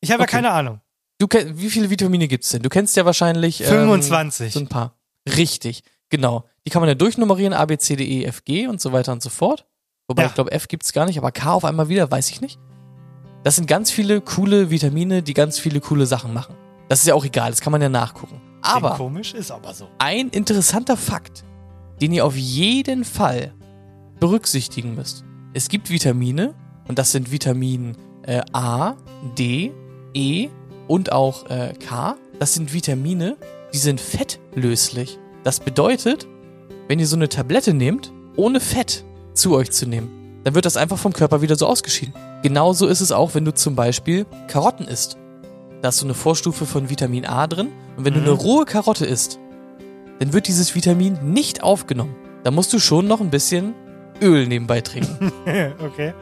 Ich 0.00 0.10
habe 0.10 0.22
ja 0.22 0.24
Okay. 0.24 0.36
keine 0.36 0.50
Ahnung. 0.52 0.80
Du 1.18 1.28
wie 1.30 1.70
viele 1.70 1.90
Vitamine 1.90 2.28
gibt's 2.28 2.48
denn? 2.50 2.62
Du 2.62 2.68
kennst 2.70 2.96
ja 2.96 3.04
wahrscheinlich 3.04 3.60
ähm, 3.60 3.66
25. 3.66 4.52
so 4.52 4.60
ein 4.60 4.68
paar. 4.68 4.96
Richtig, 5.28 5.82
genau. 6.10 6.44
Die 6.66 6.70
kann 6.70 6.80
man 6.80 6.88
ja 6.88 6.94
durchnummerieren, 6.94 7.52
A, 7.52 7.64
B, 7.66 7.76
C, 7.78 7.96
D, 7.96 8.04
E, 8.04 8.24
F, 8.24 8.44
G 8.44 8.66
und 8.66 8.80
so 8.80 8.92
weiter 8.92 9.12
und 9.12 9.22
so 9.22 9.30
fort. 9.30 9.66
Wobei 10.08 10.22
Ja. 10.22 10.28
ich 10.28 10.34
glaube, 10.34 10.52
F 10.52 10.68
gibt's 10.68 10.92
gar 10.92 11.06
nicht, 11.06 11.18
aber 11.18 11.32
K 11.32 11.52
auf 11.52 11.64
einmal 11.64 11.88
wieder, 11.88 12.10
weiß 12.10 12.30
ich 12.30 12.40
nicht. 12.40 12.58
Das 13.42 13.56
sind 13.56 13.66
ganz 13.66 13.90
viele 13.90 14.20
coole 14.20 14.70
Vitamine, 14.70 15.22
die 15.22 15.34
ganz 15.34 15.58
viele 15.58 15.80
coole 15.80 16.06
Sachen 16.06 16.32
machen. 16.32 16.54
Das 16.88 17.00
ist 17.00 17.06
ja 17.06 17.14
auch 17.14 17.24
egal, 17.24 17.50
das 17.50 17.60
kann 17.60 17.72
man 17.72 17.80
ja 17.82 17.88
nachgucken. 17.88 18.40
Klingt 18.62 18.76
Aber 18.76 18.96
komisch, 18.96 19.34
ist 19.34 19.50
aber 19.50 19.74
so. 19.74 19.88
ein 19.98 20.28
interessanter 20.30 20.96
Fakt, 20.96 21.44
den 22.00 22.12
ihr 22.12 22.24
auf 22.24 22.36
jeden 22.36 23.04
Fall 23.04 23.52
berücksichtigen 24.20 24.94
müsst. 24.94 25.24
Es 25.52 25.68
gibt 25.68 25.90
Vitamine 25.90 26.54
und 26.88 26.98
das 26.98 27.12
sind 27.12 27.30
Vitamin 27.30 27.96
äh, 28.22 28.40
A, 28.52 28.94
D, 29.38 29.72
E 30.14 30.48
und 30.88 31.12
auch 31.12 31.48
äh, 31.50 31.74
K. 31.74 32.16
Das 32.38 32.54
sind 32.54 32.72
Vitamine, 32.72 33.36
die 33.74 33.78
sind 33.78 34.00
fettlöslich. 34.00 35.18
Das 35.42 35.60
bedeutet, 35.60 36.26
wenn 36.88 36.98
ihr 36.98 37.06
so 37.06 37.16
eine 37.16 37.28
Tablette 37.28 37.74
nehmt, 37.74 38.12
ohne 38.36 38.60
Fett 38.60 39.04
zu 39.34 39.54
euch 39.54 39.70
zu 39.72 39.86
nehmen, 39.86 40.40
dann 40.44 40.54
wird 40.54 40.64
das 40.64 40.76
einfach 40.76 40.98
vom 40.98 41.12
Körper 41.12 41.42
wieder 41.42 41.56
so 41.56 41.66
ausgeschieden. 41.66 42.14
Genauso 42.42 42.86
ist 42.86 43.00
es 43.00 43.10
auch, 43.12 43.34
wenn 43.34 43.44
du 43.44 43.52
zum 43.52 43.74
Beispiel 43.74 44.26
Karotten 44.48 44.86
isst. 44.86 45.16
Da 45.82 45.88
hast 45.88 46.00
du 46.00 46.06
eine 46.06 46.14
Vorstufe 46.14 46.66
von 46.66 46.88
Vitamin 46.88 47.26
A 47.26 47.46
drin 47.46 47.68
und 47.96 48.04
wenn 48.04 48.12
Mhm. 48.14 48.18
du 48.24 48.30
eine 48.30 48.40
rohe 48.40 48.64
Karotte 48.64 49.06
isst, 49.06 49.38
dann 50.20 50.32
wird 50.32 50.46
dieses 50.46 50.74
Vitamin 50.74 51.18
nicht 51.32 51.62
aufgenommen. 51.62 52.14
Da 52.44 52.50
musst 52.50 52.72
du 52.72 52.78
schon 52.78 53.06
noch 53.08 53.20
ein 53.20 53.30
bisschen 53.30 53.74
Öl 54.22 54.46
nebenbei 54.46 54.80
trinken. 54.82 55.32
okay. 55.80 56.14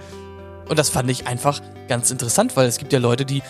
Und 0.68 0.78
das 0.78 0.88
fand 0.88 1.11
ich 1.11 1.26
einfach 1.26 1.61
ganz 1.88 2.11
interessant, 2.11 2.57
weil 2.57 2.66
es 2.66 2.78
gibt 2.78 2.92
ja 2.92 2.98
Leute, 2.98 3.24
die 3.26 3.42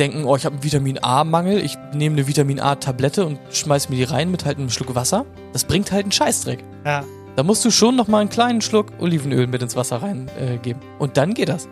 denken, 0.00 0.24
oh, 0.24 0.34
ich 0.36 0.44
habe 0.44 0.54
einen 0.54 0.64
Vitamin 0.64 0.98
A-Mangel, 1.02 1.62
ich 1.62 1.76
nehme 1.94 2.16
eine 2.16 2.26
Vitamin 2.26 2.58
A-Tablette 2.60 3.24
und 3.26 3.38
schmeiß 3.52 3.88
mir 3.90 3.96
die 3.96 4.04
rein 4.04 4.30
mit 4.30 4.44
halt 4.44 4.58
einem 4.58 4.70
Schluck 4.70 4.94
Wasser. 4.94 5.26
Das 5.52 5.64
bringt 5.64 5.92
halt 5.92 6.04
einen 6.04 6.12
Scheißdreck. 6.12 6.64
Ja. 6.84 7.04
Da 7.36 7.42
musst 7.44 7.64
du 7.64 7.70
schon 7.70 7.94
noch 7.96 8.08
mal 8.08 8.18
einen 8.20 8.30
kleinen 8.30 8.60
Schluck 8.60 8.92
Olivenöl 8.98 9.46
mit 9.46 9.62
ins 9.62 9.76
Wasser 9.76 10.02
reingeben. 10.02 10.36
Äh, 10.54 10.58
geben. 10.58 10.80
und 10.98 11.16
dann 11.16 11.34
geht 11.34 11.48
das. 11.48 11.68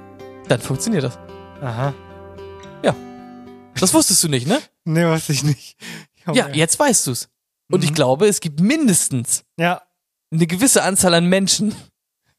Dann 0.49 0.61
funktioniert 0.61 1.03
das. 1.05 1.19
Aha. 1.61 1.93
Das 3.81 3.95
wusstest 3.95 4.25
du 4.25 4.29
nicht, 4.29 4.49
ne? 4.49 4.59
Nee, 4.85 5.07
wusste 5.07 5.33
ich 5.33 5.45
nicht. 5.45 5.77
Junge. 6.27 6.37
Ja, 6.37 6.49
jetzt 6.49 6.81
weißt 6.81 7.07
du's. 7.07 7.29
Und 7.71 7.85
ich 7.85 7.91
Mhm. 7.91 7.95
glaube, 7.95 8.27
es 8.27 8.41
gibt 8.41 8.59
mindestens 8.61 9.45
Ja. 9.57 9.83
eine 10.33 10.49
gewisse 10.49 10.83
Anzahl 10.83 11.15
an 11.15 11.27
Menschen, 11.27 11.77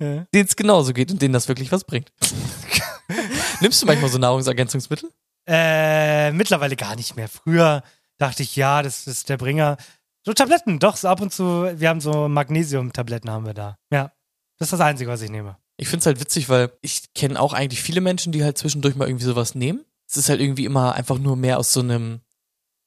Ja. 0.01 0.25
denen 0.33 0.45
es 0.49 0.57
genauso 0.57 0.91
geht 0.91 1.11
und 1.11 1.21
denen 1.21 1.33
das 1.33 1.47
wirklich 1.47 1.71
was 1.71 1.85
bringt. 1.85 2.11
Nimmst 3.61 3.81
du 3.81 3.85
manchmal 3.85 4.09
so 4.09 4.17
Nahrungsergänzungsmittel? 4.17 5.09
Äh, 5.51 6.31
mittlerweile 6.31 6.75
gar 6.75 6.95
nicht 6.95 7.15
mehr. 7.15 7.27
Früher 7.27 7.81
dachte 8.19 8.43
ich, 8.43 8.55
ja, 8.55 8.83
das 8.83 9.07
ist 9.07 9.29
der 9.29 9.37
Bringer. 9.37 9.77
So 10.23 10.33
Tabletten, 10.33 10.77
doch, 10.77 10.95
so 10.95 11.07
ab 11.07 11.21
und 11.21 11.33
zu, 11.33 11.71
wir 11.75 11.89
haben 11.89 12.01
so 12.01 12.29
Magnesium-Tabletten 12.29 13.31
haben 13.31 13.47
wir 13.47 13.55
da. 13.55 13.79
Ja. 13.91 14.11
Das 14.59 14.67
ist 14.67 14.73
das 14.73 14.81
Einzige, 14.81 15.09
was 15.09 15.23
ich 15.23 15.31
nehme. 15.31 15.57
Ich 15.77 15.87
find's 15.87 16.05
halt 16.05 16.19
witzig, 16.19 16.49
weil 16.49 16.71
ich 16.81 17.13
kenne 17.15 17.39
auch 17.39 17.53
eigentlich 17.53 17.81
viele 17.81 18.01
Menschen, 18.01 18.31
die 18.31 18.43
halt 18.43 18.57
zwischendurch 18.57 18.95
mal 18.95 19.07
irgendwie 19.07 19.25
sowas 19.25 19.55
nehmen. 19.55 19.85
Es 20.07 20.17
ist 20.17 20.29
halt 20.29 20.39
irgendwie 20.39 20.65
immer 20.65 20.93
einfach 20.93 21.17
nur 21.17 21.35
mehr 21.35 21.57
aus 21.57 21.73
so 21.73 21.79
einem 21.79 22.19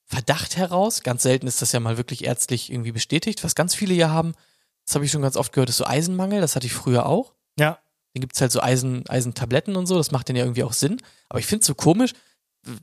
Verdacht 0.04 0.56
heraus. 0.56 1.02
Ganz 1.02 1.22
selten 1.22 1.46
ist 1.46 1.62
das 1.62 1.72
ja 1.72 1.80
mal 1.80 1.96
wirklich 1.96 2.24
ärztlich 2.24 2.70
irgendwie 2.70 2.92
bestätigt. 2.92 3.42
Was 3.42 3.54
ganz 3.54 3.74
viele 3.74 3.94
ja 3.94 4.10
haben, 4.10 4.34
das 4.84 4.94
habe 4.94 5.04
ich 5.04 5.10
schon 5.10 5.22
ganz 5.22 5.36
oft 5.36 5.52
gehört, 5.52 5.70
ist 5.70 5.78
so 5.78 5.86
Eisenmangel. 5.86 6.40
Das 6.40 6.54
hatte 6.54 6.66
ich 6.66 6.74
früher 6.74 7.06
auch. 7.06 7.32
Ja. 7.58 7.78
Dann 8.12 8.20
gibt's 8.20 8.40
halt 8.40 8.52
so 8.52 8.60
Eisen, 8.60 9.08
Eisentabletten 9.08 9.74
und 9.74 9.86
so. 9.86 9.96
Das 9.96 10.10
macht 10.10 10.28
dann 10.28 10.36
ja 10.36 10.44
irgendwie 10.44 10.64
auch 10.64 10.74
Sinn. 10.74 11.00
Aber 11.30 11.38
ich 11.38 11.46
find's 11.46 11.66
so 11.66 11.74
komisch, 11.74 12.12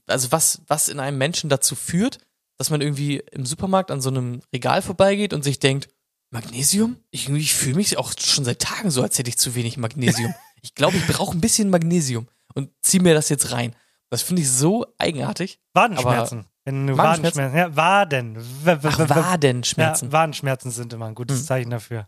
also 0.08 0.32
was, 0.32 0.62
was 0.68 0.88
in 0.90 1.00
einem 1.00 1.18
Menschen 1.18 1.50
dazu 1.50 1.76
führt, 1.76 2.20
dass 2.58 2.70
man 2.70 2.82
irgendwie 2.82 3.18
im 3.32 3.46
Supermarkt 3.46 3.92
an 3.92 4.02
so 4.02 4.10
einem 4.10 4.42
Regal 4.54 4.82
vorbeigeht 4.82 5.34
und 5.34 5.44
sich 5.44 5.60
denkt, 5.60 5.88
Magnesium? 6.32 6.98
Ich, 7.12 7.30
ich 7.30 7.54
fühle 7.54 7.76
mich 7.78 7.98
auch 7.98 8.14
schon 8.20 8.46
seit 8.46 8.60
Tagen 8.60 8.92
so, 8.92 9.02
als 9.02 9.18
hätte 9.18 9.30
ich 9.30 9.38
zu 9.38 9.56
wenig 9.56 9.78
Magnesium. 9.78 10.34
ich 10.62 10.76
glaube, 10.76 10.98
ich 10.98 11.08
brauche 11.08 11.36
ein 11.36 11.42
bisschen 11.42 11.70
Magnesium 11.70 12.28
und 12.54 12.70
zieh 12.82 13.00
mir 13.00 13.14
das 13.14 13.30
jetzt 13.30 13.52
rein. 13.52 13.76
Das 14.12 14.22
finde 14.22 14.42
ich 14.42 14.50
so 14.50 14.86
eigenartig. 14.98 15.60
Wadenschmerzen. 15.74 16.46
Wenn 16.66 16.88
du 16.88 16.98
Wadenschmerzen? 16.98 17.38
Wadenschmerzen, 17.42 17.58
ja, 17.58 17.76
Waden. 17.76 18.36
W 18.66 18.78
Ach, 18.84 19.10
Wadenschmerzen. 19.10 20.06
Ja, 20.08 20.12
Wadenschmerzen 20.12 20.72
sind 20.72 20.94
immer 20.94 21.06
ein 21.06 21.16
gutes 21.16 21.42
Mhm. 21.42 21.46
Zeichen 21.46 21.70
dafür. 21.70 22.08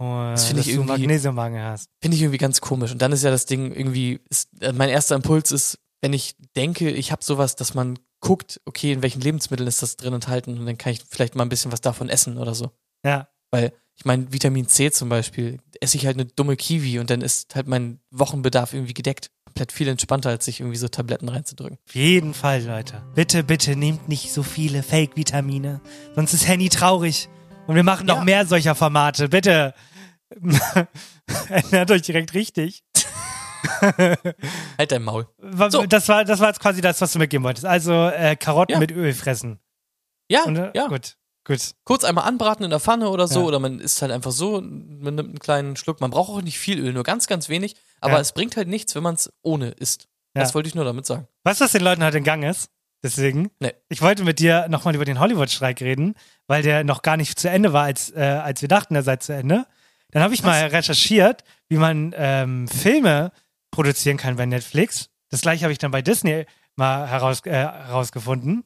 Und, 0.00 0.32
Das 0.32 0.44
finde 0.44 0.60
ich 0.62 0.68
irgendwie- 0.68 0.92
Magnesiummangel 0.92 1.62
hast. 1.62 1.90
Finde 2.00 2.16
ich 2.16 2.22
irgendwie 2.22 2.38
ganz 2.38 2.60
komisch. 2.60 2.92
Und 2.92 3.02
dann 3.02 3.10
ist 3.12 3.24
ja 3.24 3.30
das 3.30 3.46
Ding 3.46 3.72
irgendwie, 3.72 4.20
ist, 4.28 4.48
äh, 4.60 4.72
mein 4.72 4.88
erster 4.88 5.16
Impuls 5.16 5.50
ist, 5.50 5.78
wenn 6.00 6.12
ich 6.12 6.36
denke, 6.56 6.90
ich 6.90 7.12
habe 7.12 7.24
sowas, 7.24 7.56
dass 7.56 7.74
man 7.74 7.98
guckt, 8.20 8.60
okay, 8.64 8.92
in 8.92 9.02
welchen 9.02 9.20
Lebensmitteln 9.20 9.68
ist 9.68 9.82
das 9.82 9.96
drin 9.96 10.14
enthalten 10.14 10.58
und 10.58 10.66
dann 10.66 10.78
kann 10.78 10.92
ich 10.92 11.02
vielleicht 11.08 11.34
mal 11.34 11.44
ein 11.44 11.48
bisschen 11.48 11.72
was 11.72 11.80
davon 11.80 12.08
essen 12.08 12.38
oder 12.38 12.54
so. 12.54 12.70
Ja. 13.04 13.28
Weil 13.50 13.72
ich 13.96 14.04
meine, 14.04 14.32
Vitamin 14.32 14.68
C 14.68 14.90
zum 14.92 15.08
Beispiel, 15.08 15.58
esse 15.80 15.96
ich 15.96 16.06
halt 16.06 16.16
eine 16.16 16.26
dumme 16.26 16.56
Kiwi 16.56 16.98
und 17.00 17.10
dann 17.10 17.20
ist 17.20 17.54
halt 17.56 17.66
mein 17.66 18.00
Wochenbedarf 18.10 18.72
irgendwie 18.72 18.94
gedeckt. 18.94 19.30
Komplett 19.44 19.72
viel 19.72 19.88
entspannter, 19.88 20.30
als 20.30 20.44
sich 20.44 20.60
irgendwie 20.60 20.76
so 20.76 20.86
Tabletten 20.88 21.28
reinzudrücken. 21.28 21.78
Auf 21.88 21.94
jeden 21.94 22.32
Fall, 22.34 22.62
Leute. 22.62 23.02
Bitte, 23.16 23.42
bitte 23.42 23.74
nehmt 23.74 24.08
nicht 24.08 24.32
so 24.32 24.44
viele 24.44 24.84
Fake-Vitamine. 24.84 25.80
Sonst 26.14 26.32
ist 26.34 26.46
Henny 26.46 26.68
traurig. 26.68 27.28
Und 27.66 27.74
wir 27.74 27.82
machen 27.82 28.06
noch 28.06 28.18
Ja. 28.18 28.24
mehr 28.24 28.46
solcher 28.46 28.74
Formate. 28.76 29.28
Bitte. 29.28 29.74
Erinnert 31.48 31.90
euch 31.90 32.02
direkt 32.02 32.34
richtig. 32.34 32.82
Halt 34.78 34.92
dein 34.92 35.02
Maul. 35.02 35.26
So. 35.70 35.84
Das, 35.86 36.08
war, 36.08 36.24
das 36.24 36.40
war 36.40 36.48
jetzt 36.48 36.60
quasi 36.60 36.80
das, 36.80 37.00
was 37.00 37.12
du 37.12 37.18
mitgeben 37.18 37.44
wolltest. 37.44 37.66
Also 37.66 37.92
äh, 38.08 38.36
Karotten 38.36 38.74
Ja. 38.74 38.78
mit 38.78 38.90
Öl 38.90 39.12
fressen. 39.12 39.58
Ja, 40.30 40.42
Und, 40.44 40.56
äh, 40.56 40.70
ja. 40.74 40.86
Gut, 40.88 41.16
gut. 41.44 41.60
Kurz 41.84 42.04
einmal 42.04 42.24
anbraten 42.24 42.64
in 42.64 42.70
der 42.70 42.80
Pfanne 42.80 43.08
oder 43.08 43.28
so, 43.28 43.40
Ja. 43.40 43.46
oder 43.46 43.58
man 43.58 43.80
isst 43.80 44.02
halt 44.02 44.12
einfach 44.12 44.32
so, 44.32 44.60
man 44.60 45.14
nimmt 45.14 45.20
einen 45.30 45.38
kleinen 45.38 45.76
Schluck. 45.76 46.00
Man 46.00 46.10
braucht 46.10 46.30
auch 46.30 46.42
nicht 46.42 46.58
viel 46.58 46.78
Öl, 46.80 46.92
nur 46.92 47.04
ganz, 47.04 47.26
ganz 47.26 47.48
wenig. 47.48 47.76
Aber 48.00 48.14
Ja. 48.14 48.20
es 48.20 48.32
bringt 48.32 48.56
halt 48.56 48.68
nichts, 48.68 48.94
wenn 48.94 49.02
man 49.02 49.14
es 49.14 49.32
ohne 49.42 49.70
isst. 49.70 50.08
Das 50.34 50.54
wollte 50.54 50.68
ich 50.68 50.76
nur 50.76 50.84
damit 50.84 51.04
sagen. 51.04 51.26
Weißt 51.42 51.60
du, 51.60 51.64
was 51.64 51.72
den 51.72 51.82
Leuten 51.82 52.04
heute 52.04 52.18
in 52.18 52.24
Gang 52.24 52.44
ist? 52.44 52.70
Deswegen. 53.02 53.50
Nee. 53.58 53.72
Ich 53.88 54.02
wollte 54.02 54.22
mit 54.22 54.38
dir 54.38 54.68
nochmal 54.68 54.94
über 54.94 55.04
den 55.04 55.18
Hollywood-Streik 55.18 55.80
reden, 55.80 56.14
weil 56.46 56.62
der 56.62 56.84
noch 56.84 57.02
gar 57.02 57.16
nicht 57.16 57.38
zu 57.40 57.50
Ende 57.50 57.72
war, 57.72 57.84
als, 57.84 58.10
äh, 58.10 58.20
als 58.20 58.60
wir 58.62 58.68
dachten, 58.68 58.94
er 58.94 59.02
sei 59.02 59.16
zu 59.16 59.32
Ende. 59.32 59.66
Dann 60.12 60.22
habe 60.22 60.34
ich 60.34 60.42
mal 60.44 60.60
recherchiert, 60.66 61.42
wie 61.68 61.76
man 61.76 62.14
ähm, 62.16 62.68
Filme 62.68 63.32
produzieren 63.78 64.16
kann 64.16 64.34
bei 64.34 64.44
Netflix. 64.44 65.08
Das 65.30 65.40
gleiche 65.42 65.62
habe 65.62 65.70
ich 65.72 65.78
dann 65.78 65.92
bei 65.92 66.02
Disney 66.02 66.46
mal 66.74 67.06
heraus, 67.08 67.42
äh, 67.46 67.52
herausgefunden. 67.52 68.64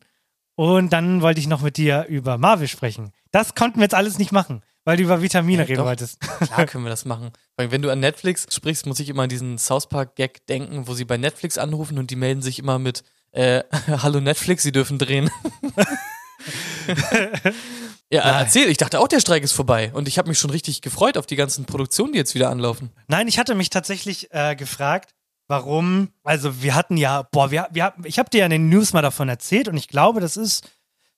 Und 0.55 0.91
dann 0.95 1.21
wollte 1.21 1.39
ich 1.39 1.47
noch 1.47 1.61
mit 1.61 1.77
dir 1.77 2.07
über 2.09 2.39
Marvel 2.39 2.67
sprechen. 2.67 3.13
Das 3.31 3.55
konnten 3.55 3.79
wir 3.79 3.83
jetzt 3.83 3.95
alles 3.95 4.19
nicht 4.19 4.33
machen, 4.33 4.63
weil 4.87 4.97
du 4.97 5.03
über 5.03 5.21
Vitamine 5.21 5.65
Ja, 5.65 5.67
reden 5.67 5.79
doch. 5.81 5.85
wolltest. 5.85 6.19
Klar 6.21 6.65
können 6.71 6.85
wir 6.85 6.89
das 6.91 7.05
machen. 7.05 7.31
Wenn 7.59 7.83
du 7.83 7.91
an 7.91 8.01
Netflix 8.01 8.47
sprichst, 8.55 8.87
muss 8.87 9.01
ich 9.01 9.11
immer 9.11 9.25
an 9.25 9.29
diesen 9.29 9.59
South 9.59 9.91
Park-Gag 9.91 10.47
denken, 10.47 10.89
wo 10.89 10.95
sie 10.95 11.05
bei 11.05 11.19
Netflix 11.19 11.59
anrufen 11.59 11.99
und 11.99 12.11
die 12.11 12.17
melden 12.17 12.41
sich 12.41 12.59
immer 12.59 12.79
mit 12.79 13.05
äh, 13.33 13.65
Hallo 13.89 14.19
Netflix, 14.21 14.63
sie 14.63 14.73
dürfen 14.73 14.99
drehen. 14.99 15.31
ja, 18.13 18.25
Nein. 18.25 18.45
erzähl, 18.45 18.69
ich 18.69 18.77
dachte 18.77 19.01
auch, 19.01 19.09
der 19.09 19.21
Streik 19.21 19.43
ist 19.43 19.53
vorbei. 19.53 19.91
Und 19.95 20.07
ich 20.07 20.19
habe 20.19 20.29
mich 20.29 20.39
schon 20.39 20.51
richtig 20.51 20.83
gefreut 20.83 21.17
auf 21.17 21.25
die 21.25 21.37
ganzen 21.37 21.65
Produktionen, 21.65 22.13
die 22.13 22.19
jetzt 22.19 22.35
wieder 22.35 22.51
anlaufen. 22.51 22.91
Nein, 23.09 23.27
ich 23.27 23.39
hatte 23.39 23.55
mich 23.55 23.71
tatsächlich 23.71 24.29
äh, 24.33 24.55
gefragt, 24.55 25.15
warum. 25.49 26.11
Also 26.23 26.63
wir 26.63 26.75
hatten 26.75 26.99
ja, 26.99 27.23
boah, 27.23 27.51
wir, 27.51 27.69
wir, 27.71 27.95
ich 28.05 28.19
habe 28.19 28.29
dir 28.29 28.41
ja 28.41 28.45
in 28.45 28.51
den 28.51 28.69
News 28.69 28.93
mal 28.93 29.01
davon 29.01 29.31
erzählt 29.31 29.67
und 29.67 29.79
ich 29.79 29.89
glaube, 29.89 30.21
das 30.21 30.37
ist, 30.37 30.71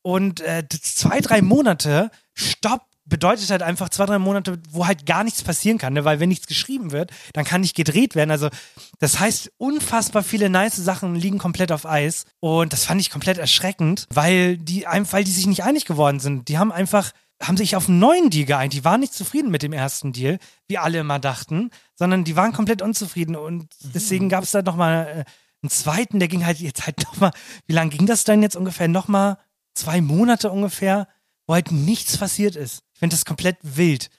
Und 0.03 0.41
äh, 0.41 0.65
zwei, 0.69 1.21
drei 1.21 1.43
Monate 1.43 2.11
Stopp 2.35 2.83
bedeutet 3.13 3.51
halt 3.51 3.61
einfach 3.61 3.91
zwei, 3.91 4.07
drei 4.07 4.19
Monate, 4.19 4.59
wo 4.71 4.87
halt 4.87 5.05
gar 5.05 5.23
nichts 5.23 5.43
passieren 5.43 5.77
kann, 5.77 5.93
ne? 5.93 6.07
weil 6.07 6.19
wenn 6.19 6.31
nichts 6.31 6.47
geschrieben 6.47 6.93
wird, 6.93 7.11
dann 7.35 7.45
kann 7.45 7.61
nicht 7.61 7.77
gedreht 7.77 8.15
werden. 8.15 8.31
Also 8.31 8.49
das 9.01 9.21
heißt, 9.21 9.53
unfassbar 9.59 10.23
viele 10.23 10.49
nice 10.49 10.77
Sachen 10.77 11.15
liegen 11.15 11.37
komplett 11.37 11.73
auf 11.73 11.85
Eis 11.85 12.25
und 12.41 12.73
das 12.73 12.87
fand 12.87 13.03
ich 13.03 13.11
komplett 13.11 13.37
erschreckend, 13.37 14.07
weil 14.15 14.57
die 14.57 14.87
weil 15.11 15.25
die 15.25 15.31
sich 15.31 15.47
nicht 15.47 15.63
einig 15.63 15.85
geworden 15.85 16.21
sind. 16.21 16.49
Die 16.49 16.57
haben 16.57 16.73
einfach 16.73 17.13
haben 17.43 17.59
sich 17.59 17.77
auf 17.77 17.87
einen 17.87 17.99
neuen 17.99 18.31
Deal 18.31 18.47
geeint. 18.47 18.73
Die 18.73 18.85
waren 18.85 19.01
nicht 19.01 19.13
zufrieden 19.13 19.51
mit 19.51 19.63
dem 19.63 19.75
ersten 19.75 20.15
Deal, 20.15 20.39
wie 20.67 20.79
alle 20.79 21.01
immer 21.01 21.19
dachten, 21.19 21.69
sondern 21.95 22.25
die 22.25 22.37
waren 22.37 22.55
komplett 22.55 22.81
unzufrieden 22.81 23.37
und 23.37 23.69
deswegen 23.93 24.31
gab 24.31 24.45
es 24.45 24.53
da 24.53 24.63
nochmal 24.63 25.07
äh, 25.07 25.25
einen 25.63 25.71
zweiten, 25.71 26.19
der 26.19 26.29
ging 26.29 26.47
halt 26.47 26.61
jetzt 26.61 26.87
halt 26.87 27.03
nochmal, 27.05 27.33
wie 27.67 27.75
lange 27.75 27.91
ging 27.91 28.07
das 28.07 28.25
dann 28.25 28.43
jetzt 28.43 28.57
ungefähr? 28.57 28.89
Nochmal 28.89 29.37
zwei 29.75 30.01
Monate 30.01 30.51
ungefähr, 30.51 31.09
wo 31.47 31.53
halt 31.53 31.73
nichts 31.73 32.17
passiert 32.17 32.57
ist. 32.57 32.83
Finde 33.03 33.17
das 33.17 33.25
komplett 33.25 33.57
wild, 33.63 34.11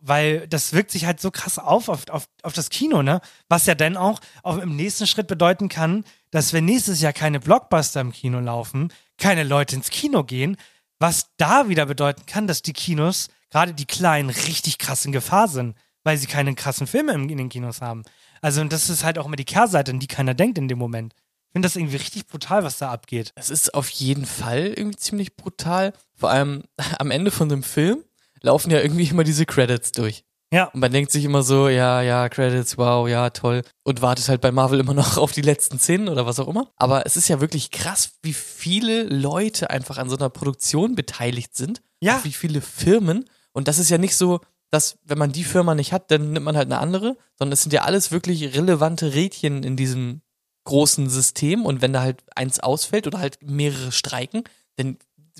weil 0.00 0.48
das 0.48 0.72
wirkt 0.72 0.90
sich 0.90 1.06
halt 1.06 1.20
so 1.20 1.30
krass 1.30 1.60
auf, 1.60 1.88
auf, 1.88 2.08
auf, 2.08 2.26
auf 2.42 2.52
das 2.52 2.70
Kino, 2.70 3.00
ne? 3.04 3.20
Was 3.48 3.66
ja 3.66 3.76
dann 3.76 3.96
auch, 3.96 4.18
auch 4.42 4.58
im 4.58 4.74
nächsten 4.74 5.06
Schritt 5.06 5.28
bedeuten 5.28 5.68
kann, 5.68 6.04
dass 6.32 6.52
wenn 6.52 6.64
nächstes 6.64 7.00
Jahr 7.00 7.12
keine 7.12 7.38
Blockbuster 7.38 8.00
im 8.00 8.10
Kino 8.10 8.40
laufen, 8.40 8.92
keine 9.16 9.44
Leute 9.44 9.76
ins 9.76 9.90
Kino 9.90 10.24
gehen, 10.24 10.56
was 10.98 11.28
da 11.36 11.68
wieder 11.68 11.86
bedeuten 11.86 12.26
kann, 12.26 12.48
dass 12.48 12.62
die 12.62 12.72
Kinos, 12.72 13.28
gerade 13.48 13.74
die 13.74 13.86
kleinen, 13.86 14.30
richtig 14.30 14.78
krass 14.78 15.04
in 15.04 15.12
Gefahr 15.12 15.46
sind, 15.46 15.76
weil 16.02 16.18
sie 16.18 16.26
keine 16.26 16.52
krassen 16.56 16.88
Filme 16.88 17.12
in 17.12 17.28
den 17.28 17.48
Kinos 17.48 17.80
haben. 17.80 18.02
Also, 18.40 18.60
und 18.60 18.72
das 18.72 18.90
ist 18.90 19.04
halt 19.04 19.20
auch 19.20 19.26
immer 19.26 19.36
die 19.36 19.44
Kehrseite, 19.44 19.92
an 19.92 20.00
die 20.00 20.08
keiner 20.08 20.34
denkt 20.34 20.58
in 20.58 20.66
dem 20.66 20.78
Moment. 20.78 21.14
Ich 21.14 21.52
finde 21.52 21.66
das 21.66 21.76
irgendwie 21.76 21.98
richtig 21.98 22.26
brutal, 22.26 22.64
was 22.64 22.78
da 22.78 22.90
abgeht. 22.90 23.30
Es 23.36 23.50
ist 23.50 23.72
auf 23.72 23.88
jeden 23.90 24.26
Fall 24.26 24.74
irgendwie 24.76 24.96
ziemlich 24.96 25.36
brutal. 25.36 25.92
Vor 26.16 26.30
allem 26.30 26.64
am 26.98 27.12
Ende 27.12 27.30
von 27.30 27.48
dem 27.48 27.62
Film 27.62 28.02
laufen 28.42 28.70
ja 28.70 28.80
irgendwie 28.80 29.06
immer 29.10 29.24
diese 29.24 29.46
Credits 29.46 29.92
durch. 29.92 30.24
Ja. 30.52 30.64
Und 30.66 30.80
man 30.80 30.92
denkt 30.92 31.10
sich 31.10 31.24
immer 31.24 31.42
so, 31.42 31.68
ja, 31.68 32.02
ja, 32.02 32.28
Credits, 32.28 32.76
wow, 32.76 33.08
ja, 33.08 33.30
toll. 33.30 33.62
Und 33.84 34.02
wartet 34.02 34.28
halt 34.28 34.42
bei 34.42 34.52
Marvel 34.52 34.80
immer 34.80 34.94
noch 34.94 35.16
auf 35.16 35.32
die 35.32 35.40
letzten 35.40 35.78
Szenen 35.78 36.08
oder 36.10 36.26
was 36.26 36.38
auch 36.38 36.48
immer. 36.48 36.70
Aber 36.76 37.06
es 37.06 37.16
ist 37.16 37.28
ja 37.28 37.40
wirklich 37.40 37.70
krass, 37.70 38.12
wie 38.22 38.34
viele 38.34 39.04
Leute 39.04 39.70
einfach 39.70 39.96
an 39.96 40.10
so 40.10 40.16
einer 40.16 40.28
Produktion 40.28 40.94
beteiligt 40.94 41.56
sind. 41.56 41.80
Ja. 42.00 42.20
Wie 42.22 42.32
viele 42.32 42.60
Firmen. 42.60 43.24
Und 43.52 43.66
das 43.66 43.78
ist 43.78 43.88
ja 43.88 43.96
nicht 43.96 44.16
so, 44.16 44.40
dass 44.70 44.98
wenn 45.04 45.18
man 45.18 45.32
die 45.32 45.44
Firma 45.44 45.74
nicht 45.74 45.92
hat, 45.92 46.10
dann 46.10 46.32
nimmt 46.32 46.44
man 46.44 46.56
halt 46.56 46.66
eine 46.66 46.78
andere, 46.78 47.16
sondern 47.38 47.52
es 47.52 47.62
sind 47.62 47.72
ja 47.72 47.82
alles 47.82 48.10
wirklich 48.10 48.54
relevante 48.54 49.14
Rädchen 49.14 49.62
in 49.62 49.76
diesem 49.76 50.20
großen 50.64 51.08
System. 51.08 51.64
Und 51.64 51.80
wenn 51.80 51.94
da 51.94 52.02
halt 52.02 52.22
eins 52.36 52.60
ausfällt 52.60 53.06
oder 53.06 53.18
halt 53.18 53.38
mehrere 53.42 53.90
streiken, 53.90 54.44
dann 54.76 54.98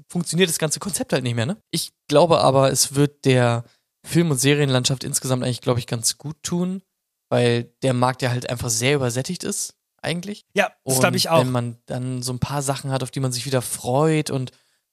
funktioniert 0.09 0.49
das 0.49 0.59
ganze 0.59 0.80
Konzept 0.80 1.12
halt 1.12 1.22
nicht 1.22 1.34
mehr, 1.34 1.47
ne? 1.47 1.57
Ich 1.70 1.93
glaube 2.09 2.40
aber, 2.40 2.70
es 2.70 2.95
wird 2.95 3.24
der 3.24 3.64
Film- 4.05 4.30
und 4.30 4.38
Serienlandschaft 4.38 5.05
insgesamt 5.05 5.45
eigentlich, 5.45 5.61
glaube 5.61 5.78
ich, 5.78 5.86
ganz 5.86 6.18
gut 6.18 6.36
tun, 6.43 6.82
weil 7.30 7.72
der 7.82 7.95
Markt 7.95 8.22
ja 8.22 8.30
halt 8.30 8.51
einfach 8.51 8.70
sehr 8.70 8.97
übersättigt 8.97 9.45
ist, 9.45 9.74
eigentlich. 10.03 10.45
Ja, 10.55 10.72
das 10.84 11.01
glaube 11.01 11.16
ich 11.16 11.28
auch. 11.28 11.40
Wenn 11.40 11.51
man 11.51 11.78
dann 11.86 12.22
so 12.22 12.32
ein 12.32 12.40
paar 12.40 12.62
Sachen 12.62 12.90
hat, 12.90 13.03
auf 13.03 13.11
die 13.11 13.20
man 13.20 13.32
sich 13.32 13.47
wieder 13.47 13.62
freut 13.62 14.30
und 14.30 14.51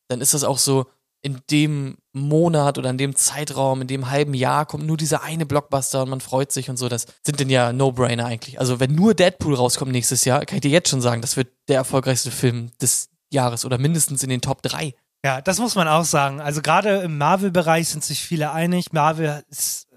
dann 0.07 0.21
ist 0.21 0.33
das 0.33 0.43
auch 0.43 0.57
so, 0.57 0.85
in 1.21 1.41
dem 1.51 1.97
Monat 2.13 2.77
oder 2.77 2.89
in 2.89 2.97
dem 2.97 3.15
Zeitraum, 3.15 3.81
in 3.81 3.87
dem 3.87 4.09
halben 4.09 4.33
Jahr 4.33 4.65
kommt 4.65 4.85
nur 4.85 4.97
dieser 4.97 5.21
eine 5.21 5.45
Blockbuster 5.45 6.03
und 6.03 6.09
man 6.09 6.21
freut 6.21 6.51
sich 6.51 6.69
und 6.69 6.77
so. 6.77 6.87
Das 6.87 7.07
sind 7.23 7.39
denn 7.39 7.49
ja 7.49 7.73
No-Brainer 7.73 8.25
eigentlich. 8.25 8.59
Also 8.59 8.79
wenn 8.79 8.95
nur 8.95 9.13
Deadpool 9.13 9.55
rauskommt 9.55 9.91
nächstes 9.91 10.23
Jahr, 10.25 10.45
kann 10.45 10.57
ich 10.57 10.61
dir 10.61 10.71
jetzt 10.71 10.89
schon 10.89 11.01
sagen, 11.01 11.21
das 11.21 11.35
wird 11.35 11.49
der 11.67 11.77
erfolgreichste 11.77 12.31
Film 12.31 12.71
des 12.81 13.09
Jahres 13.31 13.65
oder 13.65 13.77
mindestens 13.77 14.23
in 14.23 14.29
den 14.29 14.41
Top 14.41 14.61
3. 14.61 14.93
Ja, 15.23 15.41
das 15.41 15.59
muss 15.59 15.75
man 15.75 15.87
auch 15.87 16.05
sagen. 16.05 16.39
Also 16.39 16.61
gerade 16.61 16.99
im 17.01 17.17
Marvel-Bereich 17.17 17.89
sind 17.89 18.03
sich 18.03 18.21
viele 18.21 18.51
einig. 18.51 18.93
Marvel 18.93 19.43
ist 19.49 19.87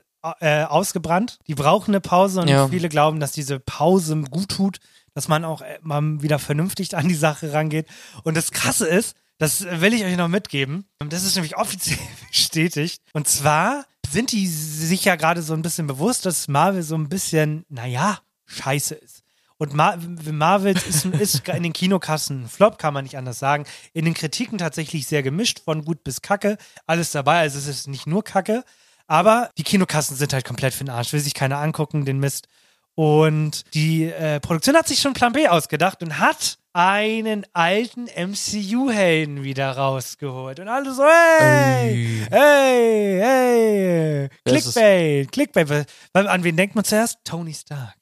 äh, 0.41 0.65
ausgebrannt. 0.65 1.39
Die 1.47 1.55
brauchen 1.55 1.93
eine 1.93 2.01
Pause 2.01 2.41
und 2.43 2.49
Ja. 2.49 2.69
viele 2.69 2.89
glauben, 2.89 3.21
dass 3.21 3.33
diese 3.33 3.59
Pause 3.61 4.17
gut 4.31 4.49
tut, 4.51 4.79
dass 5.15 5.29
man 5.29 5.45
auch 5.45 5.61
äh, 5.63 5.79
mal 5.83 6.23
wieder 6.23 6.39
vernünftig 6.39 6.97
an 6.97 7.09
die 7.09 7.15
Sache 7.15 7.53
rangeht. 7.53 7.87
Und 8.25 8.37
das 8.37 8.51
Krasse 8.51 8.87
ist, 8.87 9.17
das 9.39 9.65
will 9.65 9.93
ich 9.95 10.05
euch 10.05 10.17
noch 10.17 10.29
mitgeben. 10.29 10.87
Das 11.09 11.25
ist 11.25 11.35
nämlich 11.35 11.57
offiziell 11.57 11.99
bestätigt. 12.29 13.01
Und 13.13 13.29
zwar 13.29 13.85
sind 14.11 14.33
die 14.33 14.47
sich 14.47 15.05
ja 15.05 15.17
gerade 15.17 15.43
so 15.43 15.55
ein 15.55 15.63
bisschen 15.63 15.87
bewusst, 15.87 16.27
dass 16.27 16.49
Marvel 16.49 16.83
so 16.83 16.95
ein 16.97 17.09
bisschen, 17.09 17.65
naja, 17.69 18.19
scheiße 18.47 18.95
ist. 18.97 19.22
Und 19.63 19.75
Mar 19.75 19.97
Marvel 20.33 20.77
ist, 20.77 21.05
ist 21.05 21.49
in 21.57 21.63
den 21.63 21.73
Kinokassen 21.73 22.43
ein 22.43 22.49
Flop, 22.49 22.79
kann 22.79 22.93
man 22.93 23.05
nicht 23.05 23.17
anders 23.17 23.39
sagen. 23.39 23.65
In 23.93 24.05
den 24.05 24.13
Kritiken 24.13 24.59
tatsächlich 24.59 25.07
sehr 25.07 25.23
gemischt, 25.23 25.61
von 25.65 25.85
gut 25.85 26.03
bis 26.03 26.21
kacke. 26.21 26.59
Alles 26.85 27.13
dabei, 27.13 27.39
also 27.39 27.59
es 27.59 27.69
ist 27.69 27.87
nicht 27.87 28.09
nur 28.09 28.25
kacke. 28.25 28.65
Aber 29.07 29.51
die 29.59 29.63
Kinokassen 29.63 30.17
sind 30.17 30.33
halt 30.33 30.45
komplett 30.45 30.75
für 30.75 30.83
den 30.83 30.91
Arsch. 30.91 31.13
Will 31.13 31.21
sich 31.21 31.35
keiner 31.35 31.59
angucken, 31.59 32.05
den 32.05 32.19
Mist. 32.19 32.49
Und 32.97 33.63
die 33.73 34.07
äh, 34.07 34.41
Produktion 34.41 34.75
hat 34.75 34.89
sich 34.89 34.99
schon 34.99 35.13
Plan 35.13 35.33
B 35.33 35.47
ausgedacht 35.47 36.03
und 36.03 36.19
hat 36.19 36.59
einen 36.73 37.47
alten 37.53 38.07
MCU-Helden 38.07 39.45
wieder 39.45 39.77
rausgeholt. 39.77 40.59
Und 40.59 40.67
alle 40.67 40.93
so, 40.93 41.05
hey, 41.05 42.27
hey, 42.29 43.21
hey? 43.23 44.29
Clickbait, 44.45 45.31
Clickbait. 45.31 45.87
Weil, 46.13 46.27
an 46.27 46.43
wen 46.43 46.57
denkt 46.57 46.75
man 46.75 46.85
zuerst? 46.85 47.19
Tony 47.23 47.55
Stark. 47.55 48.02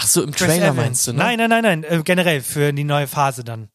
Ach 0.00 0.06
so, 0.06 0.22
im 0.22 0.30
Chris 0.30 0.46
Trailer 0.46 0.66
Evans. 0.66 0.76
meinst 0.76 1.06
du, 1.08 1.12
ne? 1.12 1.18
Nein, 1.18 1.38
nein, 1.38 1.50
nein, 1.50 1.62
nein. 1.62 1.84
Äh, 1.84 2.02
generell 2.04 2.40
für 2.40 2.72
die 2.72 2.84
neue 2.84 3.08
Phase 3.08 3.42
dann. 3.42 3.68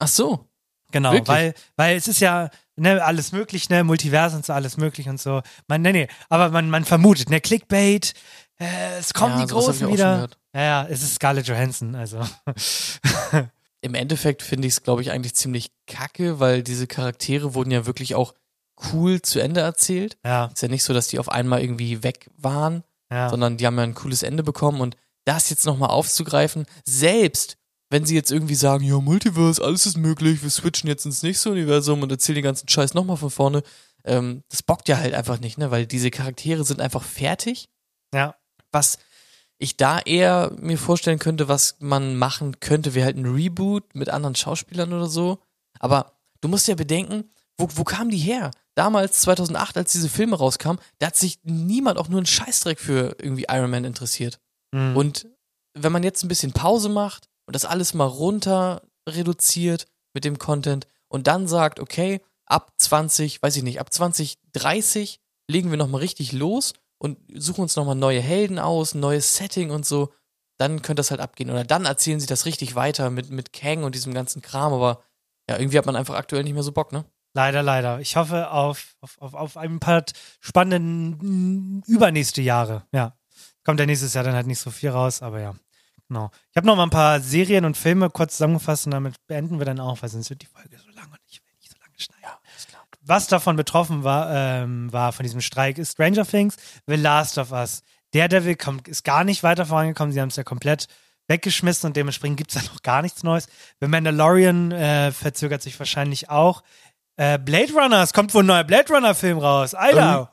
Ach 0.00 0.08
so. 0.08 0.44
Genau, 0.90 1.12
Wirklich? 1.12 1.28
weil, 1.28 1.54
weil 1.76 1.96
es 1.96 2.08
ist 2.08 2.20
ja 2.20 2.50
ne, 2.76 3.04
alles 3.04 3.32
möglich, 3.32 3.68
ne, 3.68 3.84
Multiversen 3.84 4.38
und 4.38 4.46
so, 4.46 4.52
alles 4.54 4.76
möglich 4.76 5.08
und 5.08 5.20
so. 5.20 5.42
Man, 5.68 5.82
nee, 5.82 5.92
nee, 5.92 6.08
aber 6.30 6.50
man, 6.50 6.68
man 6.70 6.84
vermutet, 6.84 7.30
ne, 7.30 7.40
Clickbait, 7.40 8.14
äh, 8.58 8.98
es 8.98 9.12
kommen 9.14 9.38
Ja, 9.38 9.44
die 9.46 9.52
Großen 9.52 9.88
wieder. 9.88 10.28
Ja, 10.54 10.62
ja, 10.62 10.86
es 10.88 11.02
ist 11.02 11.14
Scarlett 11.16 11.46
Johansson, 11.46 11.94
also. 11.94 12.20
Im 13.80 13.94
Endeffekt 13.94 14.42
finde 14.42 14.66
ich 14.66 14.74
es, 14.74 14.82
glaube 14.82 15.02
ich, 15.02 15.12
eigentlich 15.12 15.34
ziemlich 15.34 15.70
kacke, 15.86 16.40
weil 16.40 16.62
diese 16.62 16.86
Charaktere 16.88 17.54
wurden 17.54 17.70
ja 17.70 17.86
wirklich 17.86 18.14
auch 18.16 18.34
cool 18.92 19.22
zu 19.22 19.40
Ende 19.40 19.60
erzählt. 19.60 20.16
ja, 20.24 20.46
Ist 20.46 20.62
ja 20.62 20.68
nicht 20.68 20.82
so, 20.84 20.92
dass 20.94 21.08
die 21.08 21.18
auf 21.18 21.30
einmal 21.30 21.60
irgendwie 21.60 22.02
weg 22.02 22.30
waren, 22.36 22.82
ja. 23.12 23.28
sondern 23.28 23.56
die 23.56 23.66
haben 23.66 23.76
ja 23.76 23.84
ein 23.84 23.94
cooles 23.94 24.22
Ende 24.22 24.42
bekommen 24.42 24.80
und 24.80 24.96
das 25.28 25.50
jetzt 25.50 25.66
nochmal 25.66 25.90
aufzugreifen, 25.90 26.66
selbst 26.84 27.58
wenn 27.90 28.04
sie 28.04 28.14
jetzt 28.14 28.32
irgendwie 28.32 28.54
sagen, 28.54 28.84
ja, 28.84 28.98
Multiverse, 28.98 29.62
alles 29.62 29.86
ist 29.86 29.96
möglich, 29.96 30.42
wir 30.42 30.50
switchen 30.50 30.88
jetzt 30.88 31.06
ins 31.06 31.22
nächste 31.22 31.50
Universum 31.50 32.02
und 32.02 32.10
erzählen 32.10 32.36
den 32.36 32.44
ganzen 32.44 32.68
Scheiß 32.68 32.94
nochmal 32.94 33.16
von 33.16 33.30
vorne, 33.30 33.62
ähm, 34.04 34.42
das 34.48 34.62
bockt 34.62 34.88
ja 34.88 34.98
halt 34.98 35.14
einfach 35.14 35.40
nicht, 35.40 35.58
ne? 35.58 35.70
Weil 35.70 35.86
diese 35.86 36.10
Charaktere 36.10 36.64
sind 36.64 36.80
einfach 36.80 37.02
fertig. 37.02 37.68
Ja. 38.14 38.34
Was 38.72 38.98
ich 39.58 39.76
da 39.76 39.98
eher 40.00 40.52
mir 40.58 40.78
vorstellen 40.78 41.18
könnte, 41.18 41.48
was 41.48 41.76
man 41.80 42.16
machen 42.16 42.60
könnte, 42.60 42.94
wäre 42.94 43.06
halt 43.06 43.16
ein 43.16 43.26
Reboot 43.26 43.94
mit 43.94 44.08
anderen 44.08 44.34
Schauspielern 44.34 44.92
oder 44.92 45.08
so. 45.08 45.38
Aber 45.78 46.12
du 46.40 46.48
musst 46.48 46.68
ja 46.68 46.74
bedenken, 46.74 47.24
wo, 47.56 47.68
wo 47.74 47.84
kamen 47.84 48.10
die 48.10 48.18
her? 48.18 48.50
Damals, 48.74 49.20
2008, 49.20 49.76
als 49.76 49.92
diese 49.92 50.08
Filme 50.08 50.36
rauskamen, 50.36 50.80
da 50.98 51.08
hat 51.08 51.16
sich 51.16 51.40
niemand 51.42 51.98
auch 51.98 52.08
nur 52.08 52.18
einen 52.18 52.26
Scheißdreck 52.26 52.78
für 52.78 53.16
irgendwie 53.20 53.46
Iron 53.48 53.70
Man 53.70 53.84
interessiert. 53.84 54.38
Mhm. 54.72 54.96
Und 54.96 55.28
wenn 55.74 55.92
man 55.92 56.02
jetzt 56.02 56.22
ein 56.22 56.28
bisschen 56.28 56.52
Pause 56.52 56.88
macht 56.88 57.28
und 57.46 57.54
das 57.54 57.64
alles 57.64 57.94
mal 57.94 58.04
runter 58.04 58.82
reduziert 59.08 59.86
mit 60.14 60.24
dem 60.24 60.38
Content 60.38 60.86
und 61.08 61.26
dann 61.26 61.48
sagt, 61.48 61.80
okay, 61.80 62.20
ab 62.46 62.72
20, 62.78 63.42
weiß 63.42 63.56
ich 63.56 63.62
nicht, 63.62 63.80
ab 63.80 63.92
2030 63.92 65.20
legen 65.50 65.70
wir 65.70 65.78
nochmal 65.78 66.00
richtig 66.00 66.32
los 66.32 66.74
und 66.98 67.18
suchen 67.34 67.62
uns 67.62 67.76
nochmal 67.76 67.94
neue 67.94 68.20
Helden 68.20 68.58
aus, 68.58 68.94
ein 68.94 69.00
neues 69.00 69.36
Setting 69.36 69.70
und 69.70 69.86
so, 69.86 70.12
dann 70.58 70.82
könnte 70.82 71.00
das 71.00 71.10
halt 71.10 71.20
abgehen. 71.20 71.50
Oder 71.50 71.64
dann 71.64 71.84
erzählen 71.84 72.20
sie 72.20 72.26
das 72.26 72.44
richtig 72.44 72.74
weiter 72.74 73.10
mit, 73.10 73.30
mit 73.30 73.52
Kang 73.52 73.84
und 73.84 73.94
diesem 73.94 74.12
ganzen 74.12 74.42
Kram, 74.42 74.72
aber 74.72 75.02
ja, 75.48 75.58
irgendwie 75.58 75.78
hat 75.78 75.86
man 75.86 75.96
einfach 75.96 76.16
aktuell 76.16 76.44
nicht 76.44 76.54
mehr 76.54 76.62
so 76.62 76.72
Bock, 76.72 76.92
ne? 76.92 77.04
Leider, 77.34 77.62
leider. 77.62 78.00
Ich 78.00 78.16
hoffe 78.16 78.50
auf, 78.50 78.96
auf, 79.00 79.18
auf, 79.20 79.34
auf 79.34 79.56
ein 79.56 79.80
paar 79.80 80.04
spannenden 80.40 81.78
mm, 81.78 81.82
übernächste 81.86 82.42
Jahre. 82.42 82.86
Ja. 82.92 83.17
Kommt 83.68 83.80
ja 83.80 83.84
nächstes 83.84 84.14
Jahr 84.14 84.24
dann 84.24 84.32
halt 84.32 84.46
nicht 84.46 84.60
so 84.60 84.70
viel 84.70 84.88
raus, 84.88 85.20
aber 85.20 85.40
ja. 85.40 85.54
Genau. 86.08 86.30
Ich 86.50 86.56
habe 86.56 86.66
noch 86.66 86.74
mal 86.74 86.84
ein 86.84 86.88
paar 86.88 87.20
Serien 87.20 87.66
und 87.66 87.76
Filme 87.76 88.08
kurz 88.08 88.32
zusammengefasst 88.32 88.86
und 88.86 88.92
damit 88.92 89.16
beenden 89.26 89.58
wir 89.58 89.66
dann 89.66 89.78
auch, 89.78 90.00
weil 90.00 90.08
sonst 90.08 90.30
wird 90.30 90.40
die 90.40 90.46
Folge 90.46 90.78
so 90.78 90.88
lang 90.92 91.04
und 91.10 91.18
ich 91.26 91.42
will 91.42 91.52
nicht 91.60 91.70
so 91.70 91.76
lange 91.78 91.92
schneiden. 91.98 92.38
Was 93.02 93.26
davon 93.26 93.56
betroffen 93.56 94.04
war, 94.04 94.30
ähm, 94.34 94.90
war 94.90 95.12
von 95.12 95.22
diesem 95.22 95.42
Streik, 95.42 95.76
ist 95.76 95.92
Stranger 95.92 96.24
Things, 96.24 96.56
The 96.86 96.94
Last 96.94 97.36
of 97.36 97.52
Us. 97.52 97.82
Daredevil 98.12 98.56
kommt, 98.56 98.88
ist 98.88 99.04
gar 99.04 99.22
nicht 99.22 99.42
weiter 99.42 99.66
vorangekommen. 99.66 100.14
Sie 100.14 100.20
haben 100.22 100.30
es 100.30 100.36
ja 100.36 100.44
komplett 100.44 100.86
weggeschmissen 101.26 101.88
und 101.88 101.94
dementsprechend 101.94 102.38
gibt 102.38 102.54
es 102.54 102.64
da 102.64 102.72
noch 102.72 102.80
gar 102.80 103.02
nichts 103.02 103.22
Neues. 103.22 103.48
The 103.82 103.86
Mandalorian 103.88 104.72
äh, 104.72 105.12
verzögert 105.12 105.60
sich 105.60 105.78
wahrscheinlich 105.78 106.30
auch. 106.30 106.62
Äh, 107.16 107.38
Blade 107.38 107.74
Runner, 107.74 108.02
es 108.02 108.14
kommt 108.14 108.32
wohl 108.32 108.44
ein 108.44 108.46
neuer 108.46 108.64
Blade 108.64 108.90
Runner-Film 108.94 109.36
raus. 109.36 109.74
Alter! 109.74 110.32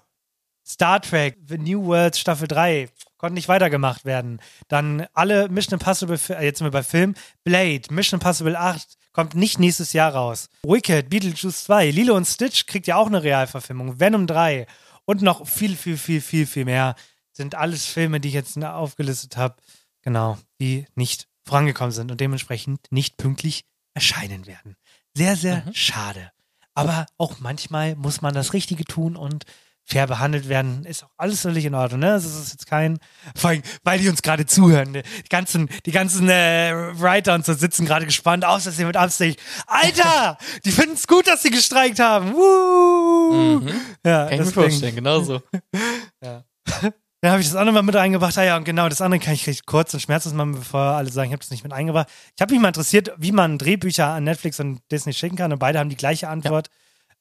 Star 0.68 1.00
Trek, 1.00 1.38
The 1.46 1.60
New 1.60 1.86
World 1.86 2.16
Staffel 2.16 2.48
3, 2.48 2.90
konnte 3.26 3.34
nicht 3.36 3.48
weitergemacht 3.48 4.06
werden. 4.06 4.40
Dann 4.68 5.08
alle 5.14 5.50
Mission 5.50 5.80
Impossible, 5.80 6.20
äh, 6.30 6.46
jetzt 6.46 6.60
sind 6.60 6.68
wir 6.68 6.72
bei 6.72 6.84
Film, 6.84 7.16
Blade, 7.44 7.82
Mission 7.92 8.20
Impossible 8.20 8.56
8, 8.56 8.98
kommt 9.14 9.34
nicht 9.34 9.58
nächstes 9.60 9.94
Jahr 9.94 10.14
raus. 10.14 10.48
Wicked, 10.64 11.10
Beetlejuice 11.10 11.64
2, 11.64 11.90
Lilo 11.90 12.16
und 12.16 12.26
Stitch 12.26 12.68
kriegt 12.68 12.86
ja 12.86 12.98
auch 12.98 13.08
eine 13.08 13.24
Realverfilmung. 13.24 14.00
Venom 14.00 14.28
3 14.28 14.68
und 15.06 15.24
noch 15.24 15.48
viel, 15.48 15.76
viel, 15.76 15.98
viel, 15.98 16.22
viel, 16.22 16.46
viel 16.46 16.66
mehr 16.66 16.96
sind 17.32 17.56
alles 17.56 17.86
Filme, 17.86 18.20
die 18.20 18.28
ich 18.30 18.34
jetzt 18.36 18.64
aufgelistet 18.64 19.38
habe, 19.38 19.56
genau, 20.04 20.38
die 20.62 20.86
nicht 20.96 21.28
vorangekommen 21.46 21.92
sind 21.92 22.12
und 22.12 22.22
dementsprechend 22.22 22.80
nicht 22.92 23.18
pünktlich 23.18 23.66
erscheinen 23.96 24.46
werden. 24.46 24.76
Sehr, 25.16 25.36
sehr 25.36 25.64
Mhm. 25.66 25.74
schade. 25.74 26.32
Aber 26.76 27.06
auch 27.18 27.40
manchmal 27.40 27.96
muss 27.96 28.22
man 28.22 28.34
das 28.34 28.54
Richtige 28.54 28.86
tun 28.86 29.16
und 29.16 29.46
fair 29.86 30.08
behandelt 30.08 30.50
werden, 30.50 30.84
ist 30.86 31.04
auch 31.04 31.12
alles 31.16 31.42
völlig 31.42 31.64
in 31.64 31.76
Ordnung. 31.76 32.00
Ne? 32.02 32.08
Das 32.08 32.26
ist 32.26 32.52
jetzt 32.52 32.66
kein, 32.66 32.98
vor 33.36 33.52
allem, 33.52 33.62
weil 33.84 34.00
die 34.00 34.10
uns 34.10 34.24
gerade 34.24 34.46
zuhören. 34.48 34.92
Ne? 34.92 35.04
Die 35.24 35.30
ganzen, 35.30 35.70
die 35.86 35.92
ganzen 35.92 36.28
äh, 36.28 36.74
Writer 37.00 37.36
und 37.36 37.46
so 37.46 37.54
sitzen 37.54 37.86
gerade 37.86 38.06
gespannt 38.06 38.46
aus, 38.46 38.64
dass 38.64 38.78
sie 38.78 38.86
mit 38.86 38.98
Absicht. 38.98 39.40
Alter, 39.68 40.38
die 40.66 40.72
finden 40.72 40.96
es 40.96 41.08
gut, 41.08 41.28
dass 41.28 41.44
sie 41.44 41.52
gestreikt 41.52 42.00
haben. 42.00 42.34
Woo! 42.34 43.60
Mhm. 43.62 43.74
Ja, 44.04 44.26
Kann 44.26 44.34
ich 44.34 44.46
mir 44.46 44.52
vorstellen, 44.52 44.96
genau 44.96 45.22
so. 45.22 45.42
dann 46.20 47.32
habe 47.32 47.42
ich 47.42 47.48
das 47.48 47.56
andere 47.56 47.76
mal 47.76 47.84
mit 47.84 47.96
eingebracht. 47.96 48.36
Ah 48.40 48.44
ja, 48.44 48.58
und 48.58 48.64
genau, 48.64 48.90
das 48.90 49.02
andere 49.02 49.20
kann 49.20 49.36
ich 49.36 49.46
recht 49.46 49.68
kurz 49.68 49.94
und 49.94 50.00
schmerzlos 50.00 50.34
machen, 50.34 50.54
bevor 50.54 50.82
alle 50.82 51.12
sagen, 51.12 51.30
ich 51.30 51.34
habe 51.34 51.42
das 51.42 51.52
nicht 51.52 51.64
mit 51.64 51.74
eingebracht. 51.74 52.08
Ich 52.36 52.42
habe 52.42 52.54
mich 52.54 52.62
mal 52.62 52.70
interessiert, 52.70 53.12
wie 53.18 53.32
man 53.32 53.60
Drehbücher 53.60 54.08
an 54.08 54.24
Netflix 54.24 54.60
und 54.60 54.82
Disney 54.92 55.14
schicken 55.14 55.36
kann 55.36 55.54
und 55.54 55.60
beide 55.60 55.78
haben 55.78 55.90
die 55.90 55.96
gleiche 55.96 56.28
Antwort. 56.28 56.70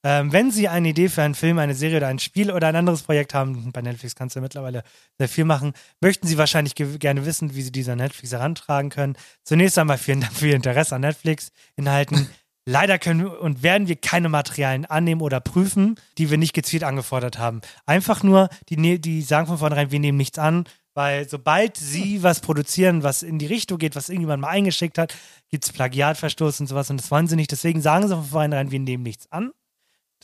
Ähm, 0.06 0.32
wenn 0.32 0.50
Sie 0.50 0.68
eine 0.68 0.90
Idee 0.90 1.08
für 1.08 1.22
einen 1.22 1.34
Film, 1.34 1.58
eine 1.58 1.74
Serie 1.74 1.96
oder 1.96 2.08
ein 2.08 2.18
Spiel 2.18 2.52
oder 2.52 2.68
ein 2.68 2.76
anderes 2.76 3.02
Projekt 3.02 3.32
haben, 3.32 3.72
bei 3.72 3.80
Netflix 3.80 4.14
kannst 4.14 4.36
du 4.36 4.40
ja 4.40 4.42
mittlerweile 4.42 4.82
sehr 5.18 5.30
viel 5.30 5.46
machen, 5.46 5.72
möchten 6.02 6.26
Sie 6.26 6.36
wahrscheinlich 6.36 6.74
ge 6.74 6.98
gerne 6.98 7.24
wissen, 7.24 7.54
wie 7.54 7.62
Sie 7.62 7.72
diese 7.72 7.92
an 7.92 7.98
Netflix 7.98 8.30
herantragen 8.32 8.90
können. 8.90 9.16
Zunächst 9.44 9.78
einmal 9.78 9.96
vielen 9.96 10.20
Dank 10.20 10.34
für 10.34 10.48
Ihr 10.48 10.56
Interesse 10.56 10.94
an 10.94 11.00
Netflix-Inhalten. 11.00 12.28
Leider 12.66 12.98
können 12.98 13.26
und 13.26 13.62
werden 13.62 13.88
wir 13.88 13.96
keine 13.96 14.30
Materialien 14.30 14.86
annehmen 14.86 15.20
oder 15.20 15.40
prüfen, 15.40 15.96
die 16.16 16.30
wir 16.30 16.38
nicht 16.38 16.54
gezielt 16.54 16.82
angefordert 16.82 17.38
haben. 17.38 17.60
Einfach 17.84 18.22
nur, 18.22 18.48
die, 18.70 18.78
ne- 18.78 18.98
die 18.98 19.20
sagen 19.22 19.46
von 19.46 19.58
vornherein, 19.58 19.90
wir 19.90 20.00
nehmen 20.00 20.16
nichts 20.16 20.38
an, 20.38 20.64
weil 20.94 21.28
sobald 21.28 21.76
sie 21.76 22.22
was 22.22 22.40
produzieren, 22.40 23.02
was 23.02 23.22
in 23.22 23.38
die 23.38 23.46
Richtung 23.46 23.78
geht, 23.78 23.96
was 23.96 24.08
irgendjemand 24.08 24.42
mal 24.42 24.48
eingeschickt 24.48 24.96
hat, 24.96 25.14
gibt 25.50 25.64
es 25.64 25.72
Plagiatverstoß 25.72 26.60
und 26.60 26.66
sowas 26.66 26.88
und 26.88 27.00
das 27.00 27.10
wollen 27.10 27.26
sie 27.26 27.36
nicht. 27.36 27.50
Deswegen 27.52 27.82
sagen 27.82 28.08
sie 28.08 28.14
von 28.14 28.24
vornherein, 28.24 28.70
wir 28.70 28.80
nehmen 28.80 29.02
nichts 29.02 29.30
an. 29.30 29.52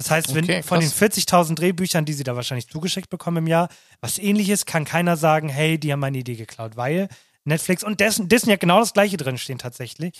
Das 0.00 0.10
heißt, 0.10 0.34
wenn 0.34 0.44
Okay, 0.44 0.62
von 0.62 0.80
den 0.80 0.88
krass. 0.88 0.98
40.000 1.12 1.56
Drehbüchern, 1.56 2.06
die 2.06 2.14
sie 2.14 2.24
da 2.24 2.34
wahrscheinlich 2.34 2.68
zugeschickt 2.68 3.10
bekommen 3.10 3.36
im 3.36 3.46
Jahr, 3.46 3.68
was 4.00 4.16
ähnliches, 4.18 4.64
kann 4.64 4.86
keiner 4.86 5.18
sagen, 5.18 5.50
hey, 5.50 5.78
die 5.78 5.92
haben 5.92 6.00
meine 6.00 6.16
Idee 6.16 6.36
geklaut, 6.36 6.74
weil 6.78 7.08
Netflix 7.44 7.84
und 7.84 8.00
Disney, 8.00 8.26
Disney 8.26 8.54
hat 8.54 8.60
genau 8.60 8.80
das 8.80 8.94
gleiche 8.94 9.18
drin 9.18 9.36
stehen 9.36 9.58
tatsächlich, 9.58 10.14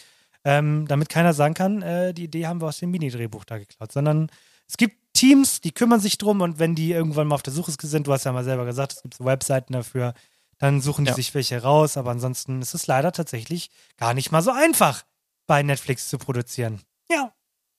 ähm, 0.45 0.87
damit 0.87 1.09
keiner 1.09 1.33
sagen 1.33 1.55
kann, 1.55 1.81
äh, 1.81 2.12
die 2.12 2.24
Idee 2.24 2.47
haben 2.47 2.61
wir 2.61 2.66
aus 2.68 2.76
dem 2.78 2.91
Mini-Drehbuch 2.91 3.47
da 3.47 3.57
geklaut, 3.57 3.91
sondern 3.91 4.31
es 4.68 4.76
gibt 4.76 4.97
Teams, 5.14 5.62
die 5.62 5.72
kümmern 5.72 6.01
sich 6.01 6.18
drum 6.18 6.43
und 6.43 6.59
wenn 6.59 6.74
die 6.74 6.93
irgendwann 6.93 7.26
mal 7.28 7.35
auf 7.37 7.43
der 7.43 7.55
Suche 7.55 7.72
sind, 7.72 8.07
du 8.07 8.12
hast 8.12 8.24
ja 8.24 8.33
mal 8.33 8.45
selber 8.45 8.66
gesagt, 8.66 8.93
es 8.93 9.03
gibt 9.03 9.14
so 9.14 9.24
Webseiten 9.24 9.72
dafür, 9.72 10.12
dann 10.59 10.83
suchen 10.83 11.07
die 11.07 11.11
Ja. 11.11 11.14
sich 11.14 11.33
welche 11.35 11.62
raus, 11.62 11.97
aber 11.97 12.11
ansonsten 12.11 12.61
ist 12.61 12.74
es 12.74 12.87
leider 12.87 13.12
tatsächlich 13.12 13.70
gar 13.97 14.12
nicht 14.12 14.31
mal 14.31 14.43
so 14.43 14.51
einfach, 14.51 15.05
bei 15.47 15.62
Netflix 15.62 16.09
zu 16.11 16.18
produzieren. 16.18 16.83
Ja, 17.11 17.33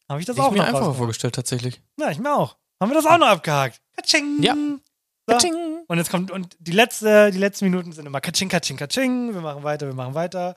habe 0.09 0.19
ich 0.19 0.25
das 0.25 0.35
ich 0.35 0.41
auch 0.41 0.51
mir 0.51 0.57
noch 0.57 0.65
einfacher 0.65 0.93
vorgestellt, 0.93 1.35
tatsächlich. 1.35 1.81
Ja, 1.97 2.11
ich 2.11 2.19
mir 2.19 2.35
auch. 2.35 2.57
Haben 2.81 2.91
wir 2.91 2.95
das 2.95 3.05
auch 3.05 3.17
noch 3.17 3.27
abgehakt? 3.27 3.81
Katsching! 3.95 4.41
Ja. 4.41 4.55
So. 4.55 4.79
Katsching. 5.27 5.83
Und 5.87 5.97
jetzt 5.97 6.09
kommt, 6.09 6.31
und 6.31 6.55
die 6.59 6.71
letzte, 6.71 7.31
die 7.31 7.37
letzten 7.37 7.65
Minuten 7.65 7.91
sind 7.91 8.05
immer 8.05 8.21
Katsching, 8.21 8.49
Katsching, 8.49 8.77
Katsching. 8.77 9.33
Wir 9.33 9.41
machen 9.41 9.63
weiter, 9.63 9.87
wir 9.87 9.93
machen 9.93 10.15
weiter. 10.15 10.55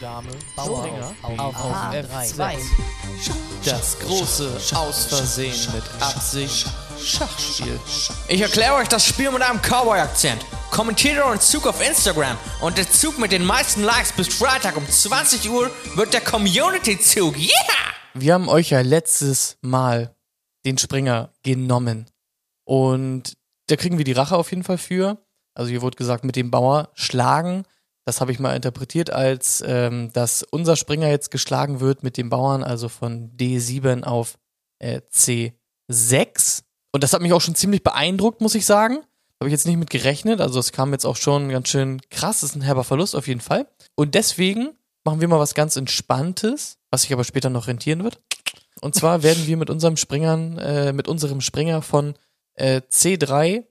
Dame, 0.00 0.28
Bauer 0.54 1.14
auf, 1.22 1.38
auf, 1.38 1.64
auf 1.64 1.92
F2. 1.92 2.34
F2. 2.34 2.58
Das 3.64 3.98
große 3.98 4.76
Aus 4.76 5.06
Versehen 5.06 5.72
mit 5.74 5.84
Absicht 6.00 6.66
Schachspiel. 7.02 7.78
Ich 8.28 8.40
erkläre 8.40 8.74
euch 8.74 8.88
das 8.88 9.06
Spiel 9.06 9.30
mit 9.30 9.42
einem 9.42 9.60
Cowboy-Akzent. 9.60 10.44
Kommentiert 10.70 11.18
euren 11.18 11.40
Zug 11.40 11.66
auf 11.66 11.86
Instagram 11.86 12.36
und 12.60 12.76
der 12.76 12.90
Zug 12.90 13.18
mit 13.18 13.32
den 13.32 13.44
meisten 13.44 13.82
Likes 13.82 14.12
bis 14.12 14.28
Freitag 14.28 14.76
um 14.76 14.88
20 14.88 15.50
Uhr 15.50 15.70
wird 15.94 16.12
der 16.12 16.20
Community-Zug. 16.20 17.36
Yeah! 17.38 17.50
Wir 18.14 18.34
haben 18.34 18.48
euch 18.48 18.70
ja 18.70 18.80
letztes 18.80 19.58
Mal 19.62 20.14
den 20.64 20.76
Springer 20.78 21.32
genommen. 21.42 22.06
Und 22.64 23.34
da 23.68 23.76
kriegen 23.76 23.98
wir 23.98 24.04
die 24.04 24.12
Rache 24.12 24.36
auf 24.36 24.50
jeden 24.50 24.64
Fall 24.64 24.78
für. 24.78 25.18
Also 25.54 25.70
hier 25.70 25.82
wurde 25.82 25.96
gesagt, 25.96 26.24
mit 26.24 26.36
dem 26.36 26.50
Bauer 26.50 26.90
schlagen. 26.94 27.64
Das 28.04 28.20
habe 28.20 28.32
ich 28.32 28.38
mal 28.38 28.56
interpretiert 28.56 29.10
als, 29.10 29.62
ähm, 29.66 30.12
dass 30.12 30.42
unser 30.42 30.76
Springer 30.76 31.08
jetzt 31.08 31.30
geschlagen 31.30 31.80
wird 31.80 32.02
mit 32.02 32.16
dem 32.16 32.30
Bauern, 32.30 32.62
also 32.62 32.88
von 32.88 33.36
D7 33.36 34.02
auf 34.04 34.38
äh, 34.78 35.00
C6. 35.12 36.62
Und 36.98 37.04
das 37.04 37.12
hat 37.12 37.22
mich 37.22 37.32
auch 37.32 37.40
schon 37.40 37.54
ziemlich 37.54 37.84
beeindruckt, 37.84 38.40
muss 38.40 38.56
ich 38.56 38.66
sagen. 38.66 38.96
Habe 39.38 39.46
ich 39.46 39.52
jetzt 39.52 39.68
nicht 39.68 39.76
mit 39.76 39.88
gerechnet. 39.88 40.40
Also 40.40 40.58
es 40.58 40.72
kam 40.72 40.90
jetzt 40.90 41.04
auch 41.04 41.14
schon 41.14 41.48
ganz 41.48 41.68
schön 41.68 42.00
krass. 42.10 42.40
Das 42.40 42.50
ist 42.50 42.56
ein 42.56 42.60
herber 42.60 42.82
Verlust 42.82 43.14
auf 43.14 43.28
jeden 43.28 43.40
Fall. 43.40 43.68
Und 43.94 44.16
deswegen 44.16 44.70
machen 45.04 45.20
wir 45.20 45.28
mal 45.28 45.38
was 45.38 45.54
ganz 45.54 45.76
Entspanntes, 45.76 46.78
was 46.90 47.02
sich 47.02 47.12
aber 47.12 47.22
später 47.22 47.50
noch 47.50 47.68
rentieren 47.68 48.02
wird. 48.02 48.20
Und 48.80 48.96
zwar 48.96 49.22
werden 49.22 49.46
wir 49.46 49.56
mit 49.56 49.70
unserem 49.70 49.96
Springern, 49.96 50.58
äh, 50.58 50.92
mit 50.92 51.06
unserem 51.06 51.40
Springer 51.40 51.82
von 51.82 52.14
äh, 52.54 52.80
C3 52.90 53.64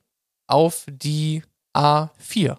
auf 0.47 0.85
die 0.89 1.43
A4. 1.75 2.55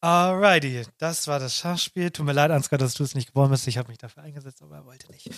Alrighty, 0.00 0.86
das 0.96 1.28
war 1.28 1.38
das 1.38 1.54
Schachspiel. 1.54 2.10
Tut 2.10 2.24
mir 2.24 2.32
leid, 2.32 2.50
Ansgar, 2.50 2.78
dass 2.78 2.94
du 2.94 3.04
es 3.04 3.14
nicht 3.14 3.28
geworden 3.28 3.50
bist. 3.50 3.68
Ich 3.68 3.76
habe 3.76 3.88
mich 3.88 3.98
dafür 3.98 4.22
eingesetzt, 4.22 4.62
aber 4.62 4.76
er 4.76 4.86
wollte 4.86 5.12
nicht. 5.12 5.30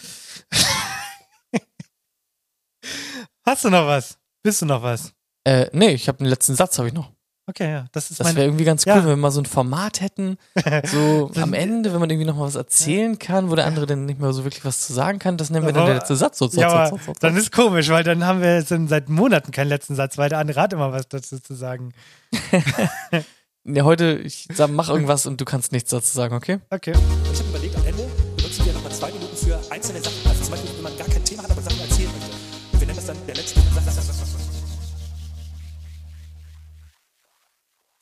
Hast 3.44 3.64
du 3.64 3.70
noch 3.70 3.88
was? 3.88 4.20
Bist 4.46 4.62
du 4.62 4.66
noch 4.66 4.80
was? 4.84 5.12
Äh, 5.42 5.66
nee, 5.72 5.88
ich 5.90 6.06
habe 6.06 6.18
den 6.18 6.28
letzten 6.28 6.54
Satz 6.54 6.78
habe 6.78 6.86
ich 6.86 6.94
noch. 6.94 7.10
Okay, 7.48 7.68
ja, 7.70 7.84
das 7.90 8.12
ist 8.12 8.20
Das 8.20 8.34
wäre 8.36 8.46
irgendwie 8.46 8.64
ganz 8.64 8.84
cool, 8.86 8.92
Ja. 8.92 8.98
wenn 8.98 9.08
wir 9.08 9.16
mal 9.16 9.32
so 9.32 9.40
ein 9.40 9.44
Format 9.46 10.00
hätten, 10.00 10.36
so 10.84 11.32
am 11.34 11.52
Ende, 11.52 11.92
wenn 11.92 11.98
man 11.98 12.08
irgendwie 12.10 12.26
noch 12.28 12.36
mal 12.36 12.44
was 12.46 12.54
erzählen 12.54 13.18
kann, 13.18 13.50
wo 13.50 13.56
der 13.56 13.66
andere 13.66 13.86
dann 13.86 14.06
nicht 14.06 14.20
mehr 14.20 14.32
so 14.32 14.44
wirklich 14.44 14.64
was 14.64 14.80
zu 14.86 14.92
sagen 14.92 15.18
kann, 15.18 15.36
das 15.36 15.50
nennen 15.50 15.66
wir 15.66 15.72
dann 15.72 15.82
Aber- 15.82 15.90
der 15.92 15.98
letzte 16.00 16.14
Satz. 16.14 16.38
So, 16.38 16.46
so, 16.46 16.60
ja, 16.60 16.86
so, 16.86 16.96
so, 16.96 17.02
so, 17.06 17.12
so. 17.12 17.18
dann 17.20 17.36
ist 17.36 17.50
komisch, 17.50 17.88
weil 17.88 18.04
dann 18.04 18.24
haben 18.24 18.40
wir 18.40 18.62
sind 18.62 18.86
seit 18.88 19.08
Monaten 19.08 19.50
keinen 19.50 19.68
letzten 19.68 19.96
Satz, 19.96 20.16
weil 20.16 20.28
der 20.28 20.38
andere 20.38 20.60
hat 20.60 20.72
immer 20.72 20.92
was 20.92 21.08
dazu 21.08 21.40
zu 21.40 21.54
sagen. 21.54 21.92
Ja, 23.68 23.82
heute, 23.82 24.20
ich 24.22 24.46
sag, 24.54 24.70
mach 24.70 24.88
irgendwas 24.88 25.26
und 25.26 25.40
du 25.40 25.44
kannst 25.44 25.72
nichts 25.72 25.90
dazu 25.90 26.14
sagen, 26.16 26.36
okay? 26.36 26.60
Okay. 26.70 26.92
Ich 27.32 27.40
habe 27.40 27.48
überlegt, 27.48 27.74
am 27.74 27.84
Ende 27.84 28.04
benutzen 28.36 28.64
wir 28.64 28.72
nochmal 28.72 28.92
zwei 28.92 29.10
Minuten 29.10 29.36
für 29.36 29.58
einzelne 29.72 30.00
Sachen. 30.00 30.35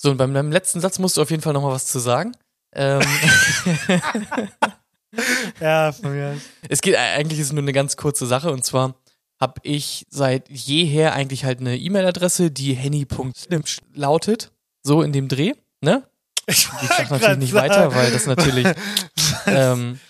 So, 0.05 0.11
und 0.11 0.19
beim 0.19 0.35
deinem 0.35 0.53
letzten 0.53 0.83
Satz 0.83 0.99
musst 0.99 1.17
du 1.17 1.23
auf 1.23 1.31
jeden 1.31 1.43
Fall 1.43 1.55
nochmal 1.55 1.73
was 1.73 1.87
zu 1.87 1.99
sagen. 1.99 2.37
Ähm, 2.75 3.01
Ja, 5.61 5.93
von 5.93 6.13
mir. 6.13 6.35
aus. 6.35 6.41
es 6.69 6.83
geht 6.83 6.97
eigentlich 6.97 7.41
ist 7.41 7.53
nur 7.53 7.63
eine 7.63 7.73
ganz 7.73 7.97
kurze 7.97 8.27
Sache 8.27 8.51
und 8.53 8.67
zwar 8.67 8.97
habe 9.41 9.61
ich 9.63 10.05
seit 10.11 10.51
jeher 10.51 11.15
eigentlich 11.15 11.47
halt 11.47 11.61
eine 11.61 11.79
E-Mail-Adresse, 11.79 12.51
die 12.51 12.75
henny.nimsch 12.75 13.79
lautet, 13.95 14.53
so 14.83 15.01
in 15.01 15.13
dem 15.13 15.29
Dreh, 15.29 15.53
ne? 15.81 16.03
Ich 16.47 16.69
Ich 16.83 16.89
sag 16.89 17.11
natürlich 17.11 17.39
nicht 17.39 17.55
weiter, 17.55 17.95
weil 17.95 18.13
das 18.13 18.27
natürlich 18.27 18.67
ähm, 19.47 20.01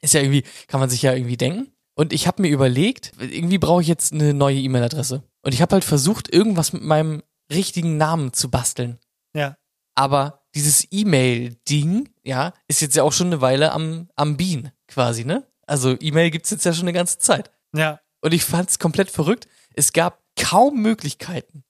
ist 0.00 0.14
ja 0.14 0.22
irgendwie, 0.22 0.42
kann 0.66 0.80
man 0.80 0.90
sich 0.90 1.02
ja 1.02 1.12
irgendwie 1.12 1.36
denken. 1.36 1.68
Und 1.94 2.12
ich 2.12 2.26
habe 2.26 2.42
mir 2.42 2.48
überlegt, 2.48 3.12
irgendwie 3.20 3.58
brauche 3.58 3.82
ich 3.82 3.86
jetzt 3.88 4.12
eine 4.12 4.34
neue 4.34 4.56
E-Mail-Adresse. 4.58 5.22
Und 5.42 5.54
ich 5.54 5.62
habe 5.62 5.74
halt 5.74 5.84
versucht, 5.84 6.32
irgendwas 6.34 6.72
mit 6.72 6.82
meinem 6.82 7.22
richtigen 7.52 7.96
Namen 7.96 8.32
zu 8.32 8.50
basteln. 8.50 8.98
Ja. 9.34 9.56
Aber 9.94 10.42
dieses 10.54 10.86
E-Mail-Ding, 10.90 12.08
ja, 12.22 12.52
ist 12.68 12.80
jetzt 12.80 12.96
ja 12.96 13.02
auch 13.02 13.12
schon 13.12 13.28
eine 13.28 13.40
Weile 13.40 13.72
am, 13.72 14.08
am 14.16 14.36
Bean, 14.36 14.72
quasi, 14.88 15.24
ne? 15.24 15.46
Also 15.66 15.96
E-Mail 16.00 16.30
gibt's 16.30 16.50
jetzt 16.50 16.64
ja 16.64 16.72
schon 16.72 16.84
eine 16.84 16.92
ganze 16.92 17.18
Zeit. 17.18 17.50
Ja. 17.74 18.00
Und 18.20 18.32
ich 18.34 18.44
fand's 18.44 18.78
komplett 18.78 19.10
verrückt. 19.10 19.48
Es 19.74 19.92
gab 19.92 20.22
kaum 20.36 20.80
Möglichkeiten, 20.80 21.64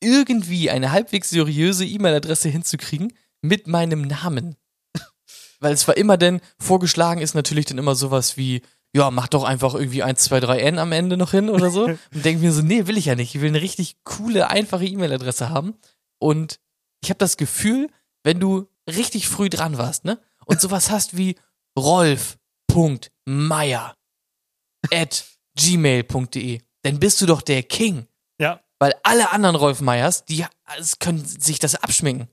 irgendwie 0.00 0.70
eine 0.70 0.92
halbwegs 0.92 1.30
seriöse 1.30 1.84
E-Mail-Adresse 1.84 2.48
hinzukriegen 2.48 3.12
mit 3.42 3.66
meinem 3.66 4.02
Namen. 4.02 4.56
Weil 5.60 5.72
es 5.72 5.86
war 5.88 5.96
immer 5.96 6.16
denn, 6.16 6.40
vorgeschlagen 6.58 7.20
ist 7.20 7.34
natürlich 7.34 7.66
dann 7.66 7.78
immer 7.78 7.94
sowas 7.94 8.36
wie, 8.36 8.62
ja, 8.94 9.10
mach 9.10 9.28
doch 9.28 9.44
einfach 9.44 9.74
irgendwie 9.74 10.02
1, 10.02 10.22
2, 10.22 10.40
3 10.40 10.58
N 10.58 10.78
am 10.78 10.92
Ende 10.92 11.16
noch 11.16 11.30
hin 11.30 11.48
oder 11.48 11.70
so. 11.70 11.84
Und 12.14 12.24
denke 12.24 12.42
mir 12.42 12.52
so, 12.52 12.62
nee, 12.62 12.86
will 12.86 12.98
ich 12.98 13.06
ja 13.06 13.14
nicht. 13.14 13.34
Ich 13.34 13.40
will 13.40 13.48
eine 13.48 13.62
richtig 13.62 13.96
coole, 14.04 14.48
einfache 14.50 14.84
E-Mail-Adresse 14.84 15.50
haben. 15.50 15.74
Und 16.18 16.60
ich 17.06 17.10
habe 17.10 17.18
das 17.18 17.36
Gefühl, 17.36 17.88
wenn 18.24 18.40
du 18.40 18.68
richtig 18.88 19.28
früh 19.28 19.48
dran 19.48 19.78
warst, 19.78 20.04
ne? 20.04 20.20
Und 20.44 20.60
sowas 20.60 20.90
hast 20.94 21.16
wie 21.16 21.36
rolf.meier 21.78 23.14
at 24.92 25.24
gmail.de, 25.56 26.60
dann 26.82 26.98
bist 26.98 27.20
du 27.20 27.26
doch 27.26 27.42
der 27.42 27.62
King. 27.62 28.08
Ja. 28.40 28.60
Weil 28.80 28.92
alle 29.04 29.30
anderen 29.30 29.54
Rolf 29.54 29.80
Meyers, 29.80 30.24
die 30.24 30.44
es 30.78 30.98
können 30.98 31.24
sich 31.24 31.60
das 31.60 31.76
abschminken. 31.76 32.28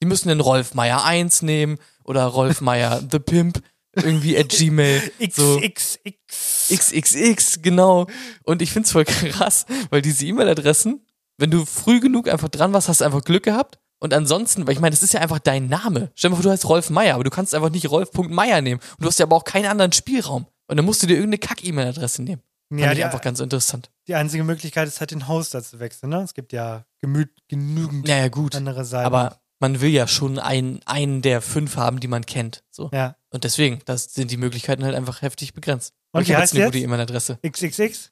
Die 0.00 0.06
müssen 0.06 0.28
den 0.28 0.40
Rolf 0.40 0.74
Meyer 0.74 1.04
1 1.04 1.42
nehmen 1.42 1.78
oder 2.04 2.24
Rolf 2.24 2.60
Meyer 2.62 3.02
the 3.10 3.18
Pimp 3.18 3.60
irgendwie 3.94 4.38
at 4.38 4.50
Gmail. 4.50 5.02
so 5.32 5.60
XXX. 5.60 6.68
XXX, 6.70 7.60
genau. 7.60 8.06
Und 8.44 8.62
ich 8.62 8.72
find's 8.72 8.92
voll 8.92 9.04
krass, 9.06 9.66
weil 9.90 10.00
diese 10.00 10.24
E-Mail-Adressen, 10.26 11.04
wenn 11.38 11.50
du 11.50 11.66
früh 11.66 11.98
genug 11.98 12.28
einfach 12.28 12.48
dran 12.48 12.72
warst, 12.72 12.88
hast 12.88 13.00
du 13.00 13.04
einfach 13.04 13.24
Glück 13.24 13.42
gehabt. 13.42 13.81
Und 14.02 14.12
ansonsten, 14.12 14.66
weil 14.66 14.74
ich 14.74 14.80
meine, 14.80 14.90
das 14.90 15.02
ist 15.04 15.12
ja 15.14 15.20
einfach 15.20 15.38
dein 15.38 15.68
Name. 15.68 16.10
Stell 16.16 16.28
dir 16.30 16.36
mal 16.36 16.42
vor, 16.42 16.42
du 16.42 16.50
heißt 16.50 16.68
Rolf 16.68 16.90
Meier, 16.90 17.14
aber 17.14 17.22
du 17.24 17.30
kannst 17.30 17.54
einfach 17.54 17.70
nicht 17.70 17.88
Rolf.meier 17.88 18.60
nehmen. 18.60 18.80
Und 18.96 19.02
du 19.04 19.06
hast 19.06 19.18
ja 19.20 19.26
aber 19.26 19.36
auch 19.36 19.44
keinen 19.44 19.66
anderen 19.66 19.92
Spielraum. 19.92 20.46
Und 20.66 20.76
dann 20.76 20.84
musst 20.84 21.02
du 21.02 21.06
dir 21.06 21.14
irgendeine 21.14 21.38
Kack-E-Mail-Adresse 21.38 22.22
nehmen. 22.22 22.42
Fand 22.68 22.80
Ja, 22.80 22.90
ich 22.92 22.96
die, 22.98 23.04
einfach 23.04 23.20
ganz 23.20 23.38
interessant. 23.40 23.90
die 24.08 24.14
einzige 24.14 24.44
Möglichkeit 24.44 24.88
ist 24.88 24.98
halt 25.00 25.10
den 25.12 25.28
Hoster 25.28 25.62
zu 25.62 25.78
wechseln, 25.78 26.10
ne? 26.10 26.22
Es 26.22 26.34
gibt 26.34 26.52
ja 26.52 26.84
gemüt, 27.00 27.30
genügend 27.48 28.08
Naja, 28.08 28.28
gut. 28.28 28.56
andere 28.56 28.84
Seiten. 28.84 29.06
Aber 29.06 29.38
man 29.60 29.80
will 29.80 29.90
ja 29.90 30.08
schon 30.08 30.38
einen, 30.38 30.80
einen 30.86 31.22
der 31.22 31.40
fünf 31.42 31.76
haben, 31.76 32.00
die 32.00 32.08
man 32.08 32.26
kennt. 32.26 32.64
So. 32.70 32.90
ja. 32.92 33.16
Und 33.30 33.44
deswegen, 33.44 33.80
das 33.84 34.12
sind 34.14 34.30
die 34.30 34.36
Möglichkeiten 34.36 34.84
halt 34.84 34.94
einfach 34.94 35.22
heftig 35.22 35.54
begrenzt. 35.54 35.94
Und 36.12 36.18
Und 36.18 36.22
ich 36.24 36.32
habe 36.32 36.42
heißt 36.42 36.52
jetzt 36.54 36.58
eine 36.58 36.64
jetzt? 36.66 36.72
gute 36.74 36.84
E-Mail-Adresse. 36.84 37.38
XXX? 37.46 38.10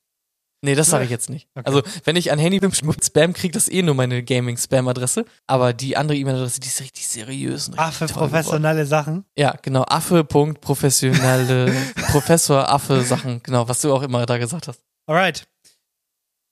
Nee, 0.63 0.75
das 0.75 0.91
sage 0.91 1.05
ich 1.05 1.11
jetzt 1.11 1.31
nicht. 1.31 1.49
Okay. 1.55 1.67
Also, 1.67 1.83
wenn 2.05 2.17
ich 2.17 2.33
an 2.33 2.39
Handy 2.39 2.61
bin, 2.61 2.71
Spam 2.73 3.33
kriege, 3.33 3.53
das 3.53 3.69
eh 3.69 3.81
nur 3.83 3.95
meine 3.95 4.23
Gaming-Spam-Adresse. 4.23 5.25
Aber 5.47 5.73
die 5.73 5.97
andere 5.97 6.19
E-Mail-Adresse, 6.19 6.61
die 6.61 6.69
ist 6.69 6.81
richtig 6.83 7.09
seriös. 7.09 7.69
Und 7.69 7.79
richtig 7.79 7.95
für 7.95 7.99
toll 8.07 8.09
geworden. 8.09 8.31
professionelle 8.31 8.85
Sachen. 8.87 9.25
Ja, 9.39 9.57
genau. 9.63 9.85
Affe.professionelle 9.89 11.73
Professor 12.11 12.69
Affe 12.69 13.03
Sachen. 13.03 13.43
Genau, 13.43 13.69
was 13.69 13.81
du 13.81 13.95
auch 13.95 14.03
immer 14.03 14.27
da 14.27 14.37
gesagt 14.37 14.69
hast. 14.69 14.83
Alright. 15.07 15.47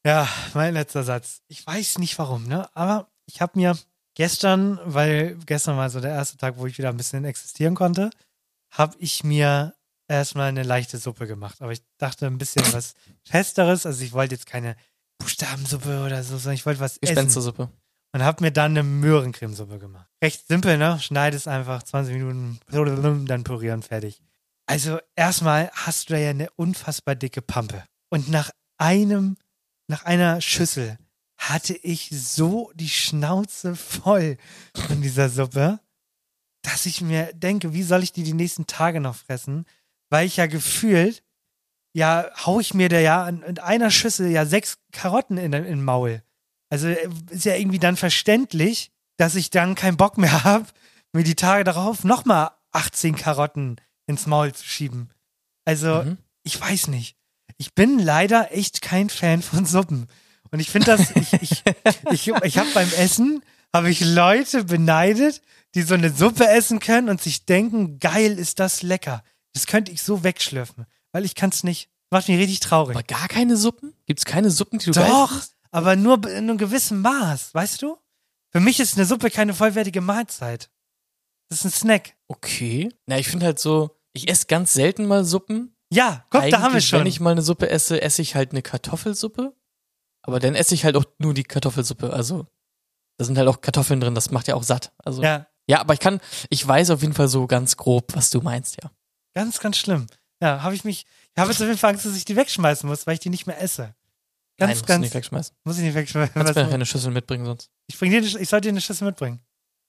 Ja, 0.06 0.26
mein 0.54 0.72
letzter 0.72 1.02
Satz. 1.04 1.42
Ich 1.48 1.66
weiß 1.66 1.98
nicht 1.98 2.18
warum, 2.18 2.46
ne? 2.46 2.66
Aber 2.74 3.08
ich 3.26 3.42
habe 3.42 3.52
mir 3.56 3.76
gestern, 4.14 4.80
weil 4.84 5.36
gestern 5.44 5.76
war 5.76 5.90
so 5.90 6.00
der 6.00 6.12
erste 6.12 6.38
Tag, 6.38 6.54
wo 6.56 6.66
ich 6.66 6.78
wieder 6.78 6.88
ein 6.88 6.96
bisschen 6.96 7.26
existieren 7.26 7.74
konnte, 7.74 8.08
habe 8.70 8.96
ich 8.98 9.22
mir 9.22 9.74
erstmal 10.08 10.48
eine 10.48 10.62
leichte 10.62 10.98
Suppe 10.98 11.26
gemacht. 11.26 11.60
Aber 11.60 11.72
ich 11.72 11.82
dachte 11.98 12.26
ein 12.26 12.38
bisschen 12.38 12.64
was 12.72 12.94
Festeres. 13.24 13.86
Also 13.86 14.02
ich 14.02 14.12
wollte 14.12 14.34
jetzt 14.34 14.46
keine 14.46 14.76
Buchstabensuppe 15.18 16.04
oder 16.04 16.22
so, 16.22 16.38
sondern 16.38 16.54
ich 16.54 16.66
wollte 16.66 16.80
was 16.80 16.96
essen. 16.98 17.14
Gespenstersuppe. 17.14 17.68
Und 18.12 18.22
habe 18.22 18.42
mir 18.42 18.50
dann 18.50 18.72
eine 18.72 18.82
Möhrencremesuppe 18.82 19.78
gemacht. 19.78 20.08
Recht 20.24 20.48
simpel, 20.48 20.78
ne? 20.78 20.98
Schneidest 20.98 21.46
einfach 21.46 21.82
20 21.82 22.14
Minuten, 22.14 22.58
dann 23.26 23.44
pürieren, 23.44 23.82
fertig. 23.82 24.22
Also 24.66 24.98
erstmal 25.14 25.70
hast 25.72 26.08
du 26.08 26.14
da 26.14 26.18
ja 26.18 26.30
eine 26.30 26.50
unfassbar 26.52 27.14
dicke 27.14 27.42
Pampe. 27.42 27.84
Und 28.08 28.30
nach 28.30 28.50
einem, 28.78 29.36
nach 29.88 30.04
einer 30.04 30.40
Schüssel 30.40 30.98
hatte 31.36 31.74
ich 31.74 32.10
so 32.10 32.72
die 32.74 32.88
Schnauze 32.88 33.76
voll 33.76 34.38
von 34.74 35.00
dieser 35.02 35.28
Suppe, 35.28 35.80
dass 36.62 36.86
ich 36.86 37.00
mir 37.00 37.32
denke, 37.32 37.72
wie 37.72 37.82
soll 37.82 38.02
ich 38.02 38.12
die 38.12 38.24
die 38.24 38.34
nächsten 38.34 38.66
Tage 38.66 39.00
noch 39.00 39.14
fressen? 39.14 39.64
Weil 40.10 40.26
ich 40.26 40.36
ja 40.36 40.46
gefühlt, 40.46 41.22
ja, 41.94 42.30
hau 42.46 42.60
ich 42.60 42.74
mir 42.74 42.88
da 42.88 42.98
ja 42.98 43.28
in, 43.28 43.42
in 43.42 43.58
einer 43.58 43.90
Schüssel 43.90 44.30
ja 44.30 44.46
sechs 44.46 44.78
Karotten 44.92 45.36
in, 45.38 45.52
in 45.52 45.64
den 45.64 45.84
Maul. 45.84 46.22
Also 46.70 46.88
äh, 46.88 47.08
ist 47.30 47.44
ja 47.44 47.54
irgendwie 47.56 47.78
dann 47.78 47.96
verständlich, 47.96 48.90
dass 49.16 49.34
ich 49.34 49.50
dann 49.50 49.74
keinen 49.74 49.96
Bock 49.96 50.18
mehr 50.18 50.44
habe, 50.44 50.66
mir 51.12 51.24
die 51.24 51.34
Tage 51.34 51.64
darauf 51.64 52.04
nochmal 52.04 52.50
18 52.72 53.16
Karotten 53.16 53.76
ins 54.06 54.26
Maul 54.26 54.52
zu 54.52 54.64
schieben. 54.64 55.10
Also, 55.64 56.02
Mhm. 56.02 56.18
ich 56.44 56.60
weiß 56.60 56.88
nicht. 56.88 57.16
Ich 57.56 57.74
bin 57.74 57.98
leider 57.98 58.52
echt 58.54 58.82
kein 58.82 59.10
Fan 59.10 59.42
von 59.42 59.66
Suppen. 59.66 60.06
Und 60.50 60.60
ich 60.60 60.70
finde 60.70 60.96
das, 60.96 61.10
ich, 61.16 61.32
ich, 61.42 61.62
ich, 62.10 62.28
ich 62.28 62.58
habe 62.58 62.68
beim 62.72 62.90
Essen, 62.96 63.42
habe 63.74 63.90
ich 63.90 64.00
Leute 64.00 64.64
beneidet, 64.64 65.42
die 65.74 65.82
so 65.82 65.94
eine 65.94 66.10
Suppe 66.10 66.46
essen 66.48 66.78
können 66.80 67.08
und 67.10 67.20
sich 67.20 67.44
denken, 67.44 67.98
geil, 67.98 68.38
ist 68.38 68.60
das 68.60 68.82
lecker. 68.82 69.22
Das 69.58 69.66
könnte 69.66 69.90
ich 69.90 70.02
so 70.02 70.22
wegschlürfen, 70.22 70.86
weil 71.10 71.24
ich 71.24 71.34
kann 71.34 71.50
es 71.50 71.64
nicht. 71.64 71.90
Macht 72.10 72.28
mich 72.28 72.38
richtig 72.38 72.60
traurig. 72.60 72.94
Aber 72.94 73.02
gar 73.02 73.26
keine 73.26 73.56
Suppen? 73.56 73.92
Gibt's 74.06 74.24
keine 74.24 74.50
Suppen, 74.50 74.78
die 74.78 74.84
du 74.86 74.92
geil 74.92 75.08
Doch, 75.08 75.30
findest? 75.30 75.56
aber 75.72 75.96
nur 75.96 76.24
in 76.28 76.48
einem 76.48 76.58
gewissen 76.58 77.00
Maß, 77.00 77.54
weißt 77.54 77.82
du? 77.82 77.98
Für 78.52 78.60
mich 78.60 78.78
ist 78.78 78.96
eine 78.96 79.04
Suppe 79.04 79.32
keine 79.32 79.54
vollwertige 79.54 80.00
Mahlzeit. 80.00 80.70
Das 81.48 81.58
ist 81.58 81.64
ein 81.64 81.72
Snack. 81.72 82.14
Okay. 82.28 82.88
Na, 83.06 83.18
ich 83.18 83.26
finde 83.26 83.46
halt 83.46 83.58
so, 83.58 83.98
ich 84.12 84.30
esse 84.30 84.46
ganz 84.46 84.74
selten 84.74 85.06
mal 85.06 85.24
Suppen. 85.24 85.74
Ja, 85.92 86.24
guck, 86.30 86.48
da 86.50 86.60
haben 86.60 86.74
wir 86.74 86.80
schon. 86.80 87.00
Wenn 87.00 87.08
ich 87.08 87.18
mal 87.18 87.32
eine 87.32 87.42
Suppe 87.42 87.68
esse, 87.68 88.00
esse 88.00 88.22
ich 88.22 88.36
halt 88.36 88.52
eine 88.52 88.62
Kartoffelsuppe. 88.62 89.56
Aber 90.22 90.38
dann 90.38 90.54
esse 90.54 90.72
ich 90.72 90.84
halt 90.84 90.94
auch 90.94 91.04
nur 91.18 91.34
die 91.34 91.42
Kartoffelsuppe. 91.42 92.12
Also, 92.12 92.46
da 93.18 93.24
sind 93.24 93.36
halt 93.36 93.48
auch 93.48 93.60
Kartoffeln 93.60 93.98
drin, 93.98 94.14
das 94.14 94.30
macht 94.30 94.46
ja 94.46 94.54
auch 94.54 94.62
satt. 94.62 94.92
Also, 94.98 95.20
ja. 95.20 95.48
ja, 95.66 95.80
aber 95.80 95.94
ich 95.94 96.00
kann, 96.00 96.20
ich 96.48 96.64
weiß 96.64 96.90
auf 96.90 97.02
jeden 97.02 97.14
Fall 97.14 97.26
so 97.26 97.48
ganz 97.48 97.76
grob, 97.76 98.14
was 98.14 98.30
du 98.30 98.40
meinst, 98.40 98.80
ja. 98.80 98.92
Ganz, 99.38 99.60
ganz 99.60 99.76
schlimm. 99.76 100.06
Ja, 100.42 100.62
habe 100.62 100.74
ich 100.74 100.84
mich, 100.84 101.04
ich 101.34 101.40
habe 101.40 101.50
jetzt 101.50 101.60
auf 101.60 101.66
jeden 101.66 101.78
Fall 101.78 101.90
Angst, 101.90 102.04
dass 102.06 102.16
ich 102.16 102.24
die 102.24 102.36
wegschmeißen 102.36 102.88
muss, 102.88 103.06
weil 103.06 103.14
ich 103.14 103.20
die 103.20 103.30
nicht 103.30 103.46
mehr 103.46 103.60
esse. 103.60 103.82
Ganz, 103.84 103.94
Nein, 104.58 104.68
musst 104.70 104.82
du 104.82 104.86
ganz, 104.88 105.02
nicht 105.02 105.14
wegschmeißen. 105.14 105.56
muss 105.64 105.76
ich 105.78 105.84
nicht 105.84 105.94
wegschmeißen. 105.94 106.34
Kannst 106.34 106.48
mir 106.50 106.56
Was- 106.56 106.62
nachher 106.64 106.74
eine 106.74 106.86
Schüssel 106.86 107.12
mitbringen 107.12 107.44
sonst. 107.46 107.70
ich 107.86 107.98
bring 107.98 108.10
dir, 108.10 108.18
eine- 108.18 108.26
ich 108.40 108.48
soll 108.48 108.60
dir 108.60 108.70
eine 108.70 108.80
Schüssel 108.80 109.04
mitbringen. 109.06 109.40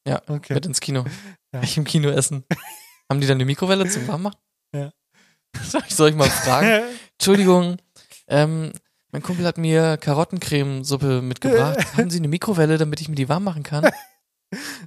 Ja, 0.07 0.21
Okay. 0.27 0.53
Mit 0.53 0.65
ins 0.65 0.79
Kino. 0.79 1.05
Ja. 1.53 1.63
Ich 1.63 1.75
im 1.77 1.83
Kino 1.83 2.09
essen. 2.09 2.43
Haben 3.09 3.21
die 3.21 3.25
dann 3.27 3.37
eine 3.37 3.45
Mikrowelle 3.45 3.89
zum 3.89 4.07
Warmmachen? 4.07 4.37
Ja. 4.75 4.91
Soll 5.67 5.81
ich, 5.87 5.95
soll 5.95 6.09
ich 6.11 6.15
mal 6.15 6.29
fragen? 6.29 6.83
Entschuldigung, 7.13 7.77
ähm, 8.27 8.71
mein 9.11 9.23
Kumpel 9.23 9.47
hat 9.47 9.57
mir 9.57 9.97
Karottencremesuppe 9.97 11.23
mitgebracht. 11.23 11.79
Haben 11.97 12.11
Sie 12.11 12.19
eine 12.19 12.27
Mikrowelle, 12.27 12.77
damit 12.77 13.01
ich 13.01 13.09
mir 13.09 13.15
die 13.15 13.27
warm 13.29 13.43
machen 13.45 13.63
kann? 13.63 13.85
Einen 13.85 13.93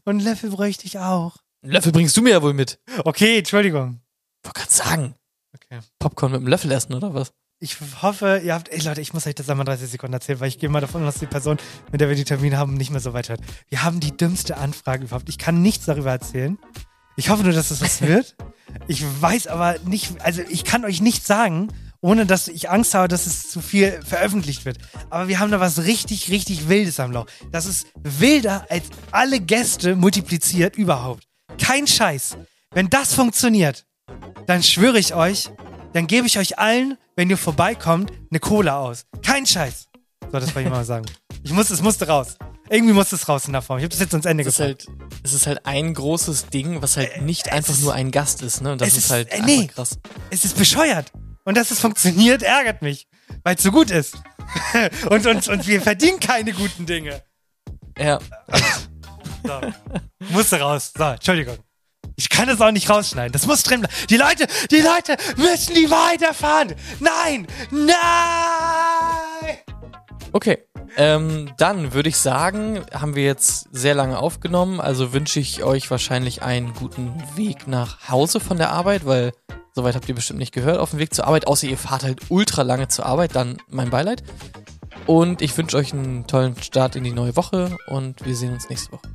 Und 0.04 0.16
einen 0.16 0.20
Löffel 0.20 0.50
bräuchte 0.50 0.86
ich 0.86 0.98
auch. 1.00 1.36
Löffel 1.62 1.90
bringst 1.90 2.16
du 2.16 2.22
mir 2.22 2.30
ja 2.30 2.42
wohl 2.42 2.54
mit. 2.54 2.78
Okay, 3.04 3.38
Entschuldigung. 3.38 4.00
Ich 4.42 4.48
wollte 4.48 4.60
gerade 4.60 4.72
sagen, 4.72 5.14
Okay. 5.54 5.80
Popcorn 5.98 6.32
mit 6.32 6.40
einem 6.40 6.48
Löffel 6.48 6.70
essen 6.72 6.94
oder 6.94 7.12
was? 7.14 7.32
Ich 7.60 7.76
hoffe, 8.00 8.40
ihr 8.44 8.54
habt, 8.54 8.70
ey 8.70 8.80
Leute, 8.80 9.00
ich 9.00 9.12
muss 9.12 9.26
euch 9.26 9.34
das 9.34 9.48
einmal 9.48 9.66
30 9.66 9.88
Sekunden 9.90 10.14
erzählen, 10.14 10.40
weil 10.40 10.48
ich 10.48 10.58
gehe 10.58 10.68
mal 10.68 10.80
davon 10.80 11.02
aus, 11.04 11.14
dass 11.14 11.20
die 11.20 11.26
Person, 11.26 11.58
mit 11.92 12.00
der 12.00 12.08
wir 12.08 12.16
die 12.16 12.24
Termine 12.24 12.56
haben, 12.56 12.74
nicht 12.74 12.90
mehr 12.90 13.00
so 13.00 13.12
weit 13.12 13.28
hört. 13.28 13.40
Wir 13.68 13.82
haben 13.82 14.00
die 14.00 14.16
dümmste 14.16 14.56
Anfrage 14.56 15.04
überhaupt. 15.04 15.28
Ich 15.28 15.38
kann 15.38 15.62
nichts 15.62 15.86
darüber 15.86 16.10
erzählen. 16.10 16.58
Ich 17.16 17.28
hoffe 17.28 17.44
nur, 17.44 17.52
dass 17.52 17.70
es 17.70 17.80
was 17.80 18.00
wird. 18.02 18.34
Ich 18.88 19.04
weiß 19.20 19.46
aber 19.46 19.78
nicht, 19.84 20.20
also 20.22 20.42
ich 20.48 20.64
kann 20.64 20.84
euch 20.84 21.00
nicht 21.02 21.24
sagen, 21.26 21.68
ohne 22.00 22.26
dass 22.26 22.48
ich 22.48 22.70
Angst 22.70 22.94
habe, 22.94 23.06
dass 23.06 23.26
es 23.26 23.50
zu 23.50 23.60
viel 23.60 24.00
veröffentlicht 24.02 24.64
wird. 24.64 24.78
Aber 25.10 25.28
wir 25.28 25.38
haben 25.38 25.50
da 25.52 25.60
was 25.60 25.84
richtig, 25.84 26.30
richtig 26.30 26.68
Wildes 26.68 26.98
am 26.98 27.12
Lauch. 27.12 27.26
Das 27.52 27.66
ist 27.66 27.86
wilder 28.02 28.66
als 28.70 28.86
alle 29.12 29.38
Gäste 29.38 29.94
multipliziert 29.94 30.76
überhaupt. 30.76 31.28
Kein 31.60 31.86
Scheiß. 31.86 32.38
Wenn 32.72 32.88
das 32.90 33.14
funktioniert, 33.14 33.84
dann 34.46 34.62
schwöre 34.62 34.98
ich 34.98 35.14
euch, 35.14 35.50
dann 35.92 36.06
gebe 36.06 36.26
ich 36.26 36.38
euch 36.38 36.58
allen, 36.58 36.96
wenn 37.16 37.28
ihr 37.30 37.36
vorbeikommt, 37.38 38.12
eine 38.30 38.40
Cola 38.40 38.78
aus. 38.80 39.04
Kein 39.24 39.46
Scheiß. 39.46 39.88
So, 40.30 40.38
das 40.40 40.54
wollte 40.54 40.68
ich 40.68 40.74
mal 40.74 40.84
sagen. 40.84 41.06
Ich 41.44 41.50
muss, 41.52 41.70
es 41.70 41.82
musste 41.82 42.06
raus. 42.06 42.36
Irgendwie 42.70 42.92
musste 42.94 43.16
es 43.16 43.28
raus 43.28 43.46
in 43.46 43.52
der 43.52 43.62
Form. 43.62 43.78
Ich 43.78 43.82
habe 43.82 43.90
das 43.90 43.98
jetzt 43.98 44.12
ans 44.14 44.26
Ende 44.26 44.42
Es 44.42 44.48
ist 44.50 44.60
halt, 44.60 44.86
es 45.24 45.32
ist 45.32 45.48
halt 45.48 45.66
ein 45.66 45.92
großes 45.92 46.46
Ding, 46.50 46.80
was 46.80 46.96
halt 46.96 47.20
nicht 47.20 47.48
Äh, 47.48 47.50
einfach 47.50 47.72
ist- 47.74 47.82
nur 47.82 47.92
ein 47.94 48.12
Gast 48.12 48.42
ist, 48.42 48.60
ne? 48.60 48.70
Und 48.70 48.80
das 48.80 48.90
es 48.90 48.98
ist, 48.98 49.04
ist- 49.06 49.10
halt 49.10 49.28
äh, 49.30 49.34
einfach 49.34 49.46
nee. 49.46 49.66
krass. 49.66 49.98
Es 50.30 50.44
ist 50.44 50.56
bescheuert. 50.56 51.10
Und 51.44 51.56
dass 51.56 51.72
es 51.72 51.80
funktioniert, 51.80 52.44
ärgert 52.44 52.80
mich. 52.80 53.08
Weil 53.42 53.56
es 53.56 53.62
so 53.64 53.72
gut 53.72 53.90
ist. 53.90 54.14
und, 55.10 55.26
und, 55.26 55.48
und 55.48 55.66
wir 55.66 55.82
verdienen 55.82 56.20
keine 56.20 56.52
guten 56.52 56.86
Dinge. 56.86 57.22
Ja, 57.98 58.20
So. 59.44 59.60
Musste 60.30 60.60
raus. 60.60 60.92
So, 60.96 61.02
Entschuldigung. 61.04 61.56
Ich 62.16 62.28
kann 62.28 62.48
das 62.48 62.60
auch 62.60 62.70
nicht 62.70 62.90
rausschneiden. 62.90 63.32
Das 63.32 63.46
muss 63.46 63.62
drin 63.62 63.80
bleiben. 63.80 63.94
Die 64.10 64.16
Leute, 64.16 64.46
die 64.70 64.80
Leute 64.80 65.16
müssen 65.36 65.74
die 65.74 65.90
weiterfahren. 65.90 66.74
Nein! 67.00 67.46
Nein! 67.70 69.58
Okay, 70.32 70.58
ähm, 70.96 71.50
dann 71.58 71.92
würde 71.92 72.08
ich 72.08 72.16
sagen, 72.16 72.80
haben 72.92 73.14
wir 73.14 73.24
jetzt 73.24 73.68
sehr 73.72 73.94
lange 73.94 74.18
aufgenommen, 74.18 74.80
also 74.80 75.12
wünsche 75.12 75.40
ich 75.40 75.62
euch 75.62 75.90
wahrscheinlich 75.90 76.42
einen 76.42 76.74
guten 76.74 77.14
Weg 77.34 77.66
nach 77.66 78.08
Hause 78.08 78.40
von 78.40 78.58
der 78.58 78.70
Arbeit, 78.70 79.06
weil 79.06 79.32
soweit 79.74 79.94
habt 79.94 80.08
ihr 80.08 80.14
bestimmt 80.14 80.38
nicht 80.38 80.52
gehört 80.52 80.78
auf 80.78 80.90
dem 80.90 80.98
Weg 80.98 81.14
zur 81.14 81.26
Arbeit, 81.26 81.46
außer 81.46 81.66
ihr 81.66 81.78
fahrt 81.78 82.02
halt 82.02 82.20
ultra 82.28 82.62
lange 82.62 82.88
zur 82.88 83.06
Arbeit, 83.06 83.34
dann 83.34 83.58
mein 83.68 83.90
Beileid. 83.90 84.22
Und 85.06 85.42
ich 85.42 85.56
wünsche 85.56 85.76
euch 85.76 85.92
einen 85.92 86.26
tollen 86.26 86.60
Start 86.62 86.94
in 86.94 87.04
die 87.04 87.10
neue 87.10 87.36
Woche 87.36 87.76
und 87.88 88.24
wir 88.24 88.36
sehen 88.36 88.52
uns 88.52 88.68
nächste 88.68 88.92
Woche. 88.92 89.08